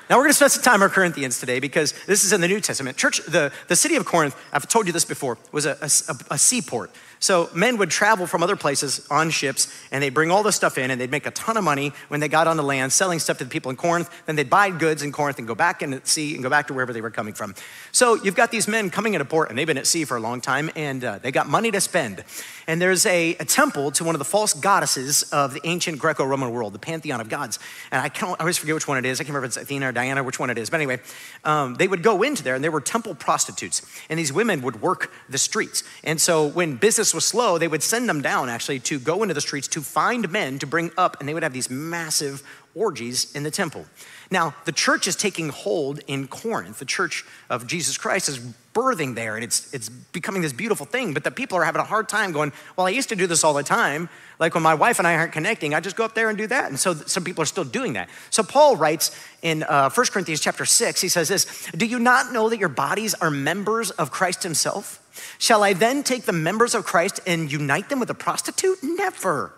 Now 0.09 0.17
we're 0.17 0.23
going 0.23 0.31
to 0.31 0.35
spend 0.35 0.51
some 0.51 0.63
time 0.63 0.81
on 0.81 0.89
Corinthians 0.89 1.39
today 1.39 1.59
because 1.59 1.93
this 2.05 2.23
is 2.23 2.33
in 2.33 2.41
the 2.41 2.47
New 2.47 2.59
Testament. 2.59 2.97
Church, 2.97 3.23
the, 3.27 3.51
the 3.67 3.75
city 3.75 3.95
of 3.95 4.05
Corinth, 4.05 4.35
I've 4.51 4.67
told 4.67 4.87
you 4.87 4.93
this 4.93 5.05
before, 5.05 5.37
was 5.51 5.65
a, 5.65 5.77
a, 5.81 6.33
a 6.33 6.37
seaport. 6.37 6.91
So 7.21 7.51
men 7.53 7.77
would 7.77 7.91
travel 7.91 8.25
from 8.25 8.41
other 8.41 8.55
places 8.55 9.05
on 9.11 9.29
ships 9.29 9.71
and 9.91 10.01
they'd 10.01 10.13
bring 10.13 10.31
all 10.31 10.41
this 10.41 10.55
stuff 10.55 10.79
in 10.79 10.89
and 10.89 10.99
they'd 10.99 11.11
make 11.11 11.27
a 11.27 11.31
ton 11.31 11.55
of 11.55 11.63
money 11.63 11.93
when 12.07 12.19
they 12.19 12.27
got 12.27 12.47
on 12.47 12.57
the 12.57 12.63
land 12.63 12.91
selling 12.91 13.19
stuff 13.19 13.37
to 13.37 13.43
the 13.43 13.49
people 13.49 13.69
in 13.69 13.77
Corinth. 13.77 14.09
Then 14.25 14.35
they'd 14.35 14.49
buy 14.49 14.71
goods 14.71 15.03
in 15.03 15.11
Corinth 15.11 15.37
and 15.37 15.47
go 15.47 15.53
back 15.53 15.83
in 15.83 15.91
the 15.91 16.01
sea 16.03 16.33
and 16.33 16.41
go 16.41 16.49
back 16.49 16.67
to 16.67 16.73
wherever 16.73 16.91
they 16.91 16.99
were 16.99 17.11
coming 17.11 17.35
from. 17.35 17.53
So 17.91 18.15
you've 18.15 18.35
got 18.35 18.49
these 18.49 18.67
men 18.67 18.89
coming 18.89 19.13
into 19.13 19.25
port 19.25 19.49
and 19.49 19.57
they've 19.57 19.67
been 19.67 19.77
at 19.77 19.85
sea 19.85 20.03
for 20.03 20.17
a 20.17 20.19
long 20.19 20.41
time 20.41 20.71
and 20.75 21.03
uh, 21.03 21.19
they 21.19 21.31
got 21.31 21.47
money 21.47 21.69
to 21.69 21.79
spend. 21.79 22.23
And 22.67 22.81
there's 22.81 23.05
a, 23.05 23.35
a, 23.35 23.45
temple 23.45 23.91
to 23.91 24.03
one 24.03 24.15
of 24.15 24.19
the 24.19 24.25
false 24.25 24.53
goddesses 24.53 25.23
of 25.23 25.53
the 25.53 25.61
ancient 25.65 25.99
Greco 25.99 26.23
Roman 26.23 26.51
world, 26.51 26.73
the 26.73 26.79
pantheon 26.79 27.19
of 27.19 27.27
gods. 27.27 27.59
And 27.91 28.01
I, 28.01 28.09
can't, 28.09 28.39
I 28.39 28.43
always 28.43 28.57
forget 28.57 28.73
which 28.75 28.87
one 28.87 28.97
it 28.97 29.05
is. 29.05 29.19
I 29.19 29.23
can't 29.23 29.29
remember 29.29 29.45
if 29.45 29.49
it's 29.49 29.57
Athena 29.57 29.89
or 29.89 29.91
Diana, 29.91 30.23
which 30.23 30.39
one 30.39 30.49
it 30.49 30.57
is. 30.57 30.69
But 30.69 30.77
anyway, 30.77 31.01
um, 31.43 31.75
they 31.75 31.87
would 31.87 32.01
go 32.01 32.23
into 32.23 32.43
there 32.43 32.55
and 32.55 32.63
there 32.63 32.71
were 32.71 32.81
temple 32.81 33.13
prostitutes. 33.13 33.85
And 34.09 34.17
these 34.17 34.31
women 34.31 34.61
would 34.61 34.81
work 34.81 35.11
the 35.29 35.37
streets. 35.37 35.83
And 36.03 36.19
so 36.19 36.47
when 36.47 36.77
business 36.77 37.10
was 37.13 37.25
slow, 37.25 37.57
they 37.57 37.67
would 37.67 37.83
send 37.83 38.07
them 38.07 38.21
down 38.21 38.49
actually 38.49 38.79
to 38.79 38.99
go 38.99 39.23
into 39.23 39.33
the 39.33 39.41
streets 39.41 39.67
to 39.69 39.81
find 39.81 40.31
men 40.31 40.59
to 40.59 40.67
bring 40.67 40.91
up, 40.97 41.17
and 41.19 41.27
they 41.27 41.33
would 41.33 41.43
have 41.43 41.53
these 41.53 41.69
massive 41.69 42.43
orgies 42.75 43.33
in 43.35 43.43
the 43.43 43.51
temple. 43.51 43.85
Now, 44.29 44.55
the 44.63 44.71
church 44.71 45.07
is 45.07 45.15
taking 45.15 45.49
hold 45.49 45.99
in 46.07 46.27
Corinth. 46.27 46.79
The 46.79 46.85
church 46.85 47.25
of 47.49 47.67
Jesus 47.67 47.97
Christ 47.97 48.29
is 48.29 48.39
birthing 48.73 49.15
there, 49.15 49.35
and 49.35 49.43
it's, 49.43 49.73
it's 49.73 49.89
becoming 49.89 50.41
this 50.41 50.53
beautiful 50.53 50.85
thing. 50.85 51.13
But 51.13 51.25
the 51.25 51.31
people 51.31 51.57
are 51.57 51.65
having 51.65 51.81
a 51.81 51.85
hard 51.85 52.07
time 52.07 52.31
going, 52.31 52.53
Well, 52.77 52.87
I 52.87 52.91
used 52.91 53.09
to 53.09 53.15
do 53.15 53.27
this 53.27 53.43
all 53.43 53.53
the 53.53 53.63
time. 53.63 54.07
Like 54.39 54.53
when 54.53 54.63
my 54.63 54.73
wife 54.73 54.99
and 54.99 55.07
I 55.07 55.15
aren't 55.15 55.33
connecting, 55.33 55.73
I 55.73 55.81
just 55.81 55.97
go 55.97 56.05
up 56.05 56.15
there 56.15 56.29
and 56.29 56.37
do 56.37 56.47
that. 56.47 56.69
And 56.69 56.79
so 56.79 56.93
some 56.93 57.23
people 57.23 57.41
are 57.41 57.47
still 57.47 57.65
doing 57.65 57.93
that. 57.93 58.09
So 58.29 58.41
Paul 58.41 58.77
writes 58.77 59.11
in 59.41 59.63
uh, 59.63 59.89
1 59.89 60.05
Corinthians 60.07 60.39
chapter 60.39 60.65
6, 60.65 61.01
he 61.01 61.09
says 61.09 61.27
this 61.27 61.69
Do 61.75 61.85
you 61.85 61.99
not 61.99 62.31
know 62.31 62.47
that 62.47 62.57
your 62.57 62.69
bodies 62.69 63.13
are 63.15 63.29
members 63.29 63.91
of 63.91 64.11
Christ 64.11 64.43
himself? 64.43 65.00
Shall 65.37 65.63
I 65.63 65.73
then 65.73 66.03
take 66.03 66.23
the 66.23 66.33
members 66.33 66.73
of 66.73 66.85
Christ 66.85 67.19
and 67.25 67.51
unite 67.51 67.89
them 67.89 67.99
with 67.99 68.09
a 68.09 68.13
prostitute? 68.13 68.79
Never. 68.81 69.53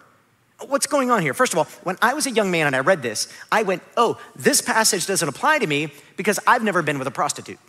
What's 0.68 0.88
going 0.88 1.12
on 1.12 1.22
here? 1.22 1.34
First 1.34 1.54
of 1.54 1.60
all, 1.60 1.66
when 1.84 1.98
I 2.02 2.14
was 2.14 2.26
a 2.26 2.32
young 2.32 2.50
man 2.52 2.68
and 2.68 2.76
I 2.76 2.80
read 2.80 3.02
this, 3.02 3.28
I 3.52 3.64
went, 3.64 3.84
oh, 3.98 4.20
this 4.36 4.62
passage 4.62 5.06
doesn't 5.06 5.28
apply 5.28 5.60
to 5.60 5.68
me 5.68 5.92
because 6.16 6.40
I've 6.48 6.64
never 6.64 6.82
been 6.82 7.00
with 7.00 7.08
a 7.08 7.12
prostitute, 7.12 7.60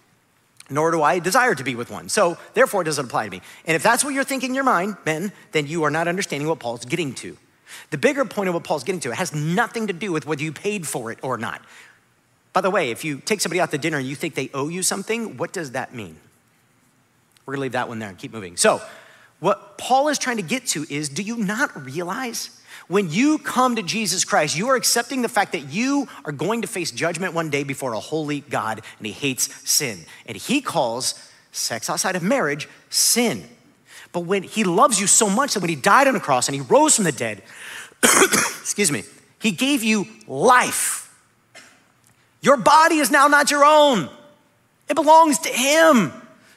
nor 0.70 0.90
do 0.90 1.02
I 1.02 1.18
desire 1.18 1.54
to 1.54 1.64
be 1.64 1.74
with 1.74 1.90
one. 1.90 2.08
So 2.08 2.38
therefore, 2.54 2.82
it 2.82 2.84
doesn't 2.84 3.06
apply 3.06 3.24
to 3.24 3.30
me. 3.30 3.42
And 3.66 3.74
if 3.74 3.82
that's 3.82 4.04
what 4.04 4.14
you're 4.14 4.24
thinking 4.24 4.50
in 4.50 4.54
your 4.54 4.64
mind, 4.64 4.96
Ben, 5.04 5.32
then 5.52 5.66
you 5.66 5.82
are 5.82 5.90
not 5.90 6.08
understanding 6.08 6.48
what 6.48 6.60
Paul's 6.60 6.84
getting 6.84 7.14
to. 7.14 7.36
The 7.90 7.98
bigger 7.98 8.24
point 8.24 8.48
of 8.48 8.54
what 8.54 8.64
Paul's 8.64 8.84
getting 8.84 9.00
to, 9.00 9.10
it 9.10 9.16
has 9.16 9.34
nothing 9.34 9.88
to 9.88 9.92
do 9.92 10.12
with 10.12 10.26
whether 10.26 10.42
you 10.42 10.52
paid 10.52 10.86
for 10.86 11.10
it 11.10 11.18
or 11.22 11.36
not. 11.36 11.62
By 12.52 12.60
the 12.60 12.70
way, 12.70 12.90
if 12.90 13.04
you 13.04 13.18
take 13.18 13.40
somebody 13.40 13.60
out 13.60 13.72
to 13.72 13.78
dinner 13.78 13.98
and 13.98 14.06
you 14.06 14.14
think 14.14 14.36
they 14.36 14.50
owe 14.54 14.68
you 14.68 14.82
something, 14.84 15.36
what 15.36 15.52
does 15.52 15.72
that 15.72 15.92
mean? 15.92 16.18
We're 17.46 17.54
gonna 17.54 17.62
leave 17.62 17.72
that 17.72 17.88
one 17.88 17.98
there 17.98 18.08
and 18.08 18.18
keep 18.18 18.32
moving. 18.32 18.56
So, 18.56 18.80
what 19.40 19.76
Paul 19.78 20.08
is 20.08 20.18
trying 20.18 20.36
to 20.36 20.42
get 20.42 20.66
to 20.68 20.86
is 20.88 21.08
do 21.08 21.22
you 21.22 21.36
not 21.36 21.84
realize 21.84 22.50
when 22.88 23.10
you 23.10 23.38
come 23.38 23.76
to 23.76 23.82
Jesus 23.82 24.24
Christ, 24.24 24.56
you 24.56 24.68
are 24.68 24.76
accepting 24.76 25.22
the 25.22 25.28
fact 25.28 25.52
that 25.52 25.72
you 25.72 26.06
are 26.24 26.32
going 26.32 26.62
to 26.62 26.68
face 26.68 26.90
judgment 26.90 27.32
one 27.32 27.48
day 27.48 27.64
before 27.64 27.94
a 27.94 28.00
holy 28.00 28.40
God 28.40 28.82
and 28.98 29.06
he 29.06 29.12
hates 29.12 29.52
sin. 29.68 30.00
And 30.26 30.36
he 30.36 30.60
calls 30.60 31.30
sex 31.52 31.88
outside 31.88 32.16
of 32.16 32.22
marriage 32.22 32.68
sin. 32.90 33.44
But 34.12 34.20
when 34.20 34.42
he 34.42 34.64
loves 34.64 35.00
you 35.00 35.06
so 35.06 35.30
much 35.30 35.54
that 35.54 35.60
when 35.60 35.70
he 35.70 35.76
died 35.76 36.08
on 36.08 36.14
the 36.14 36.20
cross 36.20 36.46
and 36.46 36.54
he 36.54 36.60
rose 36.60 36.96
from 36.96 37.04
the 37.04 37.12
dead, 37.12 37.42
excuse 38.02 38.92
me, 38.92 39.04
he 39.40 39.50
gave 39.50 39.82
you 39.82 40.06
life. 40.26 41.00
Your 42.42 42.56
body 42.56 42.98
is 42.98 43.10
now 43.10 43.28
not 43.28 43.50
your 43.50 43.64
own, 43.64 44.08
it 44.88 44.94
belongs 44.94 45.38
to 45.40 45.48
him. 45.48 46.12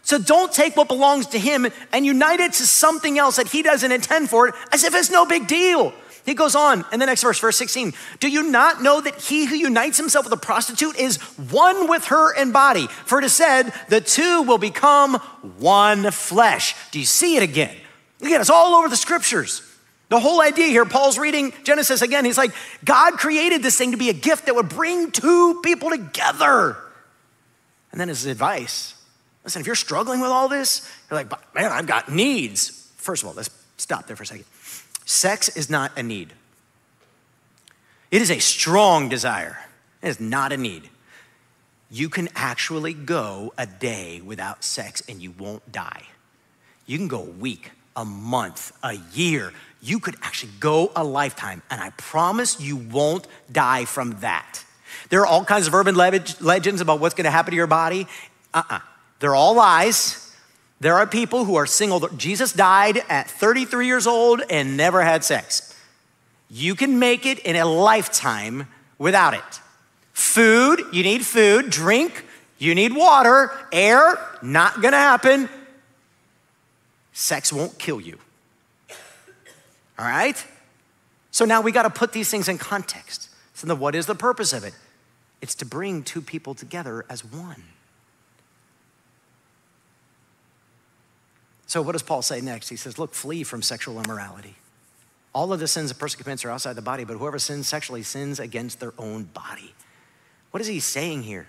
So 0.08 0.18
don't 0.18 0.54
take 0.54 0.78
what 0.78 0.88
belongs 0.88 1.28
to 1.28 1.40
him 1.40 1.68
and 1.92 2.06
unite 2.06 2.40
it 2.40 2.54
to 2.54 2.66
something 2.66 3.20
else 3.20 3.36
that 3.36 3.50
he 3.50 3.62
doesn't 3.62 3.92
intend 3.92 4.30
for 4.30 4.48
it 4.48 4.56
as 4.72 4.86
if 4.86 4.96
it's 4.96 5.12
no 5.12 5.26
big 5.26 5.48
deal. 5.48 5.94
He 6.26 6.34
goes 6.34 6.56
on 6.56 6.86
in 6.94 7.02
the 7.02 7.06
next 7.06 7.24
verse, 7.24 7.38
verse 7.42 7.58
16. 7.58 7.92
Do 8.22 8.30
you 8.30 8.50
not 8.50 8.82
know 8.82 9.02
that 9.02 9.20
he 9.20 9.44
who 9.44 9.56
unites 9.56 9.98
himself 9.98 10.24
with 10.24 10.32
a 10.32 10.38
prostitute 10.38 10.96
is 10.96 11.18
one 11.52 11.90
with 11.90 12.06
her 12.06 12.34
in 12.34 12.54
body? 12.54 12.88
For 12.88 13.20
it 13.20 13.26
is 13.26 13.36
said, 13.36 13.74
the 13.90 14.00
two 14.00 14.44
will 14.44 14.58
become 14.58 15.16
one 15.60 16.10
flesh. 16.12 16.74
Do 16.92 17.00
you 17.00 17.06
see 17.06 17.36
it 17.36 17.44
again? 17.44 17.76
Again, 18.22 18.40
it's 18.40 18.50
all 18.50 18.76
over 18.76 18.88
the 18.88 18.96
scriptures. 18.96 19.62
The 20.08 20.22
whole 20.22 20.40
idea 20.42 20.68
here, 20.68 20.86
Paul's 20.86 21.20
reading 21.20 21.52
Genesis 21.66 22.02
again. 22.02 22.24
He's 22.24 22.38
like, 22.38 22.52
God 22.86 23.16
created 23.16 23.62
this 23.62 23.78
thing 23.78 23.92
to 23.92 23.98
be 23.98 24.10
a 24.10 24.14
gift 24.14 24.46
that 24.46 24.56
would 24.56 24.70
bring 24.70 25.12
two 25.12 25.60
people 25.66 25.90
together. 25.90 26.78
And 27.92 28.00
then 28.00 28.08
his 28.08 28.26
advice 28.26 28.97
Listen, 29.48 29.62
if 29.62 29.66
you're 29.66 29.78
struggling 29.78 30.20
with 30.20 30.30
all 30.30 30.50
this, 30.50 30.86
you're 31.10 31.18
like, 31.18 31.32
man, 31.56 31.72
I've 31.72 31.88
got 31.88 32.12
needs. 32.12 32.92
First 32.98 33.24
of 33.24 33.30
all, 33.30 33.34
let's 33.34 33.50
stop 33.78 34.06
there 34.06 34.18
for 34.18 34.24
a 34.24 34.26
second. 34.26 34.44
Sex 35.06 35.48
is 35.56 35.70
not 35.70 35.98
a 35.98 36.04
need, 36.04 36.34
it 38.12 38.22
is 38.22 38.30
a 38.30 38.40
strong 38.40 39.08
desire. 39.08 39.58
It 40.02 40.10
is 40.10 40.20
not 40.20 40.52
a 40.52 40.58
need. 40.58 40.90
You 41.90 42.10
can 42.10 42.28
actually 42.36 42.94
go 42.94 43.54
a 43.58 43.66
day 43.66 44.20
without 44.20 44.66
sex 44.66 45.02
and 45.08 45.22
you 45.22 45.32
won't 45.32 45.72
die. 45.72 46.04
You 46.86 46.98
can 46.98 47.08
go 47.08 47.22
a 47.22 47.22
week, 47.22 47.72
a 47.96 48.04
month, 48.04 48.74
a 48.84 48.98
year. 49.14 49.54
You 49.82 50.00
could 50.00 50.16
actually 50.22 50.52
go 50.60 50.92
a 50.94 51.06
lifetime, 51.06 51.62
and 51.70 51.80
I 51.80 51.92
promise 51.92 52.60
you 52.60 52.76
won't 52.76 53.28
die 53.50 53.86
from 53.86 54.20
that. 54.20 54.66
There 55.08 55.22
are 55.22 55.26
all 55.26 55.46
kinds 55.46 55.68
of 55.68 55.74
urban 55.74 55.96
legends 55.96 56.82
about 56.82 57.00
what's 57.00 57.16
gonna 57.16 57.32
happen 57.32 57.52
to 57.52 57.56
your 57.56 57.66
body. 57.66 58.08
Uh 58.54 58.64
uh-uh. 58.70 58.76
uh 58.76 58.80
they're 59.20 59.36
all 59.36 59.56
lies. 59.56 60.24
There 60.80 60.96
are 60.96 61.08
people 61.08 61.46
who 61.46 61.56
are 61.56 61.66
single. 61.66 62.08
Jesus 62.10 62.54
died 62.54 63.02
at 63.10 63.30
33 63.30 63.88
years 63.88 64.06
old 64.06 64.42
and 64.50 64.78
never 64.78 65.02
had 65.02 65.24
sex. 65.24 65.76
You 66.50 66.76
can 66.76 67.00
make 67.00 67.26
it 67.26 67.40
in 67.40 67.56
a 67.56 67.66
lifetime 67.66 68.68
without 68.98 69.34
it. 69.34 69.62
Food, 70.14 70.82
you 70.92 71.04
need 71.04 71.26
food. 71.26 71.70
Drink, 71.70 72.26
you 72.58 72.76
need 72.76 72.96
water. 72.96 73.52
Air, 73.72 74.18
not 74.42 74.82
gonna 74.82 74.98
happen. 74.98 75.50
Sex 77.14 77.52
won't 77.52 77.78
kill 77.80 78.00
you. 78.00 78.18
All 79.98 80.06
right? 80.06 80.44
So 81.32 81.46
now 81.46 81.62
we 81.62 81.72
gotta 81.72 81.90
put 81.90 82.14
these 82.14 82.30
things 82.30 82.48
in 82.48 82.58
context. 82.58 83.30
So, 83.54 83.74
what 83.74 83.96
is 83.96 84.06
the 84.06 84.16
purpose 84.16 84.54
of 84.54 84.64
it? 84.64 84.76
It's 85.42 85.56
to 85.56 85.66
bring 85.66 86.04
two 86.04 86.22
people 86.22 86.54
together 86.54 87.06
as 87.10 87.26
one. 87.26 87.64
So, 91.68 91.82
what 91.82 91.92
does 91.92 92.02
Paul 92.02 92.22
say 92.22 92.42
next? 92.42 92.70
He 92.70 92.78
says, 92.78 92.98
Look, 92.98 93.14
flee 93.14 93.44
from 93.44 93.62
sexual 93.62 94.02
immorality. 94.02 94.56
All 95.36 95.54
of 95.54 95.60
the 95.60 95.68
sins 95.68 95.92
a 95.92 95.96
person 95.96 96.24
commits 96.24 96.44
are 96.46 96.50
outside 96.50 96.74
the 96.74 96.82
body, 96.82 97.04
but 97.04 97.18
whoever 97.18 97.38
sins 97.38 97.68
sexually 97.68 98.02
sins 98.02 98.40
against 98.40 98.80
their 98.80 98.94
own 98.98 99.26
body. 99.26 99.74
What 100.52 100.62
is 100.62 100.68
he 100.68 100.80
saying 100.80 101.24
here? 101.24 101.46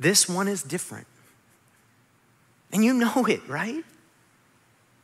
This 0.00 0.28
one 0.28 0.48
is 0.48 0.62
different. 0.62 1.06
And 2.72 2.84
you 2.84 2.94
know 2.94 3.26
it, 3.26 3.46
right? 3.48 3.84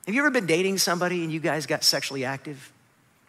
Have 0.06 0.14
you 0.14 0.22
ever 0.22 0.30
been 0.30 0.46
dating 0.46 0.78
somebody 0.78 1.22
and 1.22 1.30
you 1.30 1.40
guys 1.40 1.66
got 1.66 1.84
sexually 1.84 2.24
active? 2.24 2.72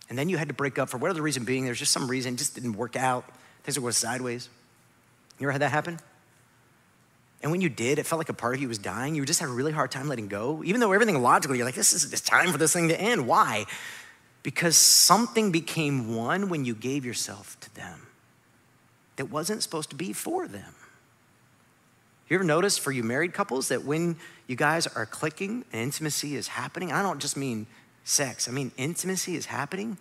And 0.07 0.17
then 0.17 0.29
you 0.29 0.37
had 0.37 0.47
to 0.47 0.53
break 0.53 0.79
up 0.79 0.89
for 0.89 0.97
whatever 0.97 1.15
the 1.15 1.21
reason 1.21 1.43
being, 1.43 1.65
there's 1.65 1.79
just 1.79 1.91
some 1.91 2.09
reason, 2.09 2.37
just 2.37 2.55
didn't 2.55 2.73
work 2.73 2.95
out. 2.95 3.25
Things 3.63 3.77
were 3.77 3.81
going 3.81 3.93
sideways. 3.93 4.49
You 5.39 5.45
ever 5.45 5.51
had 5.51 5.61
that 5.61 5.71
happen? 5.71 5.99
And 7.41 7.51
when 7.51 7.61
you 7.61 7.69
did, 7.69 7.99
it 7.99 8.05
felt 8.05 8.19
like 8.19 8.29
a 8.29 8.33
part 8.33 8.55
of 8.55 8.61
you 8.61 8.67
was 8.67 8.77
dying. 8.77 9.15
You 9.15 9.25
just 9.25 9.39
had 9.39 9.47
a 9.47 9.51
really 9.51 9.71
hard 9.71 9.91
time 9.91 10.09
letting 10.09 10.27
go. 10.27 10.61
Even 10.65 10.81
though 10.81 10.91
everything 10.91 11.21
logically, 11.21 11.57
you're 11.57 11.65
like, 11.65 11.75
this 11.75 11.93
is 11.93 12.11
it's 12.11 12.21
time 12.21 12.51
for 12.51 12.57
this 12.57 12.73
thing 12.73 12.89
to 12.89 12.99
end. 12.99 13.27
Why? 13.27 13.65
Because 14.43 14.75
something 14.75 15.51
became 15.51 16.15
one 16.15 16.49
when 16.49 16.65
you 16.65 16.75
gave 16.75 17.05
yourself 17.05 17.57
to 17.61 17.75
them 17.75 18.07
that 19.15 19.25
wasn't 19.25 19.63
supposed 19.63 19.89
to 19.89 19.95
be 19.95 20.13
for 20.13 20.47
them. 20.47 20.75
You 22.29 22.35
ever 22.35 22.43
notice 22.43 22.77
for 22.77 22.91
you 22.91 23.03
married 23.03 23.33
couples 23.33 23.69
that 23.69 23.83
when 23.83 24.17
you 24.47 24.55
guys 24.55 24.85
are 24.85 25.05
clicking 25.05 25.65
and 25.73 25.81
intimacy 25.81 26.35
is 26.35 26.49
happening, 26.49 26.91
I 26.91 27.01
don't 27.01 27.19
just 27.19 27.35
mean 27.35 27.67
sex, 28.03 28.47
I 28.47 28.51
mean 28.51 28.71
intimacy 28.77 29.35
is 29.35 29.47
happening. 29.47 29.97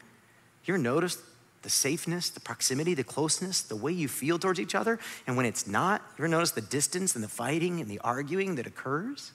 You 0.65 0.75
ever 0.75 0.83
notice 0.83 1.17
the 1.63 1.71
safeness, 1.71 2.31
the 2.31 2.41
proximity, 2.41 2.95
the 2.95 3.05
closeness, 3.05 3.63
the 3.63 3.77
way 3.77 3.93
you 3.93 4.09
feel 4.09 4.39
towards 4.39 4.61
each 4.61 4.75
other. 4.75 4.99
And 5.27 5.37
when 5.37 5.47
it's 5.47 5.67
not, 5.67 6.01
you 6.17 6.25
ever 6.25 6.29
notice 6.29 6.53
the 6.53 6.61
distance 6.61 7.15
and 7.15 7.25
the 7.25 7.29
fighting 7.29 7.81
and 7.81 7.91
the 7.91 7.99
arguing 8.01 8.55
that 8.57 8.67
occurs? 8.67 9.33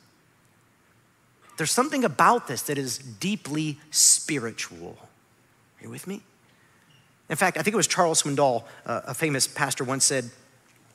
There's 1.57 1.71
something 1.71 2.03
about 2.03 2.47
this 2.47 2.63
that 2.63 2.77
is 2.77 2.97
deeply 2.97 3.77
spiritual. 3.91 4.97
Are 4.99 5.83
you 5.83 5.89
with 5.89 6.07
me? 6.07 6.21
In 7.29 7.35
fact, 7.35 7.57
I 7.57 7.61
think 7.61 7.73
it 7.73 7.77
was 7.77 7.87
Charles 7.87 8.23
Swindoll, 8.23 8.63
uh, 8.85 9.01
a 9.05 9.13
famous 9.13 9.47
pastor, 9.47 9.83
once 9.83 10.05
said 10.05 10.29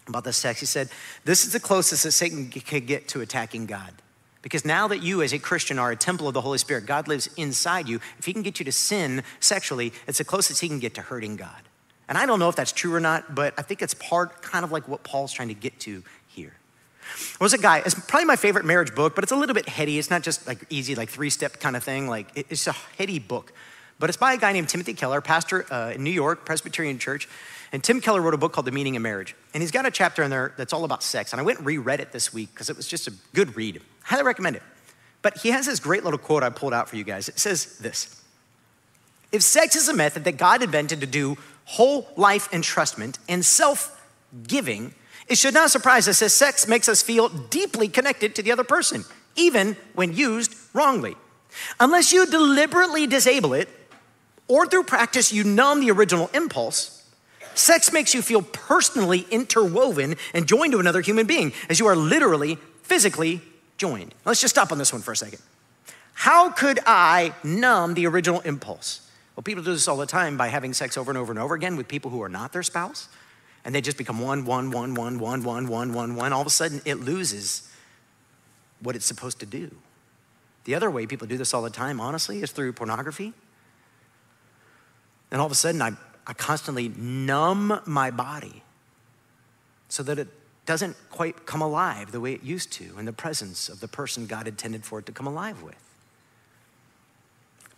about 0.06 0.24
this 0.24 0.40
text. 0.40 0.60
He 0.60 0.66
said, 0.66 0.88
This 1.24 1.44
is 1.44 1.52
the 1.52 1.60
closest 1.60 2.04
that 2.04 2.12
Satan 2.12 2.48
can 2.48 2.86
get 2.86 3.08
to 3.08 3.20
attacking 3.20 3.66
God. 3.66 3.92
Because 4.42 4.64
now 4.64 4.86
that 4.88 5.02
you, 5.02 5.22
as 5.22 5.32
a 5.32 5.38
Christian, 5.38 5.78
are 5.78 5.90
a 5.90 5.96
temple 5.96 6.28
of 6.28 6.34
the 6.34 6.40
Holy 6.40 6.58
Spirit, 6.58 6.86
God 6.86 7.08
lives 7.08 7.28
inside 7.36 7.88
you. 7.88 8.00
If 8.18 8.24
he 8.24 8.32
can 8.32 8.42
get 8.42 8.58
you 8.58 8.64
to 8.64 8.72
sin 8.72 9.24
sexually, 9.40 9.92
it's 10.06 10.18
the 10.18 10.24
closest 10.24 10.60
he 10.60 10.68
can 10.68 10.78
get 10.78 10.94
to 10.94 11.02
hurting 11.02 11.36
God. 11.36 11.62
And 12.08 12.16
I 12.16 12.24
don't 12.24 12.38
know 12.38 12.48
if 12.48 12.56
that's 12.56 12.72
true 12.72 12.94
or 12.94 13.00
not, 13.00 13.34
but 13.34 13.52
I 13.58 13.62
think 13.62 13.82
it's 13.82 13.94
part, 13.94 14.40
kind 14.42 14.64
of 14.64 14.72
like 14.72 14.88
what 14.88 15.02
Paul's 15.02 15.32
trying 15.32 15.48
to 15.48 15.54
get 15.54 15.78
to 15.80 16.02
here. 16.28 16.54
There 17.38 17.44
was 17.44 17.52
a 17.52 17.58
guy, 17.58 17.78
it's 17.78 17.94
probably 17.94 18.26
my 18.26 18.36
favorite 18.36 18.64
marriage 18.64 18.94
book, 18.94 19.14
but 19.14 19.24
it's 19.24 19.32
a 19.32 19.36
little 19.36 19.54
bit 19.54 19.68
heady. 19.68 19.98
It's 19.98 20.10
not 20.10 20.22
just 20.22 20.46
like 20.46 20.64
easy, 20.70 20.94
like 20.94 21.08
three 21.08 21.30
step 21.30 21.58
kind 21.60 21.76
of 21.76 21.82
thing. 21.82 22.08
Like 22.08 22.28
it's 22.34 22.66
a 22.66 22.72
heady 22.72 23.18
book. 23.18 23.52
But 23.98 24.08
it's 24.10 24.16
by 24.16 24.34
a 24.34 24.36
guy 24.36 24.52
named 24.52 24.68
Timothy 24.68 24.94
Keller, 24.94 25.20
pastor 25.20 25.66
uh, 25.72 25.90
in 25.90 26.04
New 26.04 26.10
York, 26.10 26.44
Presbyterian 26.44 26.98
Church. 26.98 27.28
And 27.72 27.82
Tim 27.82 28.00
Keller 28.00 28.22
wrote 28.22 28.34
a 28.34 28.38
book 28.38 28.52
called 28.52 28.66
The 28.66 28.72
Meaning 28.72 28.96
of 28.96 29.02
Marriage. 29.02 29.34
And 29.52 29.62
he's 29.62 29.72
got 29.72 29.84
a 29.84 29.90
chapter 29.90 30.22
in 30.22 30.30
there 30.30 30.54
that's 30.56 30.72
all 30.72 30.84
about 30.84 31.02
sex. 31.02 31.32
And 31.32 31.40
I 31.40 31.44
went 31.44 31.58
and 31.58 31.66
reread 31.66 32.00
it 32.00 32.12
this 32.12 32.32
week 32.32 32.50
because 32.54 32.70
it 32.70 32.76
was 32.76 32.86
just 32.86 33.08
a 33.08 33.12
good 33.34 33.56
read. 33.56 33.82
Highly 34.08 34.22
recommend 34.22 34.56
it. 34.56 34.62
But 35.20 35.36
he 35.36 35.50
has 35.50 35.66
this 35.66 35.80
great 35.80 36.02
little 36.02 36.18
quote 36.18 36.42
I 36.42 36.48
pulled 36.48 36.72
out 36.72 36.88
for 36.88 36.96
you 36.96 37.04
guys. 37.04 37.28
It 37.28 37.38
says 37.38 37.78
this 37.78 38.22
If 39.32 39.42
sex 39.42 39.76
is 39.76 39.86
a 39.88 39.94
method 39.94 40.24
that 40.24 40.38
God 40.38 40.62
invented 40.62 41.00
to 41.00 41.06
do 41.06 41.36
whole 41.66 42.08
life 42.16 42.50
entrustment 42.50 43.18
and 43.28 43.44
self 43.44 44.02
giving, 44.46 44.94
it 45.26 45.36
should 45.36 45.52
not 45.52 45.70
surprise 45.70 46.08
us 46.08 46.22
as 46.22 46.32
sex 46.32 46.66
makes 46.66 46.88
us 46.88 47.02
feel 47.02 47.28
deeply 47.28 47.86
connected 47.88 48.34
to 48.36 48.42
the 48.42 48.50
other 48.50 48.64
person, 48.64 49.04
even 49.36 49.76
when 49.94 50.14
used 50.14 50.54
wrongly. 50.72 51.14
Unless 51.78 52.10
you 52.10 52.24
deliberately 52.24 53.06
disable 53.06 53.52
it, 53.52 53.68
or 54.46 54.66
through 54.66 54.84
practice 54.84 55.34
you 55.34 55.44
numb 55.44 55.80
the 55.80 55.90
original 55.90 56.30
impulse, 56.32 57.06
sex 57.54 57.92
makes 57.92 58.14
you 58.14 58.22
feel 58.22 58.40
personally 58.40 59.26
interwoven 59.30 60.16
and 60.32 60.48
joined 60.48 60.72
to 60.72 60.80
another 60.80 61.02
human 61.02 61.26
being, 61.26 61.52
as 61.68 61.78
you 61.78 61.86
are 61.86 61.96
literally, 61.96 62.56
physically 62.82 63.42
joined. 63.78 64.14
Let's 64.24 64.40
just 64.40 64.54
stop 64.54 64.70
on 64.72 64.78
this 64.78 64.92
one 64.92 65.00
for 65.00 65.12
a 65.12 65.16
second. 65.16 65.40
How 66.12 66.50
could 66.50 66.80
I 66.84 67.32
numb 67.44 67.94
the 67.94 68.06
original 68.06 68.40
impulse? 68.40 69.08
Well, 69.36 69.44
people 69.44 69.62
do 69.62 69.72
this 69.72 69.86
all 69.86 69.96
the 69.96 70.04
time 70.04 70.36
by 70.36 70.48
having 70.48 70.74
sex 70.74 70.98
over 70.98 71.10
and 71.10 71.16
over 71.16 71.32
and 71.32 71.38
over 71.38 71.54
again 71.54 71.76
with 71.76 71.86
people 71.86 72.10
who 72.10 72.20
are 72.22 72.28
not 72.28 72.52
their 72.52 72.64
spouse, 72.64 73.08
and 73.64 73.72
they 73.72 73.80
just 73.80 73.96
become 73.96 74.18
one, 74.18 74.44
one, 74.44 74.72
one, 74.72 74.94
one, 74.94 75.18
one, 75.20 75.44
one, 75.44 75.68
one, 75.68 75.92
one, 75.92 76.16
one. 76.16 76.32
All 76.32 76.40
of 76.40 76.46
a 76.46 76.50
sudden, 76.50 76.82
it 76.84 76.96
loses 76.96 77.70
what 78.80 78.96
it's 78.96 79.06
supposed 79.06 79.38
to 79.40 79.46
do. 79.46 79.70
The 80.64 80.74
other 80.74 80.90
way 80.90 81.06
people 81.06 81.26
do 81.26 81.38
this 81.38 81.54
all 81.54 81.62
the 81.62 81.70
time, 81.70 82.00
honestly, 82.00 82.42
is 82.42 82.50
through 82.50 82.72
pornography. 82.72 83.32
And 85.30 85.40
all 85.40 85.46
of 85.46 85.52
a 85.52 85.56
sudden, 85.56 85.80
I, 85.80 85.92
I 86.26 86.32
constantly 86.32 86.88
numb 86.88 87.80
my 87.86 88.10
body 88.10 88.62
so 89.88 90.02
that 90.02 90.18
it 90.18 90.28
doesn't 90.68 90.94
quite 91.08 91.46
come 91.46 91.62
alive 91.62 92.12
the 92.12 92.20
way 92.20 92.34
it 92.34 92.42
used 92.42 92.70
to 92.70 92.84
in 92.98 93.06
the 93.06 93.12
presence 93.12 93.70
of 93.70 93.80
the 93.80 93.88
person 93.88 94.26
God 94.26 94.46
intended 94.46 94.84
for 94.84 94.98
it 94.98 95.06
to 95.06 95.12
come 95.12 95.26
alive 95.26 95.62
with. 95.62 95.82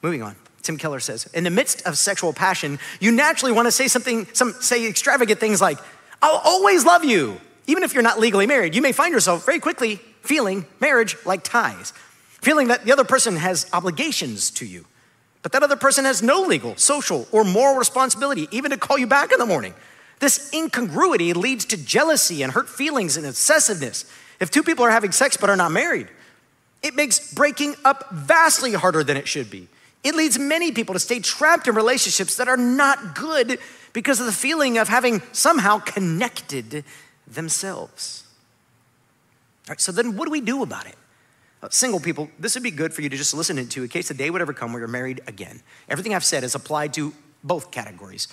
Moving 0.03 0.24
on. 0.24 0.35
Tim 0.62 0.76
Keller 0.76 0.98
says, 0.98 1.26
in 1.26 1.44
the 1.44 1.50
midst 1.50 1.87
of 1.87 1.96
sexual 1.96 2.33
passion, 2.33 2.81
you 2.98 3.12
naturally 3.12 3.53
want 3.53 3.66
to 3.66 3.70
say 3.70 3.87
something, 3.87 4.26
some 4.33 4.55
say 4.55 4.88
extravagant 4.88 5.38
things 5.38 5.61
like, 5.61 5.79
I'll 6.20 6.42
always 6.44 6.85
love 6.85 7.05
you. 7.05 7.40
Even 7.68 7.85
if 7.85 7.94
you're 7.94 8.03
not 8.03 8.18
legally 8.18 8.48
married, 8.48 8.74
you 8.74 8.83
may 8.83 8.90
find 8.90 9.14
yourself 9.14 9.46
very 9.46 9.61
quickly 9.61 10.00
feeling 10.22 10.66
marriage 10.81 11.16
like 11.24 11.44
ties, 11.44 11.92
feeling 12.40 12.68
that 12.68 12.85
the 12.85 12.90
other 12.90 13.05
person 13.05 13.37
has 13.37 13.70
obligations 13.72 14.50
to 14.50 14.66
you, 14.66 14.85
but 15.42 15.53
that 15.53 15.62
other 15.62 15.76
person 15.76 16.05
has 16.05 16.24
no 16.24 16.42
legal, 16.42 16.74
social, 16.74 17.29
or 17.31 17.44
moral 17.44 17.76
responsibility 17.76 18.48
even 18.50 18.72
to 18.72 18.76
call 18.76 18.98
you 18.98 19.07
back 19.07 19.31
in 19.31 19.38
the 19.38 19.46
morning. 19.46 19.74
This 20.20 20.52
incongruity 20.54 21.33
leads 21.33 21.64
to 21.66 21.76
jealousy 21.76 22.42
and 22.42 22.52
hurt 22.52 22.68
feelings 22.68 23.16
and 23.16 23.26
obsessiveness. 23.26 24.04
If 24.38 24.50
two 24.50 24.62
people 24.62 24.85
are 24.85 24.90
having 24.90 25.12
sex 25.12 25.37
but 25.37 25.50
are 25.50 25.56
not 25.56 25.72
married, 25.72 26.09
it 26.83 26.94
makes 26.94 27.33
breaking 27.35 27.74
up 27.85 28.11
vastly 28.11 28.72
harder 28.74 29.02
than 29.02 29.16
it 29.16 29.26
should 29.26 29.50
be. 29.50 29.68
It 30.04 30.14
leads 30.14 30.38
many 30.38 30.72
people 30.72 30.94
to 30.94 30.98
stay 30.98 31.20
trapped 31.20 31.68
in 31.68 31.74
relationships 31.74 32.37
that 32.37 32.48
are 32.48 32.56
not 32.56 33.14
good 33.14 33.59
because 33.92 34.20
of 34.20 34.26
the 34.26 34.33
feeling 34.33 34.78
of 34.78 34.88
having 34.88 35.20
somehow 35.33 35.78
connected 35.78 36.85
themselves. 37.26 38.24
All 39.68 39.72
right, 39.72 39.80
so 39.80 39.92
then 39.92 40.16
what 40.16 40.26
do 40.26 40.30
we 40.30 40.40
do 40.40 40.62
about 40.62 40.87
it? 40.87 40.96
Uh, 41.62 41.68
single 41.70 42.00
people, 42.00 42.30
this 42.38 42.54
would 42.54 42.62
be 42.62 42.70
good 42.70 42.94
for 42.94 43.02
you 43.02 43.09
to 43.11 43.16
just 43.16 43.35
listen 43.35 43.59
into 43.59 43.83
in 43.83 43.88
case 43.88 44.09
the 44.09 44.14
day 44.14 44.30
would 44.30 44.40
ever 44.40 44.54
come 44.54 44.72
where 44.72 44.80
you're 44.80 44.88
married 44.88 45.20
again. 45.26 45.61
Everything 45.88 46.14
I've 46.14 46.24
said 46.24 46.44
is 46.44 46.54
applied 46.54 46.94
to 46.94 47.12
both 47.44 47.70
categories 47.70 48.28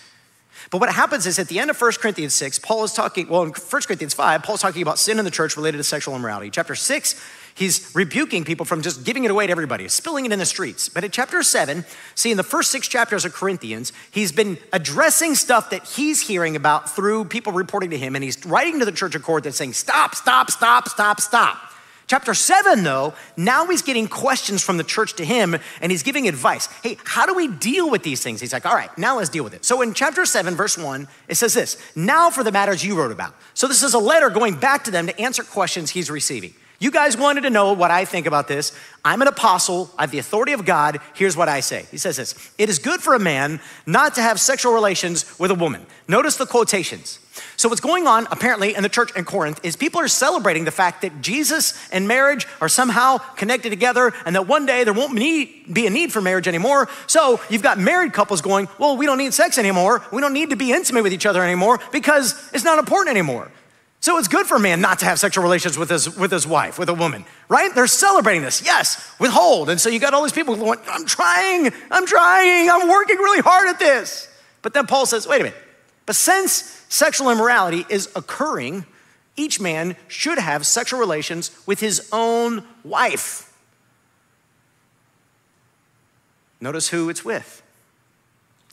but 0.69 0.79
what 0.79 0.91
happens 0.91 1.25
is 1.25 1.39
at 1.39 1.47
the 1.47 1.59
end 1.59 1.69
of 1.69 1.79
1 1.79 1.91
Corinthians 1.99 2.33
6, 2.33 2.59
Paul 2.59 2.83
is 2.83 2.93
talking, 2.93 3.27
well, 3.27 3.43
in 3.43 3.49
1 3.49 3.81
Corinthians 3.83 4.13
5, 4.13 4.43
Paul's 4.43 4.61
talking 4.61 4.81
about 4.81 4.99
sin 4.99 5.19
in 5.19 5.25
the 5.25 5.31
church 5.31 5.55
related 5.55 5.77
to 5.77 5.83
sexual 5.83 6.15
immorality. 6.15 6.49
Chapter 6.49 6.75
6, 6.75 7.23
he's 7.55 7.93
rebuking 7.95 8.43
people 8.43 8.65
from 8.65 8.81
just 8.81 9.03
giving 9.03 9.23
it 9.23 9.31
away 9.31 9.47
to 9.47 9.51
everybody, 9.51 9.87
spilling 9.87 10.25
it 10.25 10.31
in 10.31 10.39
the 10.39 10.45
streets. 10.45 10.89
But 10.89 11.03
in 11.03 11.11
chapter 11.11 11.41
7, 11.43 11.85
see, 12.15 12.31
in 12.31 12.37
the 12.37 12.43
first 12.43 12.71
six 12.71 12.87
chapters 12.87 13.25
of 13.25 13.33
Corinthians, 13.33 13.93
he's 14.11 14.31
been 14.31 14.57
addressing 14.73 15.35
stuff 15.35 15.69
that 15.69 15.83
he's 15.85 16.21
hearing 16.21 16.55
about 16.55 16.89
through 16.89 17.25
people 17.25 17.53
reporting 17.53 17.89
to 17.91 17.97
him, 17.97 18.15
and 18.15 18.23
he's 18.23 18.45
writing 18.45 18.79
to 18.79 18.85
the 18.85 18.91
church 18.91 19.15
of 19.15 19.23
Corinth 19.23 19.45
and 19.45 19.55
saying, 19.55 19.73
Stop, 19.73 20.15
stop, 20.15 20.51
stop, 20.51 20.87
stop, 20.89 21.21
stop. 21.21 21.66
Chapter 22.07 22.33
seven, 22.33 22.83
though, 22.83 23.13
now 23.35 23.67
he's 23.67 23.81
getting 23.81 24.07
questions 24.07 24.63
from 24.63 24.77
the 24.77 24.83
church 24.85 25.15
to 25.15 25.25
him 25.25 25.57
and 25.81 25.91
he's 25.91 26.03
giving 26.03 26.29
advice. 26.29 26.67
Hey, 26.81 26.97
how 27.03 27.25
do 27.25 27.33
we 27.33 27.49
deal 27.49 27.89
with 27.89 28.01
these 28.01 28.23
things? 28.23 28.39
He's 28.39 28.53
like, 28.53 28.65
all 28.65 28.73
right, 28.73 28.95
now 28.97 29.17
let's 29.17 29.29
deal 29.29 29.43
with 29.43 29.53
it. 29.53 29.65
So 29.65 29.81
in 29.81 29.93
chapter 29.93 30.25
seven, 30.25 30.55
verse 30.55 30.77
one, 30.77 31.09
it 31.27 31.35
says 31.35 31.53
this 31.53 31.77
Now 31.97 32.29
for 32.29 32.45
the 32.45 32.51
matters 32.51 32.83
you 32.83 32.97
wrote 32.97 33.11
about. 33.11 33.35
So 33.53 33.67
this 33.67 33.83
is 33.83 33.93
a 33.93 33.99
letter 33.99 34.29
going 34.29 34.55
back 34.55 34.85
to 34.85 34.91
them 34.91 35.07
to 35.07 35.19
answer 35.19 35.43
questions 35.43 35.91
he's 35.91 36.09
receiving. 36.09 36.53
You 36.79 36.91
guys 36.91 37.17
wanted 37.17 37.41
to 37.41 37.49
know 37.49 37.73
what 37.73 37.91
I 37.91 38.05
think 38.05 38.25
about 38.25 38.47
this. 38.47 38.71
I'm 39.03 39.21
an 39.21 39.27
apostle. 39.27 39.89
I 39.97 40.03
have 40.03 40.11
the 40.11 40.19
authority 40.19 40.53
of 40.53 40.63
God. 40.63 40.99
Here's 41.13 41.35
what 41.35 41.49
I 41.49 41.59
say. 41.59 41.87
He 41.91 41.97
says 41.97 42.15
this 42.15 42.53
It 42.57 42.69
is 42.69 42.79
good 42.79 43.01
for 43.01 43.15
a 43.15 43.19
man 43.19 43.59
not 43.85 44.15
to 44.15 44.21
have 44.21 44.39
sexual 44.39 44.73
relations 44.73 45.37
with 45.37 45.51
a 45.51 45.55
woman. 45.55 45.85
Notice 46.07 46.37
the 46.37 46.45
quotations. 46.45 47.19
So, 47.57 47.69
what's 47.69 47.81
going 47.81 48.05
on 48.05 48.27
apparently 48.29 48.75
in 48.75 48.83
the 48.83 48.89
church 48.89 49.15
in 49.15 49.25
Corinth 49.25 49.59
is 49.63 49.75
people 49.75 49.99
are 49.99 50.07
celebrating 50.07 50.65
the 50.65 50.71
fact 50.71 51.01
that 51.01 51.21
Jesus 51.21 51.73
and 51.91 52.07
marriage 52.07 52.45
are 52.61 52.69
somehow 52.69 53.17
connected 53.17 53.71
together 53.71 54.13
and 54.25 54.35
that 54.35 54.45
one 54.45 54.67
day 54.67 54.83
there 54.83 54.93
won't 54.93 55.15
be 55.15 55.87
a 55.87 55.89
need 55.89 56.13
for 56.13 56.21
marriage 56.21 56.47
anymore. 56.47 56.87
So, 57.07 57.41
you've 57.49 57.63
got 57.63 57.79
married 57.79 58.13
couples 58.13 58.41
going, 58.41 58.67
Well, 58.77 58.95
we 58.95 59.07
don't 59.07 59.17
need 59.17 59.33
sex 59.33 59.57
anymore. 59.57 60.05
We 60.13 60.21
don't 60.21 60.33
need 60.33 60.51
to 60.51 60.55
be 60.55 60.71
intimate 60.71 61.01
with 61.01 61.13
each 61.13 61.25
other 61.25 61.43
anymore 61.43 61.79
because 61.91 62.47
it's 62.53 62.63
not 62.63 62.77
important 62.77 63.09
anymore. 63.09 63.51
So 64.01 64.19
it's 64.19 64.27
good 64.27 64.45
for 64.45 64.57
a 64.57 64.59
man 64.59 64.79
not 64.79 64.99
to 64.99 65.05
have 65.05 65.17
sexual 65.17 65.43
relations 65.43 65.79
with 65.79 65.89
his, 65.89 66.15
with 66.15 66.29
his 66.29 66.45
wife, 66.45 66.77
with 66.77 66.89
a 66.89 66.93
woman, 66.93 67.25
right? 67.49 67.73
They're 67.73 67.87
celebrating 67.87 68.43
this. 68.43 68.63
Yes, 68.63 69.11
withhold. 69.19 69.71
And 69.71 69.81
so 69.81 69.89
you 69.89 69.99
got 69.99 70.13
all 70.13 70.21
these 70.21 70.31
people 70.31 70.55
going, 70.55 70.77
I'm 70.87 71.05
trying, 71.07 71.73
I'm 71.89 72.05
trying, 72.05 72.69
I'm 72.69 72.87
working 72.87 73.17
really 73.17 73.41
hard 73.41 73.67
at 73.67 73.79
this. 73.79 74.29
But 74.61 74.75
then 74.75 74.85
Paul 74.85 75.07
says, 75.07 75.27
wait 75.27 75.41
a 75.41 75.45
minute. 75.45 75.57
But 76.05 76.15
since 76.15 76.76
sexual 76.89 77.29
immorality 77.29 77.85
is 77.89 78.09
occurring, 78.15 78.85
each 79.35 79.59
man 79.59 79.95
should 80.07 80.37
have 80.37 80.65
sexual 80.65 80.99
relations 80.99 81.51
with 81.65 81.79
his 81.79 82.09
own 82.11 82.63
wife. 82.83 83.53
Notice 86.59 86.89
who 86.89 87.09
it's 87.09 87.23
with 87.23 87.63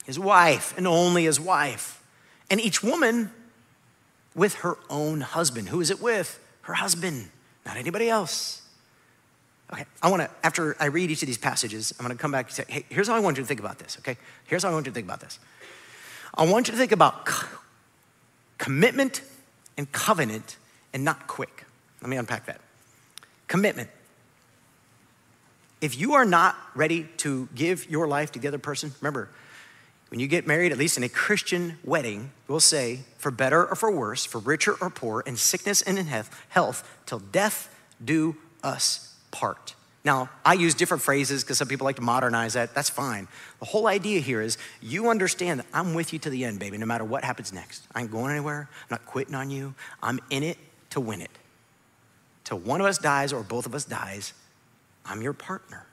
his 0.06 0.18
wife, 0.18 0.76
and 0.76 0.86
only 0.86 1.24
his 1.24 1.40
wife. 1.40 2.02
And 2.50 2.60
each 2.60 2.82
woman 2.82 3.30
with 4.34 4.56
her 4.56 4.76
own 4.90 5.22
husband. 5.22 5.70
Who 5.70 5.80
is 5.80 5.90
it 5.90 6.00
with? 6.00 6.38
Her 6.62 6.74
husband, 6.74 7.30
not 7.64 7.76
anybody 7.76 8.08
else. 8.08 8.62
Okay, 9.72 9.86
I 10.02 10.10
wanna, 10.10 10.28
after 10.42 10.76
I 10.78 10.86
read 10.86 11.10
each 11.10 11.22
of 11.22 11.26
these 11.26 11.38
passages, 11.38 11.94
I'm 11.98 12.04
gonna 12.04 12.16
come 12.16 12.32
back 12.32 12.46
and 12.46 12.54
say, 12.54 12.64
hey, 12.68 12.84
here's 12.90 13.08
how 13.08 13.14
I 13.14 13.20
want 13.20 13.38
you 13.38 13.42
to 13.42 13.46
think 13.46 13.60
about 13.60 13.78
this, 13.78 13.96
okay? 14.00 14.18
Here's 14.44 14.62
how 14.62 14.70
I 14.70 14.72
want 14.72 14.86
you 14.86 14.92
to 14.92 14.94
think 14.94 15.06
about 15.06 15.20
this. 15.20 15.38
I 16.34 16.44
want 16.44 16.68
you 16.68 16.72
to 16.72 16.78
think 16.78 16.92
about 16.92 17.24
commitment 18.58 19.22
and 19.76 19.90
covenant 19.92 20.56
and 20.92 21.04
not 21.04 21.26
quick. 21.26 21.64
Let 22.00 22.10
me 22.10 22.16
unpack 22.16 22.46
that. 22.46 22.60
Commitment. 23.48 23.90
If 25.80 25.98
you 25.98 26.14
are 26.14 26.24
not 26.24 26.56
ready 26.74 27.08
to 27.18 27.48
give 27.54 27.90
your 27.90 28.06
life 28.06 28.32
to 28.32 28.38
the 28.38 28.48
other 28.48 28.58
person, 28.58 28.94
remember, 29.00 29.28
when 30.08 30.20
you 30.20 30.26
get 30.26 30.46
married, 30.46 30.72
at 30.72 30.78
least 30.78 30.96
in 30.96 31.02
a 31.02 31.08
Christian 31.08 31.78
wedding, 31.84 32.30
we'll 32.46 32.60
say, 32.60 33.00
for 33.18 33.30
better 33.30 33.66
or 33.66 33.74
for 33.74 33.90
worse, 33.90 34.24
for 34.24 34.38
richer 34.38 34.74
or 34.80 34.88
poor, 34.88 35.20
in 35.20 35.36
sickness 35.36 35.82
and 35.82 35.98
in 35.98 36.06
health, 36.06 36.98
till 37.04 37.18
death 37.18 37.74
do 38.02 38.36
us 38.62 39.14
part. 39.30 39.74
Now, 40.04 40.28
I 40.44 40.52
use 40.52 40.74
different 40.74 41.02
phrases 41.02 41.42
because 41.42 41.56
some 41.56 41.66
people 41.66 41.86
like 41.86 41.96
to 41.96 42.02
modernize 42.02 42.52
that. 42.52 42.74
That's 42.74 42.90
fine. 42.90 43.26
The 43.58 43.64
whole 43.64 43.86
idea 43.86 44.20
here 44.20 44.42
is 44.42 44.58
you 44.82 45.08
understand 45.08 45.60
that 45.60 45.66
I'm 45.72 45.94
with 45.94 46.12
you 46.12 46.18
to 46.20 46.30
the 46.30 46.44
end, 46.44 46.58
baby, 46.58 46.76
no 46.76 46.84
matter 46.84 47.04
what 47.04 47.24
happens 47.24 47.54
next. 47.54 47.86
I 47.94 48.02
ain't 48.02 48.10
going 48.10 48.30
anywhere. 48.30 48.68
I'm 48.82 48.86
not 48.90 49.06
quitting 49.06 49.34
on 49.34 49.50
you. 49.50 49.74
I'm 50.02 50.20
in 50.28 50.42
it 50.42 50.58
to 50.90 51.00
win 51.00 51.22
it. 51.22 51.30
Till 52.44 52.58
one 52.58 52.82
of 52.82 52.86
us 52.86 52.98
dies 52.98 53.32
or 53.32 53.42
both 53.42 53.64
of 53.64 53.74
us 53.74 53.86
dies, 53.86 54.34
I'm 55.06 55.22
your 55.22 55.32
partner. 55.32 55.86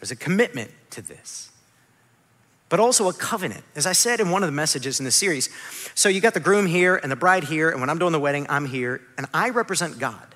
There's 0.00 0.10
a 0.10 0.16
commitment 0.16 0.72
to 0.90 1.02
this, 1.02 1.52
but 2.68 2.80
also 2.80 3.08
a 3.08 3.12
covenant. 3.12 3.62
As 3.76 3.86
I 3.86 3.92
said 3.92 4.18
in 4.18 4.30
one 4.30 4.42
of 4.42 4.48
the 4.48 4.52
messages 4.52 4.98
in 4.98 5.04
the 5.04 5.12
series, 5.12 5.48
so 5.94 6.08
you 6.08 6.20
got 6.20 6.34
the 6.34 6.40
groom 6.40 6.66
here 6.66 6.96
and 6.96 7.10
the 7.12 7.16
bride 7.16 7.44
here, 7.44 7.70
and 7.70 7.80
when 7.80 7.90
I'm 7.90 7.98
doing 7.98 8.12
the 8.12 8.20
wedding, 8.20 8.46
I'm 8.48 8.66
here, 8.66 9.00
and 9.16 9.26
I 9.32 9.50
represent 9.50 10.00
God. 10.00 10.34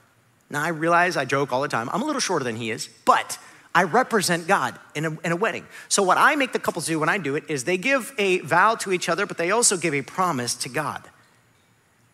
Now, 0.52 0.62
I 0.62 0.68
realize 0.68 1.16
I 1.16 1.24
joke 1.24 1.50
all 1.50 1.62
the 1.62 1.68
time. 1.68 1.88
I'm 1.90 2.02
a 2.02 2.04
little 2.04 2.20
shorter 2.20 2.44
than 2.44 2.56
he 2.56 2.70
is, 2.70 2.88
but 3.06 3.38
I 3.74 3.84
represent 3.84 4.46
God 4.46 4.78
in 4.94 5.06
a, 5.06 5.10
in 5.20 5.32
a 5.32 5.36
wedding. 5.36 5.66
So, 5.88 6.02
what 6.02 6.18
I 6.18 6.36
make 6.36 6.52
the 6.52 6.58
couples 6.58 6.86
do 6.86 7.00
when 7.00 7.08
I 7.08 7.16
do 7.16 7.36
it 7.36 7.44
is 7.48 7.64
they 7.64 7.78
give 7.78 8.12
a 8.18 8.40
vow 8.40 8.74
to 8.76 8.92
each 8.92 9.08
other, 9.08 9.24
but 9.24 9.38
they 9.38 9.50
also 9.50 9.78
give 9.78 9.94
a 9.94 10.02
promise 10.02 10.54
to 10.56 10.68
God. 10.68 11.02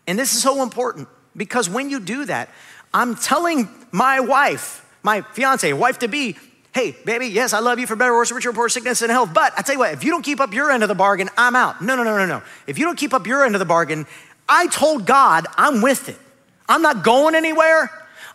And 0.07 0.17
this 0.17 0.33
is 0.33 0.41
so 0.41 0.63
important 0.63 1.09
because 1.35 1.69
when 1.69 1.89
you 1.89 1.99
do 1.99 2.23
that, 2.25 2.49
I'm 2.93 3.15
telling 3.15 3.67
my 3.91 4.21
wife, 4.21 4.85
my 5.03 5.21
fiance, 5.21 5.73
wife 5.73 5.99
to 5.99 6.07
be, 6.07 6.37
hey, 6.73 6.95
baby, 7.05 7.27
yes, 7.27 7.51
I 7.51 7.59
love 7.59 7.77
you 7.77 7.87
for 7.87 7.97
better, 7.97 8.13
or 8.13 8.19
worse, 8.19 8.31
richer, 8.31 8.53
poor, 8.53 8.69
sickness, 8.69 9.01
and 9.01 9.11
health. 9.11 9.33
But 9.33 9.51
I 9.57 9.63
tell 9.63 9.75
you 9.75 9.79
what, 9.79 9.91
if 9.91 10.05
you 10.05 10.11
don't 10.11 10.23
keep 10.23 10.39
up 10.39 10.53
your 10.53 10.71
end 10.71 10.81
of 10.81 10.87
the 10.89 10.95
bargain, 10.95 11.29
I'm 11.37 11.57
out. 11.57 11.81
No, 11.81 11.97
no, 11.97 12.03
no, 12.03 12.17
no, 12.17 12.25
no. 12.25 12.41
If 12.67 12.79
you 12.79 12.85
don't 12.85 12.97
keep 12.97 13.13
up 13.13 13.27
your 13.27 13.43
end 13.43 13.53
of 13.53 13.59
the 13.59 13.65
bargain, 13.65 14.07
I 14.47 14.67
told 14.67 15.05
God 15.05 15.45
I'm 15.57 15.81
with 15.81 16.07
it. 16.07 16.17
I'm 16.69 16.81
not 16.81 17.03
going 17.03 17.35
anywhere. 17.35 17.91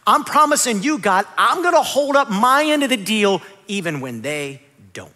I'm 0.06 0.24
promising 0.24 0.82
you, 0.82 0.98
God, 0.98 1.26
I'm 1.38 1.62
gonna 1.62 1.82
hold 1.82 2.16
up 2.16 2.30
my 2.30 2.64
end 2.64 2.82
of 2.82 2.90
the 2.90 2.96
deal 2.96 3.42
even 3.68 4.00
when 4.00 4.22
they 4.22 4.60
don't. 4.92 5.12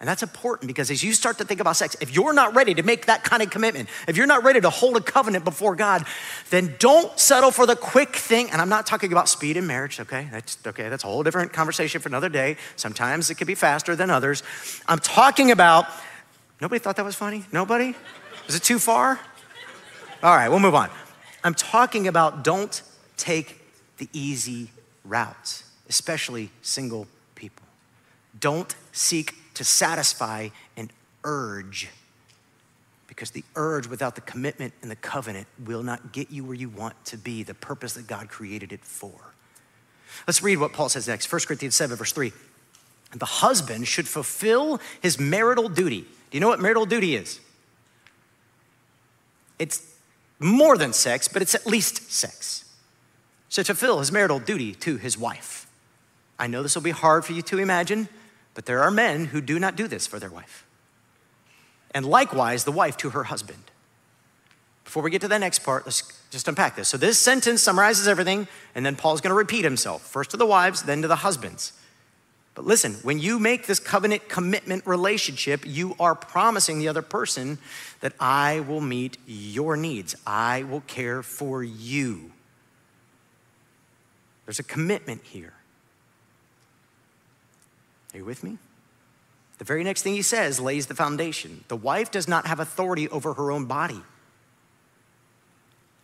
And 0.00 0.08
that's 0.08 0.22
important 0.22 0.66
because 0.66 0.90
as 0.90 1.02
you 1.02 1.14
start 1.14 1.38
to 1.38 1.44
think 1.44 1.60
about 1.60 1.76
sex, 1.76 1.96
if 2.00 2.14
you're 2.14 2.32
not 2.32 2.54
ready 2.54 2.74
to 2.74 2.82
make 2.82 3.06
that 3.06 3.22
kind 3.24 3.42
of 3.42 3.50
commitment, 3.50 3.88
if 4.08 4.16
you're 4.16 4.26
not 4.26 4.42
ready 4.42 4.60
to 4.60 4.68
hold 4.68 4.96
a 4.96 5.00
covenant 5.00 5.44
before 5.44 5.76
God, 5.76 6.04
then 6.50 6.74
don't 6.78 7.18
settle 7.18 7.50
for 7.50 7.64
the 7.64 7.76
quick 7.76 8.16
thing. 8.16 8.50
And 8.50 8.60
I'm 8.60 8.68
not 8.68 8.86
talking 8.86 9.12
about 9.12 9.28
speed 9.28 9.56
in 9.56 9.66
marriage, 9.66 10.00
okay? 10.00 10.28
That's 10.30 10.58
okay, 10.66 10.88
that's 10.88 11.04
a 11.04 11.06
whole 11.06 11.22
different 11.22 11.52
conversation 11.52 12.00
for 12.00 12.08
another 12.08 12.28
day. 12.28 12.56
Sometimes 12.76 13.30
it 13.30 13.36
can 13.36 13.46
be 13.46 13.54
faster 13.54 13.94
than 13.96 14.10
others. 14.10 14.42
I'm 14.88 14.98
talking 14.98 15.52
about, 15.52 15.86
nobody 16.60 16.80
thought 16.80 16.96
that 16.96 17.04
was 17.04 17.14
funny? 17.14 17.44
Nobody? 17.52 17.94
Is 18.48 18.56
it 18.56 18.62
too 18.62 18.78
far? 18.78 19.20
All 20.22 20.34
right, 20.34 20.48
we'll 20.48 20.60
move 20.60 20.74
on. 20.74 20.90
I'm 21.44 21.54
talking 21.54 22.08
about 22.08 22.44
don't 22.44 22.82
take 23.16 23.60
the 23.98 24.08
easy 24.12 24.70
route, 25.04 25.62
especially 25.88 26.50
single 26.62 27.06
people. 27.34 27.66
Don't 28.38 28.74
seek 28.92 29.34
to 29.54 29.64
satisfy 29.64 30.48
an 30.76 30.90
urge 31.22 31.88
because 33.06 33.30
the 33.30 33.44
urge 33.54 33.86
without 33.86 34.16
the 34.16 34.20
commitment 34.22 34.72
and 34.82 34.90
the 34.90 34.96
covenant 34.96 35.46
will 35.64 35.82
not 35.82 36.12
get 36.12 36.30
you 36.30 36.44
where 36.44 36.56
you 36.56 36.68
want 36.68 37.02
to 37.04 37.16
be, 37.16 37.42
the 37.42 37.54
purpose 37.54 37.92
that 37.92 38.06
God 38.06 38.28
created 38.28 38.72
it 38.72 38.84
for. 38.84 39.12
Let's 40.26 40.42
read 40.42 40.58
what 40.58 40.72
Paul 40.72 40.88
says 40.88 41.06
next 41.06 41.30
1 41.30 41.42
Corinthians 41.46 41.76
7, 41.76 41.96
verse 41.96 42.12
3. 42.12 42.32
The 43.14 43.24
husband 43.24 43.86
should 43.86 44.08
fulfill 44.08 44.80
his 45.00 45.20
marital 45.20 45.68
duty. 45.68 46.00
Do 46.00 46.06
you 46.36 46.40
know 46.40 46.48
what 46.48 46.60
marital 46.60 46.86
duty 46.86 47.14
is? 47.14 47.38
It's 49.60 49.82
more 50.40 50.76
than 50.76 50.92
sex, 50.92 51.28
but 51.28 51.40
it's 51.40 51.54
at 51.54 51.66
least 51.66 52.10
sex 52.10 52.64
to 53.62 53.64
fulfill 53.64 54.00
his 54.00 54.10
marital 54.10 54.38
duty 54.38 54.74
to 54.74 54.96
his 54.96 55.16
wife. 55.16 55.66
I 56.38 56.46
know 56.46 56.62
this 56.62 56.74
will 56.74 56.82
be 56.82 56.90
hard 56.90 57.24
for 57.24 57.32
you 57.32 57.42
to 57.42 57.58
imagine, 57.58 58.08
but 58.54 58.66
there 58.66 58.82
are 58.82 58.90
men 58.90 59.26
who 59.26 59.40
do 59.40 59.58
not 59.58 59.76
do 59.76 59.86
this 59.86 60.06
for 60.06 60.18
their 60.18 60.30
wife. 60.30 60.66
And 61.92 62.04
likewise, 62.04 62.64
the 62.64 62.72
wife 62.72 62.96
to 62.98 63.10
her 63.10 63.24
husband. 63.24 63.62
Before 64.84 65.02
we 65.02 65.10
get 65.10 65.20
to 65.22 65.28
the 65.28 65.38
next 65.38 65.60
part, 65.60 65.86
let's 65.86 66.02
just 66.30 66.48
unpack 66.48 66.74
this. 66.76 66.88
So, 66.88 66.96
this 66.96 67.18
sentence 67.18 67.62
summarizes 67.62 68.08
everything, 68.08 68.48
and 68.74 68.84
then 68.84 68.96
Paul's 68.96 69.20
gonna 69.20 69.34
repeat 69.34 69.64
himself 69.64 70.02
first 70.02 70.30
to 70.32 70.36
the 70.36 70.46
wives, 70.46 70.82
then 70.82 71.02
to 71.02 71.08
the 71.08 71.16
husbands. 71.16 71.72
But 72.54 72.64
listen, 72.64 72.94
when 73.02 73.18
you 73.18 73.38
make 73.38 73.66
this 73.66 73.80
covenant 73.80 74.28
commitment 74.28 74.86
relationship, 74.86 75.64
you 75.64 75.96
are 75.98 76.14
promising 76.14 76.78
the 76.78 76.88
other 76.88 77.02
person 77.02 77.58
that 78.00 78.12
I 78.20 78.60
will 78.60 78.80
meet 78.80 79.16
your 79.26 79.76
needs, 79.76 80.14
I 80.26 80.64
will 80.64 80.82
care 80.82 81.22
for 81.22 81.62
you. 81.62 82.32
There's 84.46 84.58
a 84.58 84.64
commitment 84.64 85.22
here. 85.24 85.52
Are 88.12 88.18
you 88.18 88.24
with 88.24 88.44
me? 88.44 88.58
The 89.58 89.64
very 89.64 89.84
next 89.84 90.02
thing 90.02 90.14
he 90.14 90.22
says 90.22 90.60
lays 90.60 90.86
the 90.86 90.94
foundation. 90.94 91.64
The 91.68 91.76
wife 91.76 92.10
does 92.10 92.28
not 92.28 92.46
have 92.46 92.60
authority 92.60 93.08
over 93.08 93.34
her 93.34 93.50
own 93.50 93.66
body. 93.66 94.02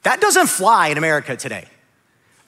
That 0.02 0.20
doesn't 0.20 0.46
fly 0.46 0.88
in 0.88 0.98
America 0.98 1.36
today. 1.36 1.66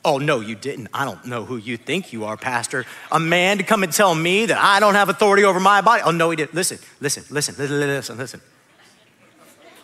Oh, 0.05 0.18
no, 0.18 0.40
you 0.40 0.57
didn't. 0.57 0.88
I 0.92 1.05
don't 1.05 1.24
know 1.26 1.44
who 1.44 1.57
you 1.57 1.76
think 1.76 2.12
you 2.12 2.24
are, 2.24 2.37
Pastor. 2.37 2.85
A 3.12 3.20
man 3.20 3.59
to 3.59 3.64
come 3.64 3.85
and 3.85 3.92
tell 3.92 4.14
me 4.14 4.46
that 4.46 4.59
I 4.59 4.81
don't 4.81 4.94
have 4.94 5.09
authority 5.09 5.44
over 5.44 5.61
my 5.61 5.81
body. 5.81 6.02
Oh, 6.05 6.11
no, 6.11 6.31
he 6.31 6.37
didn't. 6.37 6.55
Listen, 6.55 6.78
listen, 7.00 7.24
listen, 7.31 7.55
listen, 7.57 7.78
listen, 7.78 8.18
listen. 8.18 8.40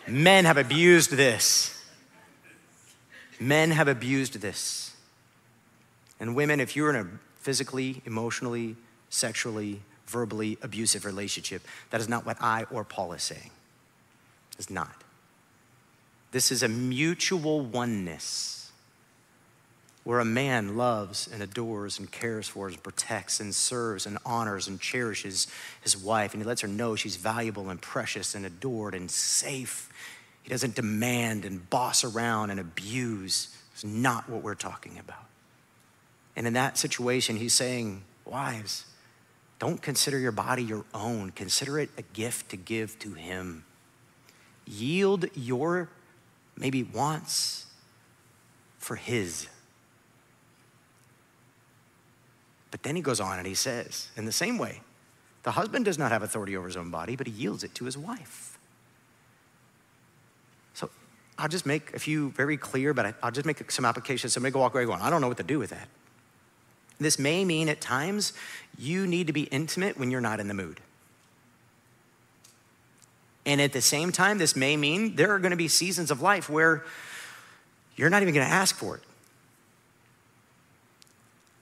Men 0.07 0.45
have 0.45 0.57
abused 0.57 1.11
this. 1.11 1.81
Men 3.39 3.71
have 3.71 3.87
abused 3.87 4.41
this. 4.41 4.88
And 6.19 6.35
women, 6.35 6.59
if 6.59 6.75
you're 6.75 6.89
in 6.89 6.95
a 6.95 7.07
physically, 7.35 8.01
emotionally, 8.05 8.75
sexually, 9.09 9.81
verbally 10.05 10.57
abusive 10.61 11.05
relationship, 11.05 11.61
that 11.91 12.01
is 12.01 12.09
not 12.09 12.25
what 12.25 12.37
I 12.41 12.65
or 12.71 12.83
Paul 12.83 13.13
is 13.13 13.23
saying. 13.23 13.51
It's 14.57 14.69
not. 14.69 15.03
This 16.31 16.51
is 16.51 16.61
a 16.61 16.67
mutual 16.67 17.61
oneness 17.61 18.71
where 20.03 20.19
a 20.19 20.25
man 20.25 20.75
loves 20.75 21.29
and 21.31 21.43
adores 21.43 21.99
and 21.99 22.11
cares 22.11 22.47
for 22.47 22.67
and 22.67 22.81
protects 22.81 23.39
and 23.39 23.53
serves 23.53 24.05
and 24.05 24.17
honors 24.25 24.67
and 24.67 24.79
cherishes 24.79 25.47
his 25.81 25.95
wife 25.95 26.33
and 26.33 26.41
he 26.41 26.47
lets 26.47 26.61
her 26.61 26.67
know 26.67 26.95
she's 26.95 27.15
valuable 27.15 27.69
and 27.69 27.81
precious 27.81 28.35
and 28.35 28.45
adored 28.45 28.95
and 28.95 29.09
safe. 29.11 29.89
He 30.41 30.49
doesn't 30.49 30.75
demand 30.75 31.45
and 31.45 31.69
boss 31.69 32.03
around 32.03 32.49
and 32.49 32.59
abuse. 32.59 33.55
It's 33.73 33.83
not 33.83 34.29
what 34.29 34.41
we're 34.41 34.55
talking 34.55 34.97
about. 34.97 35.28
And 36.39 36.47
in 36.47 36.53
that 36.53 36.77
situation, 36.77 37.35
he's 37.35 37.51
saying, 37.51 38.01
Wives, 38.23 38.85
don't 39.59 39.81
consider 39.81 40.17
your 40.17 40.31
body 40.31 40.63
your 40.63 40.85
own, 40.93 41.31
consider 41.31 41.77
it 41.77 41.89
a 41.97 42.01
gift 42.01 42.47
to 42.51 42.55
give 42.55 42.97
to 42.99 43.11
him. 43.13 43.65
Yield 44.65 45.25
your 45.35 45.89
maybe 46.55 46.81
wants 46.81 47.65
for 48.77 48.95
his. 48.95 49.49
But 52.71 52.83
then 52.83 52.95
he 52.95 53.01
goes 53.01 53.19
on 53.19 53.37
and 53.37 53.45
he 53.45 53.53
says, 53.53 54.07
in 54.15 54.23
the 54.23 54.31
same 54.31 54.57
way, 54.57 54.79
the 55.43 55.51
husband 55.51 55.83
does 55.83 55.97
not 55.97 56.13
have 56.13 56.23
authority 56.23 56.55
over 56.55 56.67
his 56.67 56.77
own 56.77 56.89
body, 56.89 57.17
but 57.17 57.27
he 57.27 57.33
yields 57.33 57.65
it 57.65 57.75
to 57.75 57.83
his 57.83 57.97
wife. 57.97 58.57
So 60.73 60.89
I'll 61.37 61.49
just 61.49 61.65
make 61.65 61.93
a 61.93 61.99
few 61.99 62.29
very 62.29 62.55
clear, 62.55 62.93
but 62.93 63.15
I'll 63.21 63.31
just 63.31 63.45
make 63.45 63.69
some 63.71 63.83
applications. 63.83 64.31
Somebody 64.31 64.53
go 64.53 64.59
walk 64.59 64.73
away 64.73 64.85
going, 64.85 65.01
I 65.01 65.09
don't 65.09 65.19
know 65.19 65.27
what 65.27 65.37
to 65.37 65.43
do 65.43 65.59
with 65.59 65.71
that. 65.71 65.89
This 66.99 67.17
may 67.17 67.45
mean 67.45 67.69
at 67.69 67.81
times 67.81 68.33
you 68.77 69.07
need 69.07 69.27
to 69.27 69.33
be 69.33 69.43
intimate 69.43 69.97
when 69.97 70.11
you're 70.11 70.21
not 70.21 70.39
in 70.39 70.47
the 70.47 70.53
mood. 70.53 70.81
And 73.45 73.61
at 73.61 73.73
the 73.73 73.81
same 73.81 74.11
time, 74.11 74.37
this 74.37 74.55
may 74.55 74.77
mean 74.77 75.15
there 75.15 75.31
are 75.31 75.39
going 75.39 75.51
to 75.51 75.57
be 75.57 75.67
seasons 75.67 76.11
of 76.11 76.21
life 76.21 76.49
where 76.49 76.83
you're 77.95 78.09
not 78.09 78.21
even 78.21 78.33
going 78.33 78.45
to 78.45 78.53
ask 78.53 78.75
for 78.75 78.97
it. 78.97 79.03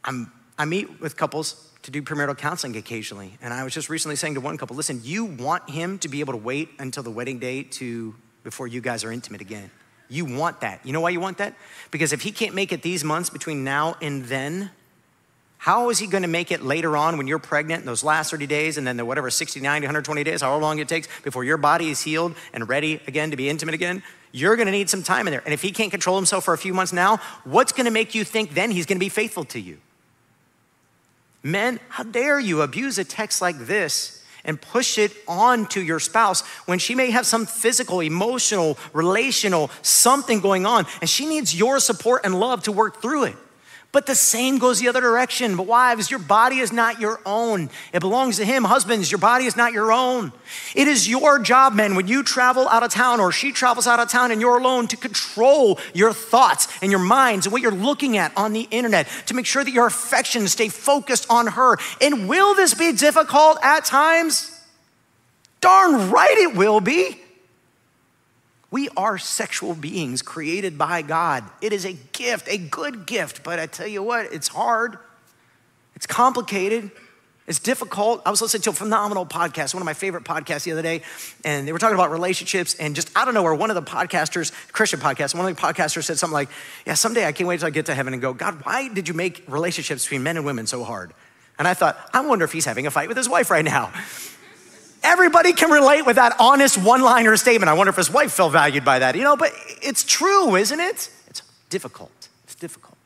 I'm, 0.04 0.32
I 0.58 0.65
meet 0.65 1.00
with 1.00 1.17
couples 1.17 1.71
to 1.84 1.91
do 1.91 2.02
premarital 2.02 2.38
counseling 2.38 2.76
occasionally, 2.76 3.38
and 3.41 3.54
I 3.54 3.63
was 3.63 3.73
just 3.73 3.89
recently 3.89 4.15
saying 4.15 4.34
to 4.34 4.41
one 4.41 4.58
couple, 4.58 4.76
listen, 4.76 5.02
you 5.04 5.26
want 5.26 5.69
him 5.69 6.00
to 6.00 6.10
be 6.10 6.19
able 6.19 6.34
to 6.34 6.38
wait 6.38 6.69
until 6.80 7.04
the 7.04 7.12
wedding 7.12 7.39
day 7.39 7.63
to 7.63 8.15
before 8.43 8.67
you 8.67 8.82
guys 8.82 9.04
are 9.04 9.12
intimate 9.12 9.41
again. 9.41 9.69
You 10.10 10.26
want 10.26 10.62
that. 10.62 10.86
You 10.86 10.93
know 10.93 11.02
why 11.02 11.10
you 11.10 11.19
want 11.19 11.38
that? 11.38 11.56
Because 11.91 12.13
if 12.13 12.21
he 12.21 12.32
can't 12.32 12.56
make 12.56 12.71
it 12.71 12.82
these 12.82 13.04
months 13.04 13.30
between 13.30 13.63
now 13.63 13.95
and 14.02 14.26
then, 14.26 14.71
how 15.57 15.89
is 15.89 15.97
he 15.97 16.07
going 16.07 16.21
to 16.21 16.29
make 16.29 16.51
it 16.51 16.61
later 16.61 16.95
on 16.95 17.17
when 17.17 17.27
you're 17.27 17.39
pregnant, 17.39 17.81
in 17.81 17.85
those 17.85 18.03
last 18.03 18.31
30 18.31 18.45
days, 18.47 18.77
and 18.77 18.85
then 18.85 18.97
the 18.97 19.05
whatever 19.05 19.29
69 19.29 19.81
to 19.81 19.85
120 19.87 20.23
days, 20.23 20.41
however 20.41 20.61
long 20.61 20.79
it 20.79 20.87
takes 20.87 21.07
before 21.23 21.43
your 21.43 21.57
body 21.57 21.89
is 21.89 22.01
healed 22.01 22.35
and 22.53 22.69
ready 22.69 23.01
again 23.07 23.31
to 23.31 23.37
be 23.37 23.49
intimate 23.49 23.73
again? 23.73 24.03
You're 24.31 24.55
going 24.55 24.67
to 24.67 24.71
need 24.71 24.89
some 24.89 25.03
time 25.03 25.27
in 25.27 25.31
there. 25.31 25.41
And 25.45 25.53
if 25.53 25.61
he 25.61 25.71
can't 25.71 25.89
control 25.89 26.15
himself 26.15 26.45
for 26.45 26.53
a 26.53 26.57
few 26.57 26.73
months 26.73 26.93
now, 26.93 27.17
what's 27.43 27.71
going 27.71 27.85
to 27.85 27.91
make 27.91 28.13
you 28.13 28.23
think 28.23 28.53
then 28.53 28.71
he's 28.71 28.85
going 28.85 28.97
to 28.97 29.03
be 29.03 29.10
faithful 29.10 29.45
to 29.45 29.60
you? 29.60 29.79
Men, 31.41 31.79
how 31.89 32.03
dare 32.03 32.39
you 32.39 32.62
abuse 32.62 32.97
a 32.97 33.03
text 33.03 33.41
like 33.41 33.58
this 33.58 34.23
and 34.43 34.62
push 34.62 34.97
it 34.97 35.12
on 35.27 35.65
to 35.67 35.81
your 35.81 35.99
spouse 35.99 36.41
when 36.65 36.79
she 36.79 36.93
may 36.93 37.10
have 37.12 37.25
some 37.25 37.45
physical, 37.45 37.99
emotional, 37.99 38.77
relational, 38.93 39.69
something 39.81 40.39
going 40.39 40.65
on, 40.65 40.85
and 41.01 41.10
she 41.10 41.25
needs 41.25 41.58
your 41.58 41.79
support 41.79 42.21
and 42.23 42.39
love 42.39 42.63
to 42.63 42.71
work 42.71 43.01
through 43.01 43.25
it. 43.25 43.35
But 43.94 44.06
the 44.06 44.15
same 44.15 44.58
goes 44.58 44.79
the 44.79 44.90
other 44.90 45.00
direction. 45.00 45.56
But 45.56 45.65
wives, 45.65 46.12
your 46.12 46.19
body 46.19 46.60
is 46.60 46.73
not 46.73 47.00
your 47.00 47.21
own. 47.25 47.69
It 47.94 48.02
belongs 48.02 48.38
to 48.38 48.46
him. 48.46 48.65
Husbands, 48.65 49.10
your 49.10 49.17
body 49.17 49.46
is 49.46 49.56
not 49.56 49.71
your 49.71 49.92
own. 49.94 50.33
It 50.75 50.88
is 50.88 51.08
your 51.08 51.40
job, 51.40 51.73
men, 51.73 51.96
when 51.96 52.08
you 52.08 52.21
travel 52.21 52.67
out 52.67 52.83
of 52.83 52.92
town 52.92 53.19
or 53.21 53.31
she 53.31 53.52
travels 53.52 53.88
out 53.88 54.00
of 54.00 54.10
town 54.10 54.31
and 54.31 54.42
you're 54.42 54.58
alone 54.58 54.88
to 54.88 54.98
control 54.98 55.79
your 55.94 56.12
thoughts 56.12 56.67
and 56.81 56.92
your 56.92 57.00
minds 57.00 57.46
and 57.46 57.54
what 57.54 57.62
you're 57.62 57.71
looking 57.71 58.17
at 58.17 58.35
on 58.35 58.52
the 58.52 58.67
internet 58.71 59.08
to 59.27 59.33
make 59.33 59.46
sure 59.46 59.63
that 59.63 59.73
your 59.73 59.88
affections 59.88 60.52
stay 60.52 60.67
focused 60.67 61.25
on 61.29 61.48
her. 61.48 61.77
And 62.02 62.27
will 62.27 62.56
this 62.56 62.73
be 62.73 62.92
difficult 62.92 63.58
at 63.63 63.85
times? 63.85 64.52
Darn 65.62 66.12
right 66.12 66.38
it 66.38 66.56
will 66.56 66.81
be. 66.81 67.21
We 68.69 68.89
are 68.97 69.17
sexual 69.17 69.73
beings 69.73 70.21
created 70.21 70.77
by 70.77 71.01
God. 71.01 71.43
It 71.61 71.71
is 71.71 71.85
a 71.85 71.93
gift, 71.93 72.47
a 72.49 72.57
good 72.57 73.05
gift, 73.05 73.43
but 73.43 73.59
I 73.59 73.65
tell 73.65 73.87
you 73.87 74.03
what, 74.03 74.33
it's 74.33 74.49
hard. 74.49 74.97
It's 75.95 76.05
complicated. 76.05 76.91
It's 77.47 77.59
difficult. 77.59 78.21
I 78.25 78.29
was 78.29 78.41
listening 78.41 78.63
to 78.63 78.71
a 78.71 78.73
phenomenal 78.73 79.25
podcast, 79.25 79.73
one 79.73 79.81
of 79.81 79.85
my 79.85 79.93
favorite 79.93 80.25
podcasts 80.25 80.65
the 80.65 80.73
other 80.73 80.81
day, 80.81 81.01
and 81.45 81.65
they 81.65 81.71
were 81.71 81.79
talking 81.79 81.95
about 81.95 82.11
relationships. 82.11 82.75
And 82.75 82.93
just 82.93 83.09
out 83.15 83.29
of 83.29 83.33
nowhere, 83.33 83.55
one 83.55 83.71
of 83.71 83.75
the 83.75 83.81
podcasters, 83.81 84.51
Christian 84.73 84.99
podcast, 84.99 85.33
one 85.33 85.49
of 85.49 85.55
the 85.55 85.61
podcasters 85.61 86.03
said 86.03 86.19
something 86.19 86.33
like, 86.33 86.49
Yeah, 86.85 86.95
someday 86.95 87.25
I 87.25 87.31
can't 87.31 87.47
wait 87.47 87.61
till 87.61 87.67
I 87.67 87.69
get 87.69 87.85
to 87.85 87.95
heaven 87.95 88.11
and 88.11 88.21
go, 88.21 88.33
God, 88.33 88.65
why 88.65 88.89
did 88.89 89.07
you 89.07 89.13
make 89.13 89.45
relationships 89.47 90.03
between 90.03 90.23
men 90.23 90.35
and 90.35 90.45
women 90.45 90.67
so 90.67 90.83
hard? 90.83 91.13
And 91.57 91.69
I 91.69 91.73
thought, 91.73 91.97
I 92.13 92.19
wonder 92.19 92.43
if 92.43 92.51
he's 92.51 92.65
having 92.65 92.85
a 92.85 92.91
fight 92.91 93.07
with 93.07 93.17
his 93.17 93.29
wife 93.29 93.49
right 93.49 93.65
now. 93.65 93.93
Everybody 95.08 95.53
can 95.53 95.71
relate 95.71 96.05
with 96.05 96.17
that 96.17 96.35
honest 96.37 96.77
one 96.77 97.01
liner 97.01 97.37
statement. 97.37 97.69
I 97.69 97.73
wonder 97.73 97.91
if 97.91 97.95
his 97.95 98.12
wife 98.12 98.33
felt 98.33 98.51
valued 98.51 98.83
by 98.83 98.99
that, 98.99 99.15
you 99.15 99.23
know, 99.23 99.37
but 99.37 99.53
it's 99.81 100.03
true, 100.03 100.58
isn't 100.58 100.81
it? 100.81 101.10
It's 101.27 101.41
difficult. 101.69 102.27
It's 102.43 102.55
difficult. 102.55 102.97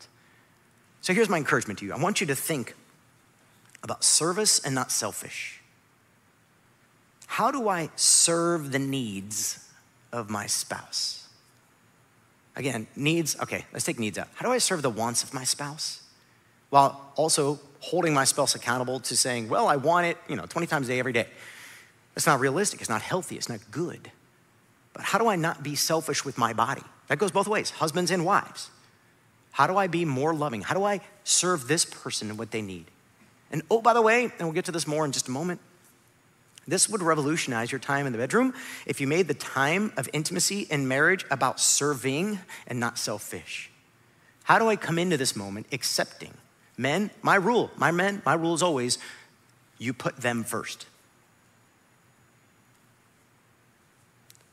So 1.02 1.14
here's 1.14 1.30
my 1.30 1.38
encouragement 1.38 1.78
to 1.80 1.86
you 1.86 1.94
I 1.94 2.00
want 2.00 2.20
you 2.20 2.26
to 2.26 2.36
think 2.36 2.74
about 3.84 4.04
service 4.04 4.58
and 4.58 4.74
not 4.74 4.92
selfish. 4.92 5.62
How 7.28 7.52
do 7.52 7.70
I 7.70 7.92
serve 7.96 8.72
the 8.72 8.80
needs 8.80 9.70
of 10.12 10.28
my 10.28 10.48
spouse? 10.48 11.28
Again, 12.56 12.88
needs, 12.96 13.40
okay, 13.40 13.66
let's 13.74 13.86
take 13.86 14.00
needs 14.00 14.18
out. 14.18 14.28
How 14.34 14.48
do 14.48 14.52
I 14.52 14.58
serve 14.58 14.82
the 14.82 14.90
wants 14.90 15.22
of 15.22 15.36
my 15.36 15.44
spouse 15.44 16.02
while 16.72 17.14
also 17.16 17.60
holding 17.80 18.16
my 18.16 18.24
spouse 18.24 18.56
accountable 18.56 19.00
to 19.02 19.16
saying, 19.16 19.50
well, 19.50 19.68
I 19.68 19.76
want 19.76 20.08
it, 20.08 20.18
you 20.28 20.36
know, 20.36 20.48
20 20.48 20.66
times 20.66 20.90
a 20.90 20.94
day, 20.94 21.00
every 21.00 21.14
day? 21.14 21.28
It's 22.16 22.26
not 22.28 22.40
realistic, 22.40 22.82
it's 22.82 22.90
not 22.90 23.02
healthy, 23.02 23.36
it's 23.36 23.50
not 23.50 23.60
good. 23.72 24.12
But 24.94 25.04
how 25.04 25.18
do 25.18 25.28
I 25.28 25.36
not 25.36 25.64
be 25.64 25.76
selfish 25.76 26.26
with 26.26 26.38
my 26.38 26.54
body? 26.54 26.84
That 27.08 27.18
goes 27.18 27.32
both 27.32 27.48
ways, 27.48 27.70
husbands 27.72 28.12
and 28.12 28.26
wives. 28.26 28.70
How 29.52 29.68
do 29.68 29.78
I 29.78 29.88
be 29.88 30.06
more 30.06 30.34
loving? 30.34 30.62
How 30.62 30.76
do 30.76 30.84
I 30.84 31.02
serve 31.24 31.68
this 31.68 31.86
person 31.86 32.30
and 32.30 32.40
what 32.40 32.52
they 32.52 32.62
need? 32.62 32.86
And 33.52 33.62
oh, 33.70 33.82
by 33.82 33.94
the 33.94 34.02
way, 34.02 34.24
and 34.24 34.40
we'll 34.40 34.54
get 34.54 34.66
to 34.66 34.72
this 34.72 34.88
more 34.88 35.06
in 35.06 35.12
just 35.12 35.28
a 35.28 35.32
moment, 35.32 35.60
this 36.68 36.88
would 36.88 37.02
revolutionize 37.02 37.72
your 37.72 37.80
time 37.80 38.06
in 38.06 38.12
the 38.12 38.18
bedroom 38.18 38.54
if 38.86 39.02
you 39.02 39.08
made 39.08 39.28
the 39.28 39.34
time 39.34 39.92
of 39.98 40.08
intimacy 40.14 40.68
in 40.70 40.88
marriage 40.88 41.26
about 41.30 41.60
serving 41.60 42.40
and 42.68 42.80
not 42.80 42.98
selfish. 42.98 43.72
How 44.44 44.60
do 44.60 44.70
I 44.70 44.76
come 44.76 44.98
into 44.98 45.18
this 45.18 45.36
moment 45.36 45.68
accepting? 45.72 46.34
Men, 46.78 47.12
my 47.22 47.36
rule, 47.36 47.72
my 47.76 47.92
men, 47.92 48.22
my 48.26 48.34
rule 48.34 48.54
is 48.54 48.64
always 48.64 49.00
you 49.78 49.94
put 49.94 50.18
them 50.18 50.44
first. 50.44 50.86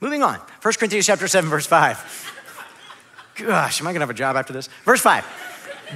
Moving 0.01 0.23
on. 0.23 0.39
1 0.63 0.75
Corinthians 0.75 1.07
chapter 1.07 1.27
7, 1.27 1.51
verse 1.51 1.67
5. 1.67 2.35
Gosh, 3.37 3.81
am 3.81 3.87
I 3.87 3.93
gonna 3.93 4.03
have 4.03 4.11
a 4.11 4.15
job 4.15 4.37
after 4.37 4.53
this? 4.53 4.69
Verse 4.85 5.01
5. 5.01 5.25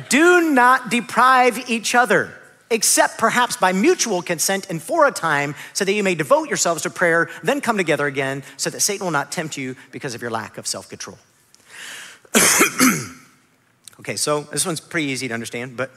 Do 0.09 0.53
not 0.53 0.90
deprive 0.90 1.70
each 1.70 1.94
other, 1.94 2.32
except 2.70 3.18
perhaps 3.18 3.57
by 3.57 3.72
mutual 3.72 4.22
consent 4.22 4.66
and 4.70 4.82
for 4.82 5.07
a 5.07 5.12
time, 5.12 5.55
so 5.72 5.84
that 5.84 5.92
you 5.92 6.03
may 6.03 6.14
devote 6.14 6.48
yourselves 6.48 6.82
to 6.82 6.90
prayer, 6.90 7.28
then 7.42 7.61
come 7.61 7.76
together 7.76 8.07
again, 8.07 8.42
so 8.57 8.70
that 8.70 8.80
Satan 8.80 9.05
will 9.05 9.12
not 9.12 9.30
tempt 9.30 9.57
you 9.57 9.76
because 9.90 10.14
of 10.14 10.22
your 10.22 10.30
lack 10.30 10.59
of 10.59 10.66
self 10.66 10.88
control. 10.88 11.18
okay, 14.00 14.16
so 14.16 14.42
this 14.42 14.64
one's 14.64 14.80
pretty 14.80 15.09
easy 15.09 15.28
to 15.28 15.34
understand, 15.34 15.76
but 15.76 15.90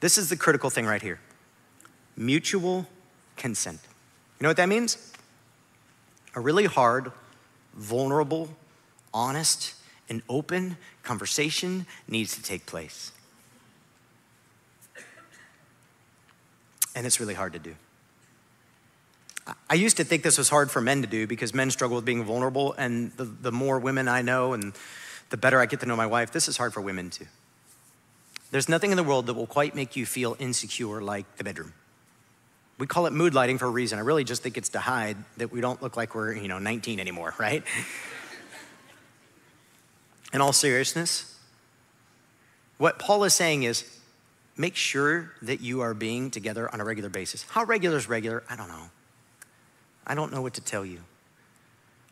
this 0.00 0.16
is 0.16 0.30
the 0.30 0.36
critical 0.36 0.70
thing 0.70 0.86
right 0.86 1.02
here 1.02 1.20
mutual 2.16 2.86
consent. 3.36 3.80
You 4.38 4.44
know 4.44 4.50
what 4.50 4.56
that 4.58 4.68
means? 4.68 5.09
A 6.34 6.40
really 6.40 6.66
hard, 6.66 7.12
vulnerable, 7.74 8.48
honest, 9.12 9.74
and 10.08 10.22
open 10.28 10.76
conversation 11.02 11.86
needs 12.08 12.34
to 12.36 12.42
take 12.42 12.66
place. 12.66 13.12
And 16.94 17.06
it's 17.06 17.20
really 17.20 17.34
hard 17.34 17.52
to 17.52 17.58
do. 17.58 17.74
I 19.68 19.74
used 19.74 19.96
to 19.96 20.04
think 20.04 20.22
this 20.22 20.38
was 20.38 20.48
hard 20.48 20.70
for 20.70 20.80
men 20.80 21.00
to 21.02 21.08
do 21.08 21.26
because 21.26 21.54
men 21.54 21.70
struggle 21.70 21.96
with 21.96 22.04
being 22.04 22.24
vulnerable, 22.24 22.74
and 22.74 23.12
the, 23.12 23.24
the 23.24 23.52
more 23.52 23.78
women 23.78 24.06
I 24.06 24.22
know 24.22 24.52
and 24.52 24.72
the 25.30 25.36
better 25.36 25.60
I 25.60 25.66
get 25.66 25.80
to 25.80 25.86
know 25.86 25.96
my 25.96 26.06
wife, 26.06 26.32
this 26.32 26.48
is 26.48 26.56
hard 26.56 26.72
for 26.72 26.80
women 26.80 27.10
too. 27.10 27.26
There's 28.50 28.68
nothing 28.68 28.90
in 28.90 28.96
the 28.96 29.04
world 29.04 29.26
that 29.26 29.34
will 29.34 29.46
quite 29.46 29.74
make 29.74 29.96
you 29.96 30.06
feel 30.06 30.36
insecure 30.38 31.00
like 31.00 31.36
the 31.36 31.44
bedroom. 31.44 31.72
We 32.80 32.86
call 32.86 33.04
it 33.04 33.12
mood 33.12 33.34
lighting 33.34 33.58
for 33.58 33.66
a 33.66 33.70
reason. 33.70 33.98
I 33.98 34.02
really 34.02 34.24
just 34.24 34.42
think 34.42 34.56
it's 34.56 34.70
to 34.70 34.78
hide 34.78 35.18
that 35.36 35.52
we 35.52 35.60
don't 35.60 35.82
look 35.82 35.98
like 35.98 36.14
we're, 36.14 36.34
you 36.34 36.48
know, 36.48 36.58
19 36.58 36.98
anymore, 36.98 37.34
right? 37.38 37.62
In 40.32 40.40
all 40.40 40.54
seriousness, 40.54 41.38
what 42.78 42.98
Paul 42.98 43.24
is 43.24 43.34
saying 43.34 43.64
is 43.64 43.84
make 44.56 44.76
sure 44.76 45.32
that 45.42 45.60
you 45.60 45.82
are 45.82 45.92
being 45.92 46.30
together 46.30 46.72
on 46.72 46.80
a 46.80 46.84
regular 46.84 47.10
basis. 47.10 47.44
How 47.50 47.64
regular 47.64 47.98
is 47.98 48.08
regular? 48.08 48.42
I 48.48 48.56
don't 48.56 48.68
know. 48.68 48.88
I 50.06 50.14
don't 50.14 50.32
know 50.32 50.40
what 50.40 50.54
to 50.54 50.62
tell 50.62 50.86
you. 50.86 51.00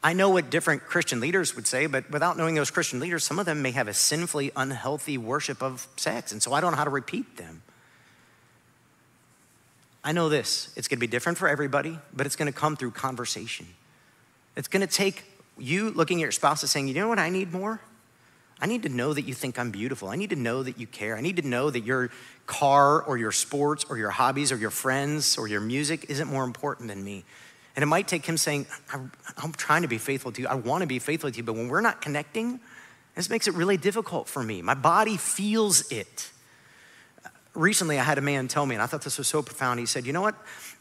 I 0.02 0.12
know 0.12 0.28
what 0.28 0.50
different 0.50 0.84
Christian 0.84 1.18
leaders 1.18 1.56
would 1.56 1.66
say, 1.66 1.86
but 1.86 2.10
without 2.10 2.36
knowing 2.36 2.54
those 2.54 2.70
Christian 2.70 3.00
leaders, 3.00 3.24
some 3.24 3.38
of 3.38 3.46
them 3.46 3.62
may 3.62 3.70
have 3.70 3.88
a 3.88 3.94
sinfully 3.94 4.52
unhealthy 4.54 5.16
worship 5.16 5.62
of 5.62 5.88
sex, 5.96 6.30
and 6.30 6.42
so 6.42 6.52
I 6.52 6.60
don't 6.60 6.72
know 6.72 6.76
how 6.76 6.84
to 6.84 6.90
repeat 6.90 7.38
them. 7.38 7.62
I 10.04 10.12
know 10.12 10.28
this 10.28 10.72
it's 10.76 10.88
gonna 10.88 11.00
be 11.00 11.06
different 11.06 11.38
for 11.38 11.48
everybody, 11.48 11.98
but 12.12 12.26
it's 12.26 12.36
gonna 12.36 12.52
come 12.52 12.76
through 12.76 12.92
conversation. 12.92 13.66
It's 14.56 14.68
gonna 14.68 14.86
take 14.86 15.24
you 15.58 15.90
looking 15.90 16.18
at 16.18 16.22
your 16.22 16.32
spouse 16.32 16.62
and 16.62 16.70
saying, 16.70 16.88
you 16.88 16.94
know 16.94 17.08
what 17.08 17.18
I 17.18 17.30
need 17.30 17.52
more? 17.52 17.80
I 18.60 18.66
need 18.66 18.82
to 18.82 18.88
know 18.88 19.12
that 19.12 19.22
you 19.22 19.34
think 19.34 19.58
I'm 19.58 19.70
beautiful. 19.70 20.08
I 20.08 20.16
need 20.16 20.30
to 20.30 20.36
know 20.36 20.62
that 20.64 20.78
you 20.78 20.86
care. 20.86 21.16
I 21.16 21.20
need 21.20 21.36
to 21.36 21.46
know 21.46 21.70
that 21.70 21.84
your 21.84 22.10
car 22.46 23.02
or 23.02 23.16
your 23.16 23.30
sports 23.30 23.84
or 23.88 23.96
your 23.98 24.10
hobbies 24.10 24.50
or 24.50 24.56
your 24.56 24.70
friends 24.70 25.38
or 25.38 25.46
your 25.46 25.60
music 25.60 26.06
isn't 26.08 26.28
more 26.28 26.42
important 26.42 26.88
than 26.88 27.04
me. 27.04 27.24
And 27.76 27.84
it 27.84 27.86
might 27.86 28.08
take 28.08 28.26
him 28.26 28.36
saying, 28.36 28.66
I'm 28.92 29.52
trying 29.52 29.82
to 29.82 29.88
be 29.88 29.98
faithful 29.98 30.32
to 30.32 30.42
you. 30.42 30.48
I 30.48 30.56
want 30.56 30.80
to 30.80 30.88
be 30.88 30.98
faithful 30.98 31.30
to 31.30 31.36
you. 31.36 31.44
But 31.44 31.52
when 31.52 31.68
we're 31.68 31.80
not 31.80 32.00
connecting, 32.00 32.58
this 33.14 33.30
makes 33.30 33.46
it 33.46 33.54
really 33.54 33.76
difficult 33.76 34.28
for 34.28 34.42
me. 34.42 34.62
My 34.62 34.74
body 34.74 35.16
feels 35.16 35.90
it 35.92 36.32
recently 37.58 37.98
I 37.98 38.04
had 38.04 38.18
a 38.18 38.22
man 38.22 38.48
tell 38.48 38.64
me, 38.64 38.74
and 38.74 38.82
I 38.82 38.86
thought 38.86 39.02
this 39.02 39.18
was 39.18 39.28
so 39.28 39.42
profound. 39.42 39.80
He 39.80 39.86
said, 39.86 40.06
You 40.06 40.12
know 40.12 40.22
what? 40.22 40.34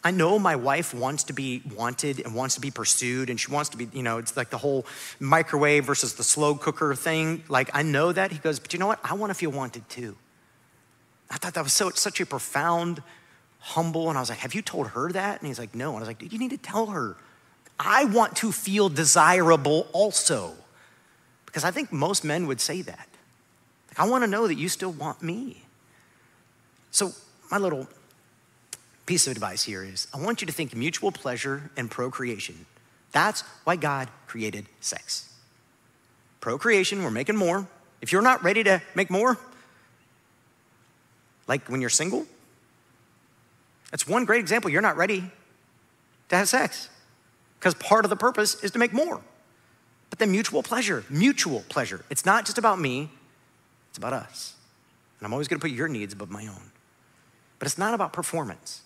I 0.04 0.12
know 0.12 0.38
my 0.38 0.56
wife 0.56 0.94
wants 0.94 1.24
to 1.26 1.34
be 1.34 1.62
wanted 1.76 2.20
and 2.20 2.36
wants 2.36 2.56
to 2.56 2.62
be 2.62 2.72
pursued, 2.72 3.30
and 3.30 3.40
she 3.40 3.52
wants 3.52 3.70
to 3.70 3.78
be, 3.78 3.90
you 3.92 4.04
know, 4.04 4.20
it's 4.20 4.38
like 4.38 4.50
the 4.50 4.58
whole 4.58 4.86
microwave 5.20 5.86
versus 5.86 6.14
the 6.14 6.24
slow 6.24 6.56
cooker 6.56 6.94
thing. 6.96 7.44
Like, 7.50 7.70
I 7.74 7.82
know 7.82 8.12
that. 8.12 8.32
He 8.32 8.38
goes, 8.38 8.60
But 8.60 8.74
you 8.74 8.80
know 8.80 8.88
what? 8.88 9.00
I 9.04 9.14
want 9.16 9.32
to 9.32 9.34
feel 9.34 9.52
wanted 9.52 9.88
too. 9.90 10.16
I 11.30 11.38
thought 11.38 11.56
that 11.56 11.64
was 11.64 11.74
so, 11.74 11.90
such 11.90 12.22
a 12.22 12.26
profound, 12.26 13.02
humble, 13.60 14.10
and 14.10 14.18
I 14.18 14.22
was 14.22 14.30
like, 14.30 14.40
Have 14.40 14.54
you 14.54 14.62
told 14.62 14.90
her 14.90 15.12
that? 15.12 15.40
And 15.40 15.48
he's 15.48 15.60
like, 15.60 15.76
No. 15.76 15.90
And 15.90 15.98
I 15.98 16.00
was 16.00 16.08
like, 16.08 16.32
You 16.32 16.40
need 16.40 16.52
to 16.52 16.58
tell 16.58 16.88
her. 16.88 17.18
I 17.80 18.06
want 18.06 18.36
to 18.38 18.52
feel 18.52 18.90
desirable 18.90 19.88
also. 19.94 20.54
Because 21.46 21.64
I 21.64 21.72
think 21.72 21.92
most 21.92 22.24
men 22.24 22.48
would 22.48 22.62
say 22.62 22.82
that. 22.82 23.08
Like, 23.90 24.00
I 24.00 24.10
want 24.10 24.24
to 24.24 24.28
know 24.30 24.48
that 24.48 24.56
you 24.56 24.70
still 24.70 24.92
want 24.92 25.22
me. 25.22 25.64
So, 26.98 27.12
my 27.52 27.60
little 27.60 27.88
piece 29.06 29.28
of 29.28 29.32
advice 29.32 29.62
here 29.62 29.84
is 29.84 30.08
I 30.16 30.18
want 30.20 30.42
you 30.42 30.48
to 30.48 30.52
think 30.52 30.76
mutual 30.76 31.12
pleasure 31.12 31.70
and 31.78 31.92
procreation. 31.92 32.66
That's 33.12 33.42
why 33.66 33.76
God 33.76 34.10
created 34.26 34.66
sex. 34.82 35.32
Procreation, 36.40 37.04
we're 37.04 37.12
making 37.12 37.36
more. 37.36 37.68
If 38.02 38.12
you're 38.12 38.24
not 38.24 38.44
ready 38.44 38.64
to 38.64 38.82
make 38.96 39.12
more, 39.12 39.38
like 41.48 41.70
when 41.70 41.82
you're 41.82 41.92
single, 41.92 42.26
that's 43.92 44.08
one 44.08 44.26
great 44.26 44.40
example. 44.40 44.72
You're 44.72 44.82
not 44.82 44.98
ready 44.98 45.24
to 46.30 46.36
have 46.36 46.50
sex 46.50 46.90
because 47.60 47.76
part 47.76 48.06
of 48.06 48.10
the 48.10 48.16
purpose 48.16 48.64
is 48.64 48.72
to 48.72 48.80
make 48.80 48.92
more. 48.92 49.22
But 50.10 50.18
then 50.18 50.32
mutual 50.32 50.64
pleasure, 50.64 51.04
mutual 51.12 51.64
pleasure. 51.70 52.04
It's 52.10 52.26
not 52.26 52.48
just 52.48 52.58
about 52.58 52.80
me, 52.80 53.12
it's 53.90 54.00
about 54.00 54.14
us. 54.14 54.56
And 55.20 55.28
I'm 55.28 55.32
always 55.34 55.48
gonna 55.48 55.60
put 55.60 55.70
your 55.70 55.88
needs 55.88 56.12
above 56.12 56.32
my 56.32 56.48
own. 56.48 56.72
But 57.60 57.68
it's 57.68 57.78
not 57.78 57.94
about 57.94 58.14
performance. 58.14 58.82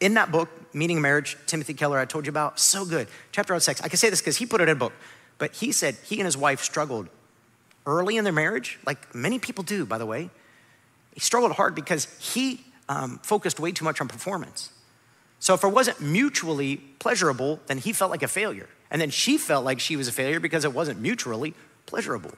In 0.00 0.14
that 0.14 0.32
book, 0.32 0.48
Meaning 0.74 0.98
of 0.98 1.02
Marriage, 1.02 1.36
Timothy 1.46 1.74
Keller, 1.74 1.98
I 1.98 2.04
told 2.04 2.26
you 2.26 2.30
about, 2.30 2.58
so 2.58 2.84
good. 2.84 3.08
Chapter 3.32 3.54
on 3.54 3.60
sex. 3.60 3.82
I 3.82 3.88
can 3.88 3.98
say 3.98 4.08
this 4.08 4.20
because 4.20 4.38
he 4.38 4.46
put 4.46 4.60
it 4.60 4.64
in 4.64 4.70
a 4.70 4.78
book, 4.78 4.92
but 5.38 5.54
he 5.54 5.72
said 5.72 5.96
he 6.04 6.20
and 6.20 6.24
his 6.24 6.36
wife 6.36 6.62
struggled 6.62 7.08
early 7.86 8.16
in 8.16 8.24
their 8.24 8.32
marriage, 8.32 8.78
like 8.86 9.14
many 9.14 9.38
people 9.38 9.64
do, 9.64 9.84
by 9.84 9.98
the 9.98 10.06
way, 10.06 10.30
he 11.14 11.20
struggled 11.20 11.52
hard 11.52 11.74
because 11.74 12.06
he 12.20 12.60
um, 12.88 13.18
focused 13.22 13.58
way 13.58 13.72
too 13.72 13.84
much 13.84 14.00
on 14.00 14.08
performance. 14.08 14.70
So 15.38 15.54
if 15.54 15.64
it 15.64 15.68
wasn't 15.68 16.00
mutually 16.00 16.76
pleasurable, 16.76 17.60
then 17.66 17.78
he 17.78 17.92
felt 17.92 18.10
like 18.10 18.22
a 18.22 18.28
failure. 18.28 18.68
And 18.90 19.00
then 19.00 19.10
she 19.10 19.38
felt 19.38 19.64
like 19.64 19.80
she 19.80 19.96
was 19.96 20.08
a 20.08 20.12
failure 20.12 20.40
because 20.40 20.64
it 20.64 20.74
wasn't 20.74 21.00
mutually 21.00 21.54
pleasurable. 21.86 22.32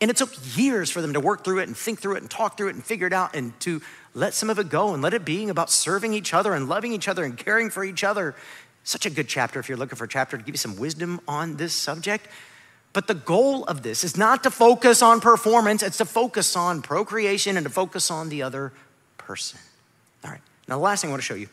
And 0.00 0.10
it 0.10 0.16
took 0.16 0.30
years 0.56 0.90
for 0.90 1.00
them 1.00 1.14
to 1.14 1.20
work 1.20 1.42
through 1.42 1.60
it 1.60 1.68
and 1.68 1.76
think 1.76 2.00
through 2.00 2.16
it 2.16 2.22
and 2.22 2.30
talk 2.30 2.56
through 2.56 2.68
it 2.68 2.74
and 2.74 2.84
figure 2.84 3.06
it 3.06 3.12
out 3.12 3.34
and 3.34 3.58
to 3.60 3.80
let 4.14 4.34
some 4.34 4.50
of 4.50 4.58
it 4.58 4.68
go 4.68 4.92
and 4.92 5.02
let 5.02 5.14
it 5.14 5.24
be 5.24 5.48
about 5.48 5.70
serving 5.70 6.12
each 6.12 6.34
other 6.34 6.54
and 6.54 6.68
loving 6.68 6.92
each 6.92 7.08
other 7.08 7.24
and 7.24 7.36
caring 7.38 7.70
for 7.70 7.82
each 7.84 8.04
other. 8.04 8.34
Such 8.84 9.06
a 9.06 9.10
good 9.10 9.28
chapter 9.28 9.58
if 9.58 9.68
you're 9.68 9.78
looking 9.78 9.96
for 9.96 10.04
a 10.04 10.08
chapter 10.08 10.36
to 10.36 10.42
give 10.42 10.54
you 10.54 10.58
some 10.58 10.76
wisdom 10.76 11.20
on 11.26 11.56
this 11.56 11.72
subject. 11.72 12.28
But 12.92 13.08
the 13.08 13.14
goal 13.14 13.64
of 13.64 13.82
this 13.82 14.04
is 14.04 14.16
not 14.16 14.42
to 14.44 14.50
focus 14.50 15.02
on 15.02 15.20
performance, 15.20 15.82
it's 15.82 15.98
to 15.98 16.04
focus 16.04 16.56
on 16.56 16.82
procreation 16.82 17.56
and 17.56 17.64
to 17.64 17.72
focus 17.72 18.10
on 18.10 18.28
the 18.28 18.42
other 18.42 18.72
person. 19.18 19.60
All 20.24 20.30
right, 20.30 20.40
now 20.68 20.76
the 20.76 20.82
last 20.82 21.02
thing 21.02 21.10
I 21.10 21.12
want 21.12 21.22
to 21.22 21.26
show 21.26 21.34
you 21.34 21.48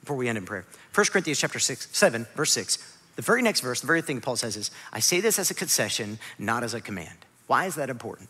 before 0.00 0.16
we 0.16 0.28
end 0.28 0.38
in 0.38 0.46
prayer 0.46 0.64
1 0.94 1.06
Corinthians 1.06 1.38
chapter 1.38 1.58
6, 1.58 1.88
7, 1.92 2.26
verse 2.34 2.52
6. 2.52 2.96
The 3.16 3.22
very 3.22 3.42
next 3.42 3.60
verse, 3.60 3.80
the 3.80 3.86
very 3.86 4.00
thing 4.00 4.20
Paul 4.20 4.36
says 4.36 4.56
is, 4.56 4.70
I 4.92 5.00
say 5.00 5.20
this 5.20 5.38
as 5.38 5.50
a 5.50 5.54
concession, 5.54 6.18
not 6.38 6.62
as 6.62 6.72
a 6.72 6.80
command. 6.80 7.17
Why 7.48 7.66
is 7.66 7.74
that 7.74 7.90
important? 7.90 8.28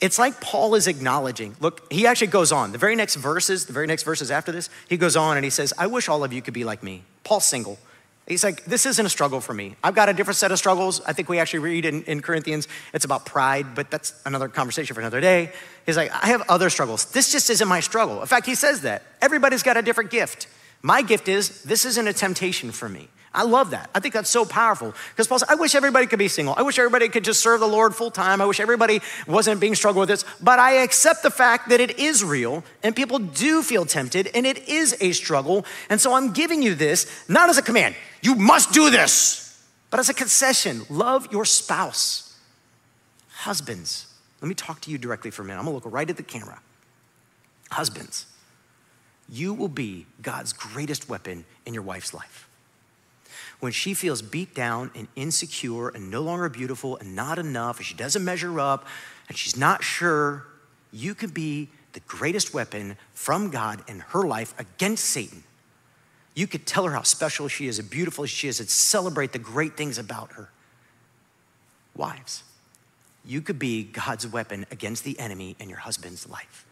It's 0.00 0.18
like 0.18 0.40
Paul 0.40 0.74
is 0.74 0.86
acknowledging. 0.86 1.56
Look, 1.60 1.90
he 1.90 2.06
actually 2.06 2.28
goes 2.28 2.52
on. 2.52 2.70
The 2.72 2.78
very 2.78 2.94
next 2.94 3.16
verses, 3.16 3.66
the 3.66 3.72
very 3.72 3.86
next 3.86 4.02
verses 4.02 4.30
after 4.30 4.52
this, 4.52 4.68
he 4.88 4.96
goes 4.96 5.16
on 5.16 5.36
and 5.36 5.42
he 5.42 5.50
says, 5.50 5.72
I 5.76 5.86
wish 5.86 6.08
all 6.08 6.22
of 6.22 6.32
you 6.32 6.42
could 6.42 6.54
be 6.54 6.64
like 6.64 6.82
me. 6.82 7.02
Paul's 7.24 7.46
single. 7.46 7.78
He's 8.28 8.44
like, 8.44 8.64
this 8.64 8.84
isn't 8.84 9.04
a 9.04 9.08
struggle 9.08 9.40
for 9.40 9.54
me. 9.54 9.74
I've 9.82 9.94
got 9.94 10.08
a 10.10 10.12
different 10.12 10.36
set 10.36 10.52
of 10.52 10.58
struggles. 10.58 11.00
I 11.06 11.14
think 11.14 11.30
we 11.30 11.38
actually 11.38 11.60
read 11.60 11.86
in, 11.86 12.02
in 12.02 12.20
Corinthians, 12.20 12.68
it's 12.92 13.06
about 13.06 13.24
pride, 13.24 13.74
but 13.74 13.90
that's 13.90 14.20
another 14.26 14.48
conversation 14.48 14.94
for 14.94 15.00
another 15.00 15.20
day. 15.20 15.50
He's 15.86 15.96
like, 15.96 16.12
I 16.12 16.26
have 16.26 16.42
other 16.48 16.68
struggles. 16.68 17.06
This 17.06 17.32
just 17.32 17.48
isn't 17.48 17.66
my 17.66 17.80
struggle. 17.80 18.20
In 18.20 18.26
fact, 18.26 18.44
he 18.44 18.54
says 18.54 18.82
that. 18.82 19.02
Everybody's 19.22 19.62
got 19.62 19.78
a 19.78 19.82
different 19.82 20.10
gift. 20.10 20.46
My 20.82 21.00
gift 21.00 21.26
is, 21.26 21.62
this 21.62 21.86
isn't 21.86 22.06
a 22.06 22.12
temptation 22.12 22.70
for 22.70 22.88
me. 22.88 23.08
I 23.38 23.42
love 23.42 23.70
that. 23.70 23.88
I 23.94 24.00
think 24.00 24.14
that's 24.14 24.28
so 24.28 24.44
powerful. 24.44 24.92
Because 25.10 25.28
Paul 25.28 25.38
said, 25.38 25.48
I 25.48 25.54
wish 25.54 25.76
everybody 25.76 26.08
could 26.08 26.18
be 26.18 26.26
single. 26.26 26.54
I 26.56 26.62
wish 26.62 26.76
everybody 26.76 27.08
could 27.08 27.22
just 27.22 27.38
serve 27.38 27.60
the 27.60 27.68
Lord 27.68 27.94
full 27.94 28.10
time. 28.10 28.40
I 28.40 28.46
wish 28.46 28.58
everybody 28.58 29.00
wasn't 29.28 29.60
being 29.60 29.76
struggled 29.76 30.00
with 30.00 30.08
this. 30.08 30.24
But 30.42 30.58
I 30.58 30.78
accept 30.82 31.22
the 31.22 31.30
fact 31.30 31.68
that 31.68 31.78
it 31.78 32.00
is 32.00 32.24
real 32.24 32.64
and 32.82 32.96
people 32.96 33.20
do 33.20 33.62
feel 33.62 33.86
tempted 33.86 34.28
and 34.34 34.44
it 34.44 34.68
is 34.68 34.96
a 35.00 35.12
struggle. 35.12 35.64
And 35.88 36.00
so 36.00 36.14
I'm 36.14 36.32
giving 36.32 36.62
you 36.62 36.74
this 36.74 37.28
not 37.28 37.48
as 37.48 37.58
a 37.58 37.62
command, 37.62 37.94
you 38.22 38.34
must 38.34 38.72
do 38.72 38.90
this, 38.90 39.64
but 39.90 40.00
as 40.00 40.08
a 40.08 40.14
concession. 40.14 40.82
Love 40.90 41.30
your 41.30 41.44
spouse. 41.44 42.36
Husbands, 43.28 44.12
let 44.40 44.48
me 44.48 44.56
talk 44.56 44.80
to 44.80 44.90
you 44.90 44.98
directly 44.98 45.30
for 45.30 45.42
a 45.42 45.44
minute. 45.44 45.60
I'm 45.60 45.66
gonna 45.66 45.76
look 45.76 45.84
right 45.86 46.10
at 46.10 46.16
the 46.16 46.24
camera. 46.24 46.60
Husbands, 47.70 48.26
you 49.28 49.54
will 49.54 49.68
be 49.68 50.06
God's 50.22 50.52
greatest 50.52 51.08
weapon 51.08 51.44
in 51.64 51.72
your 51.72 51.84
wife's 51.84 52.12
life 52.12 52.47
when 53.60 53.72
she 53.72 53.94
feels 53.94 54.22
beat 54.22 54.54
down 54.54 54.90
and 54.94 55.08
insecure 55.16 55.88
and 55.88 56.10
no 56.10 56.22
longer 56.22 56.48
beautiful 56.48 56.96
and 56.98 57.16
not 57.16 57.38
enough, 57.38 57.78
and 57.78 57.86
she 57.86 57.94
doesn't 57.94 58.24
measure 58.24 58.60
up, 58.60 58.86
and 59.28 59.36
she's 59.36 59.56
not 59.56 59.82
sure, 59.82 60.46
you 60.92 61.14
can 61.14 61.30
be 61.30 61.68
the 61.92 62.00
greatest 62.00 62.54
weapon 62.54 62.96
from 63.14 63.50
God 63.50 63.82
in 63.88 64.00
her 64.00 64.26
life 64.26 64.54
against 64.58 65.04
Satan. 65.06 65.42
You 66.34 66.46
could 66.46 66.66
tell 66.66 66.84
her 66.84 66.92
how 66.92 67.02
special 67.02 67.48
she 67.48 67.66
is, 67.66 67.78
how 67.78 67.84
beautiful 67.88 68.24
she 68.26 68.46
is, 68.46 68.60
and 68.60 68.68
celebrate 68.68 69.32
the 69.32 69.40
great 69.40 69.76
things 69.76 69.98
about 69.98 70.32
her. 70.32 70.50
Wives, 71.96 72.44
you 73.24 73.40
could 73.40 73.58
be 73.58 73.82
God's 73.82 74.26
weapon 74.26 74.66
against 74.70 75.02
the 75.02 75.18
enemy 75.18 75.56
in 75.58 75.68
your 75.68 75.78
husband's 75.78 76.28
life 76.28 76.67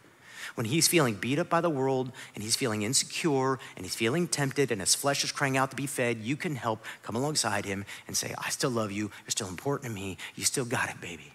when 0.57 0.67
he's 0.67 0.89
feeling 0.89 1.15
beat 1.15 1.39
up 1.39 1.49
by 1.49 1.61
the 1.61 1.71
world 1.71 2.11
and 2.35 2.43
he's 2.43 2.57
feeling 2.57 2.83
insecure 2.83 3.59
and 3.77 3.85
he's 3.85 3.95
feeling 3.95 4.27
tempted 4.27 4.73
and 4.73 4.81
his 4.81 4.95
flesh 4.95 5.23
is 5.23 5.31
crying 5.31 5.57
out 5.57 5.71
to 5.71 5.77
be 5.77 5.87
fed, 5.87 6.19
you 6.23 6.35
can 6.35 6.57
help 6.57 6.85
come 7.03 7.15
alongside 7.15 7.65
him 7.67 7.85
and 8.07 8.17
say, 8.17 8.35
I 8.39 8.49
still 8.49 8.71
love 8.71 8.91
you. 8.91 9.11
You're 9.25 9.31
still 9.31 9.49
important 9.49 9.91
to 9.91 9.95
me. 9.95 10.17
You 10.35 10.45
still 10.45 10.65
got 10.65 10.89
it, 10.89 11.01
baby. 11.01 11.33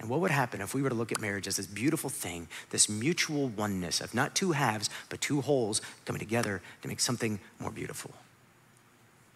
And 0.00 0.08
what 0.08 0.20
would 0.20 0.30
happen 0.30 0.60
if 0.60 0.74
we 0.74 0.82
were 0.82 0.88
to 0.88 0.94
look 0.94 1.12
at 1.12 1.20
marriage 1.20 1.46
as 1.46 1.56
this 1.56 1.66
beautiful 1.66 2.10
thing, 2.10 2.48
this 2.70 2.88
mutual 2.88 3.48
oneness 3.48 4.00
of 4.00 4.12
not 4.12 4.34
two 4.34 4.52
halves, 4.52 4.90
but 5.08 5.20
two 5.20 5.42
wholes 5.42 5.80
coming 6.04 6.20
together 6.20 6.62
to 6.82 6.88
make 6.88 7.00
something 7.00 7.38
more 7.60 7.70
beautiful? 7.70 8.10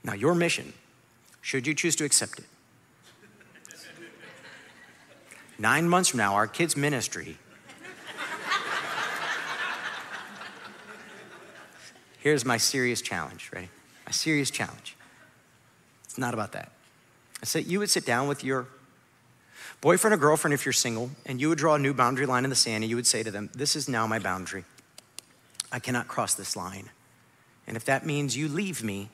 Now, 0.02 0.14
your 0.14 0.34
mission, 0.34 0.72
should 1.42 1.66
you 1.66 1.74
choose 1.74 1.94
to 1.96 2.04
accept 2.04 2.40
it, 2.40 2.46
nine 5.58 5.88
months 5.88 6.08
from 6.08 6.18
now, 6.18 6.34
our 6.34 6.46
kids' 6.46 6.76
ministry 6.76 7.38
Here's 12.24 12.46
my 12.46 12.56
serious 12.56 13.02
challenge, 13.02 13.50
ready? 13.52 13.68
My 14.06 14.12
serious 14.12 14.50
challenge. 14.50 14.96
It's 16.04 16.16
not 16.16 16.32
about 16.32 16.52
that. 16.52 16.72
I 17.42 17.44
said 17.44 17.66
you 17.66 17.80
would 17.80 17.90
sit 17.90 18.06
down 18.06 18.28
with 18.28 18.42
your 18.42 18.66
boyfriend 19.82 20.14
or 20.14 20.16
girlfriend 20.16 20.54
if 20.54 20.64
you're 20.64 20.72
single, 20.72 21.10
and 21.26 21.38
you 21.38 21.50
would 21.50 21.58
draw 21.58 21.74
a 21.74 21.78
new 21.78 21.92
boundary 21.92 22.24
line 22.24 22.44
in 22.44 22.48
the 22.48 22.56
sand, 22.56 22.82
and 22.82 22.88
you 22.88 22.96
would 22.96 23.06
say 23.06 23.22
to 23.22 23.30
them, 23.30 23.50
This 23.54 23.76
is 23.76 23.90
now 23.90 24.06
my 24.06 24.18
boundary. 24.18 24.64
I 25.70 25.80
cannot 25.80 26.08
cross 26.08 26.32
this 26.34 26.56
line. 26.56 26.88
And 27.66 27.76
if 27.76 27.84
that 27.84 28.06
means 28.06 28.34
you 28.34 28.48
leave 28.48 28.82
me, 28.82 29.10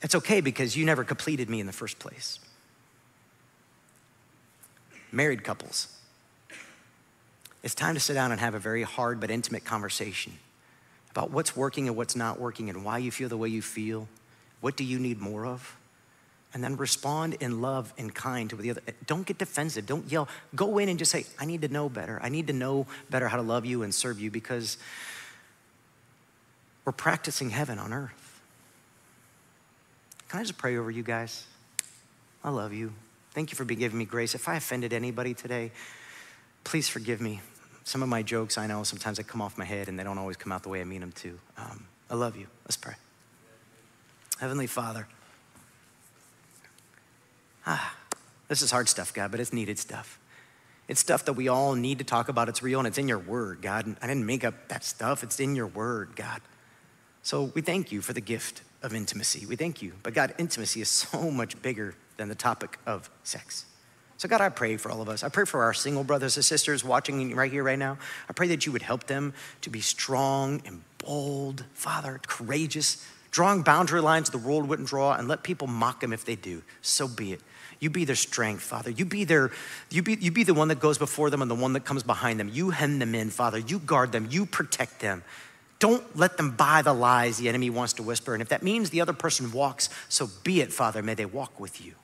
it's 0.00 0.14
okay 0.14 0.40
because 0.40 0.74
you 0.74 0.86
never 0.86 1.04
completed 1.04 1.50
me 1.50 1.60
in 1.60 1.66
the 1.66 1.74
first 1.74 1.98
place. 1.98 2.38
Married 5.12 5.44
couples, 5.44 5.94
it's 7.62 7.74
time 7.74 7.92
to 7.92 8.00
sit 8.00 8.14
down 8.14 8.32
and 8.32 8.40
have 8.40 8.54
a 8.54 8.58
very 8.58 8.82
hard 8.82 9.20
but 9.20 9.30
intimate 9.30 9.66
conversation 9.66 10.38
about 11.20 11.32
what's 11.32 11.54
working 11.54 11.86
and 11.86 11.96
what's 11.98 12.16
not 12.16 12.40
working 12.40 12.70
and 12.70 12.82
why 12.82 12.96
you 12.96 13.10
feel 13.10 13.28
the 13.28 13.36
way 13.36 13.48
you 13.48 13.60
feel. 13.60 14.08
What 14.62 14.74
do 14.74 14.84
you 14.84 14.98
need 14.98 15.20
more 15.20 15.44
of? 15.44 15.76
And 16.54 16.64
then 16.64 16.76
respond 16.76 17.34
in 17.40 17.60
love 17.60 17.92
and 17.98 18.14
kind 18.14 18.48
to 18.48 18.56
the 18.56 18.70
other. 18.70 18.80
Don't 19.06 19.26
get 19.26 19.36
defensive. 19.36 19.84
Don't 19.84 20.10
yell. 20.10 20.28
Go 20.54 20.78
in 20.78 20.88
and 20.88 20.98
just 20.98 21.10
say, 21.10 21.26
I 21.38 21.44
need 21.44 21.60
to 21.60 21.68
know 21.68 21.90
better. 21.90 22.18
I 22.22 22.30
need 22.30 22.46
to 22.46 22.54
know 22.54 22.86
better 23.10 23.28
how 23.28 23.36
to 23.36 23.42
love 23.42 23.66
you 23.66 23.82
and 23.82 23.94
serve 23.94 24.18
you 24.18 24.30
because 24.30 24.78
we're 26.86 26.92
practicing 26.92 27.50
heaven 27.50 27.78
on 27.78 27.92
earth. 27.92 28.40
Can 30.30 30.40
I 30.40 30.42
just 30.42 30.56
pray 30.56 30.78
over 30.78 30.90
you 30.90 31.02
guys? 31.02 31.44
I 32.42 32.48
love 32.48 32.72
you. 32.72 32.94
Thank 33.32 33.50
you 33.50 33.56
for 33.56 33.66
giving 33.66 33.98
me 33.98 34.06
grace. 34.06 34.34
If 34.34 34.48
I 34.48 34.56
offended 34.56 34.94
anybody 34.94 35.34
today, 35.34 35.70
please 36.64 36.88
forgive 36.88 37.20
me. 37.20 37.42
Some 37.84 38.02
of 38.02 38.08
my 38.08 38.22
jokes, 38.22 38.58
I 38.58 38.66
know, 38.66 38.82
sometimes 38.82 39.16
they 39.16 39.22
come 39.22 39.40
off 39.40 39.58
my 39.58 39.64
head 39.64 39.88
and 39.88 39.98
they 39.98 40.04
don't 40.04 40.18
always 40.18 40.36
come 40.36 40.52
out 40.52 40.62
the 40.62 40.68
way 40.68 40.80
I 40.80 40.84
mean 40.84 41.00
them 41.00 41.12
to. 41.12 41.38
Um, 41.56 41.86
I 42.10 42.14
love 42.14 42.36
you. 42.36 42.46
Let's 42.64 42.76
pray. 42.76 42.94
Heavenly 44.38 44.66
Father, 44.66 45.06
ah, 47.66 47.94
this 48.48 48.62
is 48.62 48.70
hard 48.70 48.88
stuff, 48.88 49.12
God, 49.12 49.30
but 49.30 49.40
it's 49.40 49.52
needed 49.52 49.78
stuff. 49.78 50.18
It's 50.88 51.00
stuff 51.00 51.24
that 51.26 51.34
we 51.34 51.48
all 51.48 51.74
need 51.74 51.98
to 51.98 52.04
talk 52.04 52.28
about. 52.28 52.48
It's 52.48 52.62
real 52.62 52.80
and 52.80 52.88
it's 52.88 52.98
in 52.98 53.06
your 53.06 53.18
word, 53.18 53.62
God. 53.62 53.96
I 54.02 54.06
didn't 54.06 54.26
make 54.26 54.44
up 54.44 54.68
that 54.68 54.82
stuff, 54.82 55.22
it's 55.22 55.38
in 55.38 55.54
your 55.54 55.66
word, 55.66 56.16
God. 56.16 56.40
So 57.22 57.52
we 57.54 57.60
thank 57.60 57.92
you 57.92 58.00
for 58.00 58.12
the 58.12 58.20
gift 58.20 58.62
of 58.82 58.94
intimacy. 58.94 59.46
We 59.46 59.56
thank 59.56 59.82
you. 59.82 59.92
But 60.02 60.14
God, 60.14 60.34
intimacy 60.38 60.80
is 60.80 60.88
so 60.88 61.30
much 61.30 61.60
bigger 61.62 61.94
than 62.16 62.28
the 62.28 62.34
topic 62.34 62.78
of 62.86 63.10
sex. 63.22 63.66
So, 64.20 64.28
God, 64.28 64.42
I 64.42 64.50
pray 64.50 64.76
for 64.76 64.90
all 64.90 65.00
of 65.00 65.08
us. 65.08 65.24
I 65.24 65.30
pray 65.30 65.46
for 65.46 65.64
our 65.64 65.72
single 65.72 66.04
brothers 66.04 66.36
and 66.36 66.44
sisters 66.44 66.84
watching 66.84 67.34
right 67.34 67.50
here, 67.50 67.62
right 67.62 67.78
now. 67.78 67.96
I 68.28 68.34
pray 68.34 68.48
that 68.48 68.66
you 68.66 68.72
would 68.72 68.82
help 68.82 69.04
them 69.04 69.32
to 69.62 69.70
be 69.70 69.80
strong 69.80 70.60
and 70.66 70.82
bold, 70.98 71.64
Father, 71.72 72.20
courageous, 72.26 73.02
drawing 73.30 73.62
boundary 73.62 74.02
lines 74.02 74.28
the 74.28 74.36
world 74.36 74.68
wouldn't 74.68 74.88
draw, 74.88 75.14
and 75.14 75.26
let 75.26 75.42
people 75.42 75.68
mock 75.68 76.00
them 76.00 76.12
if 76.12 76.26
they 76.26 76.36
do. 76.36 76.62
So 76.82 77.08
be 77.08 77.32
it. 77.32 77.40
You 77.78 77.88
be 77.88 78.04
their 78.04 78.14
strength, 78.14 78.60
Father. 78.60 78.90
You 78.90 79.06
be 79.06 79.24
their, 79.24 79.52
you 79.88 80.02
be, 80.02 80.18
you 80.20 80.30
be 80.30 80.44
the 80.44 80.52
one 80.52 80.68
that 80.68 80.80
goes 80.80 80.98
before 80.98 81.30
them 81.30 81.40
and 81.40 81.50
the 81.50 81.54
one 81.54 81.72
that 81.72 81.86
comes 81.86 82.02
behind 82.02 82.38
them. 82.38 82.50
You 82.52 82.68
hem 82.68 82.98
them 82.98 83.14
in, 83.14 83.30
Father. 83.30 83.58
You 83.58 83.78
guard 83.78 84.12
them. 84.12 84.28
You 84.30 84.44
protect 84.44 85.00
them. 85.00 85.22
Don't 85.78 86.14
let 86.14 86.36
them 86.36 86.50
buy 86.50 86.82
the 86.82 86.92
lies 86.92 87.38
the 87.38 87.48
enemy 87.48 87.70
wants 87.70 87.94
to 87.94 88.02
whisper. 88.02 88.34
And 88.34 88.42
if 88.42 88.50
that 88.50 88.62
means 88.62 88.90
the 88.90 89.00
other 89.00 89.14
person 89.14 89.50
walks, 89.50 89.88
so 90.10 90.28
be 90.44 90.60
it, 90.60 90.74
Father. 90.74 91.02
May 91.02 91.14
they 91.14 91.24
walk 91.24 91.58
with 91.58 91.82
you. 91.82 91.94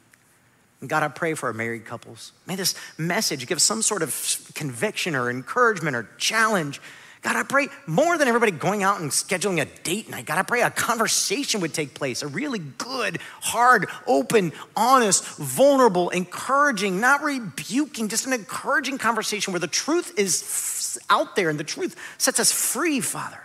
And 0.80 0.90
God, 0.90 1.02
I 1.02 1.08
pray 1.08 1.34
for 1.34 1.46
our 1.46 1.52
married 1.52 1.84
couples. 1.84 2.32
May 2.46 2.56
this 2.56 2.74
message 2.98 3.46
give 3.46 3.62
some 3.62 3.82
sort 3.82 4.02
of 4.02 4.50
conviction 4.54 5.16
or 5.16 5.30
encouragement 5.30 5.96
or 5.96 6.08
challenge. 6.18 6.80
God, 7.22 7.34
I 7.34 7.42
pray 7.42 7.68
more 7.86 8.18
than 8.18 8.28
everybody 8.28 8.52
going 8.52 8.82
out 8.82 9.00
and 9.00 9.10
scheduling 9.10 9.60
a 9.60 9.64
date 9.82 10.08
night. 10.08 10.26
God, 10.26 10.38
I 10.38 10.42
pray 10.42 10.62
a 10.62 10.70
conversation 10.70 11.60
would 11.60 11.74
take 11.74 11.94
place, 11.94 12.22
a 12.22 12.28
really 12.28 12.60
good, 12.60 13.18
hard, 13.40 13.88
open, 14.06 14.52
honest, 14.76 15.24
vulnerable, 15.36 16.10
encouraging, 16.10 17.00
not 17.00 17.22
rebuking, 17.22 18.08
just 18.08 18.26
an 18.26 18.32
encouraging 18.32 18.98
conversation 18.98 19.52
where 19.52 19.60
the 19.60 19.66
truth 19.66 20.16
is 20.18 21.00
out 21.10 21.36
there 21.36 21.48
and 21.48 21.58
the 21.58 21.64
truth 21.64 21.96
sets 22.18 22.38
us 22.38 22.52
free, 22.52 23.00
Father. 23.00 23.40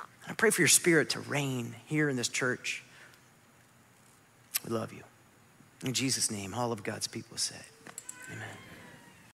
And 0.00 0.32
I 0.32 0.34
pray 0.34 0.50
for 0.50 0.62
your 0.62 0.68
spirit 0.68 1.10
to 1.10 1.20
reign 1.20 1.76
here 1.84 2.08
in 2.08 2.16
this 2.16 2.28
church. 2.28 2.82
We 4.66 4.74
love 4.74 4.92
you. 4.92 5.05
In 5.86 5.92
Jesus' 5.92 6.32
name, 6.32 6.52
all 6.52 6.72
of 6.72 6.82
God's 6.82 7.06
people 7.06 7.36
said, 7.36 7.62
Amen. 8.32 8.55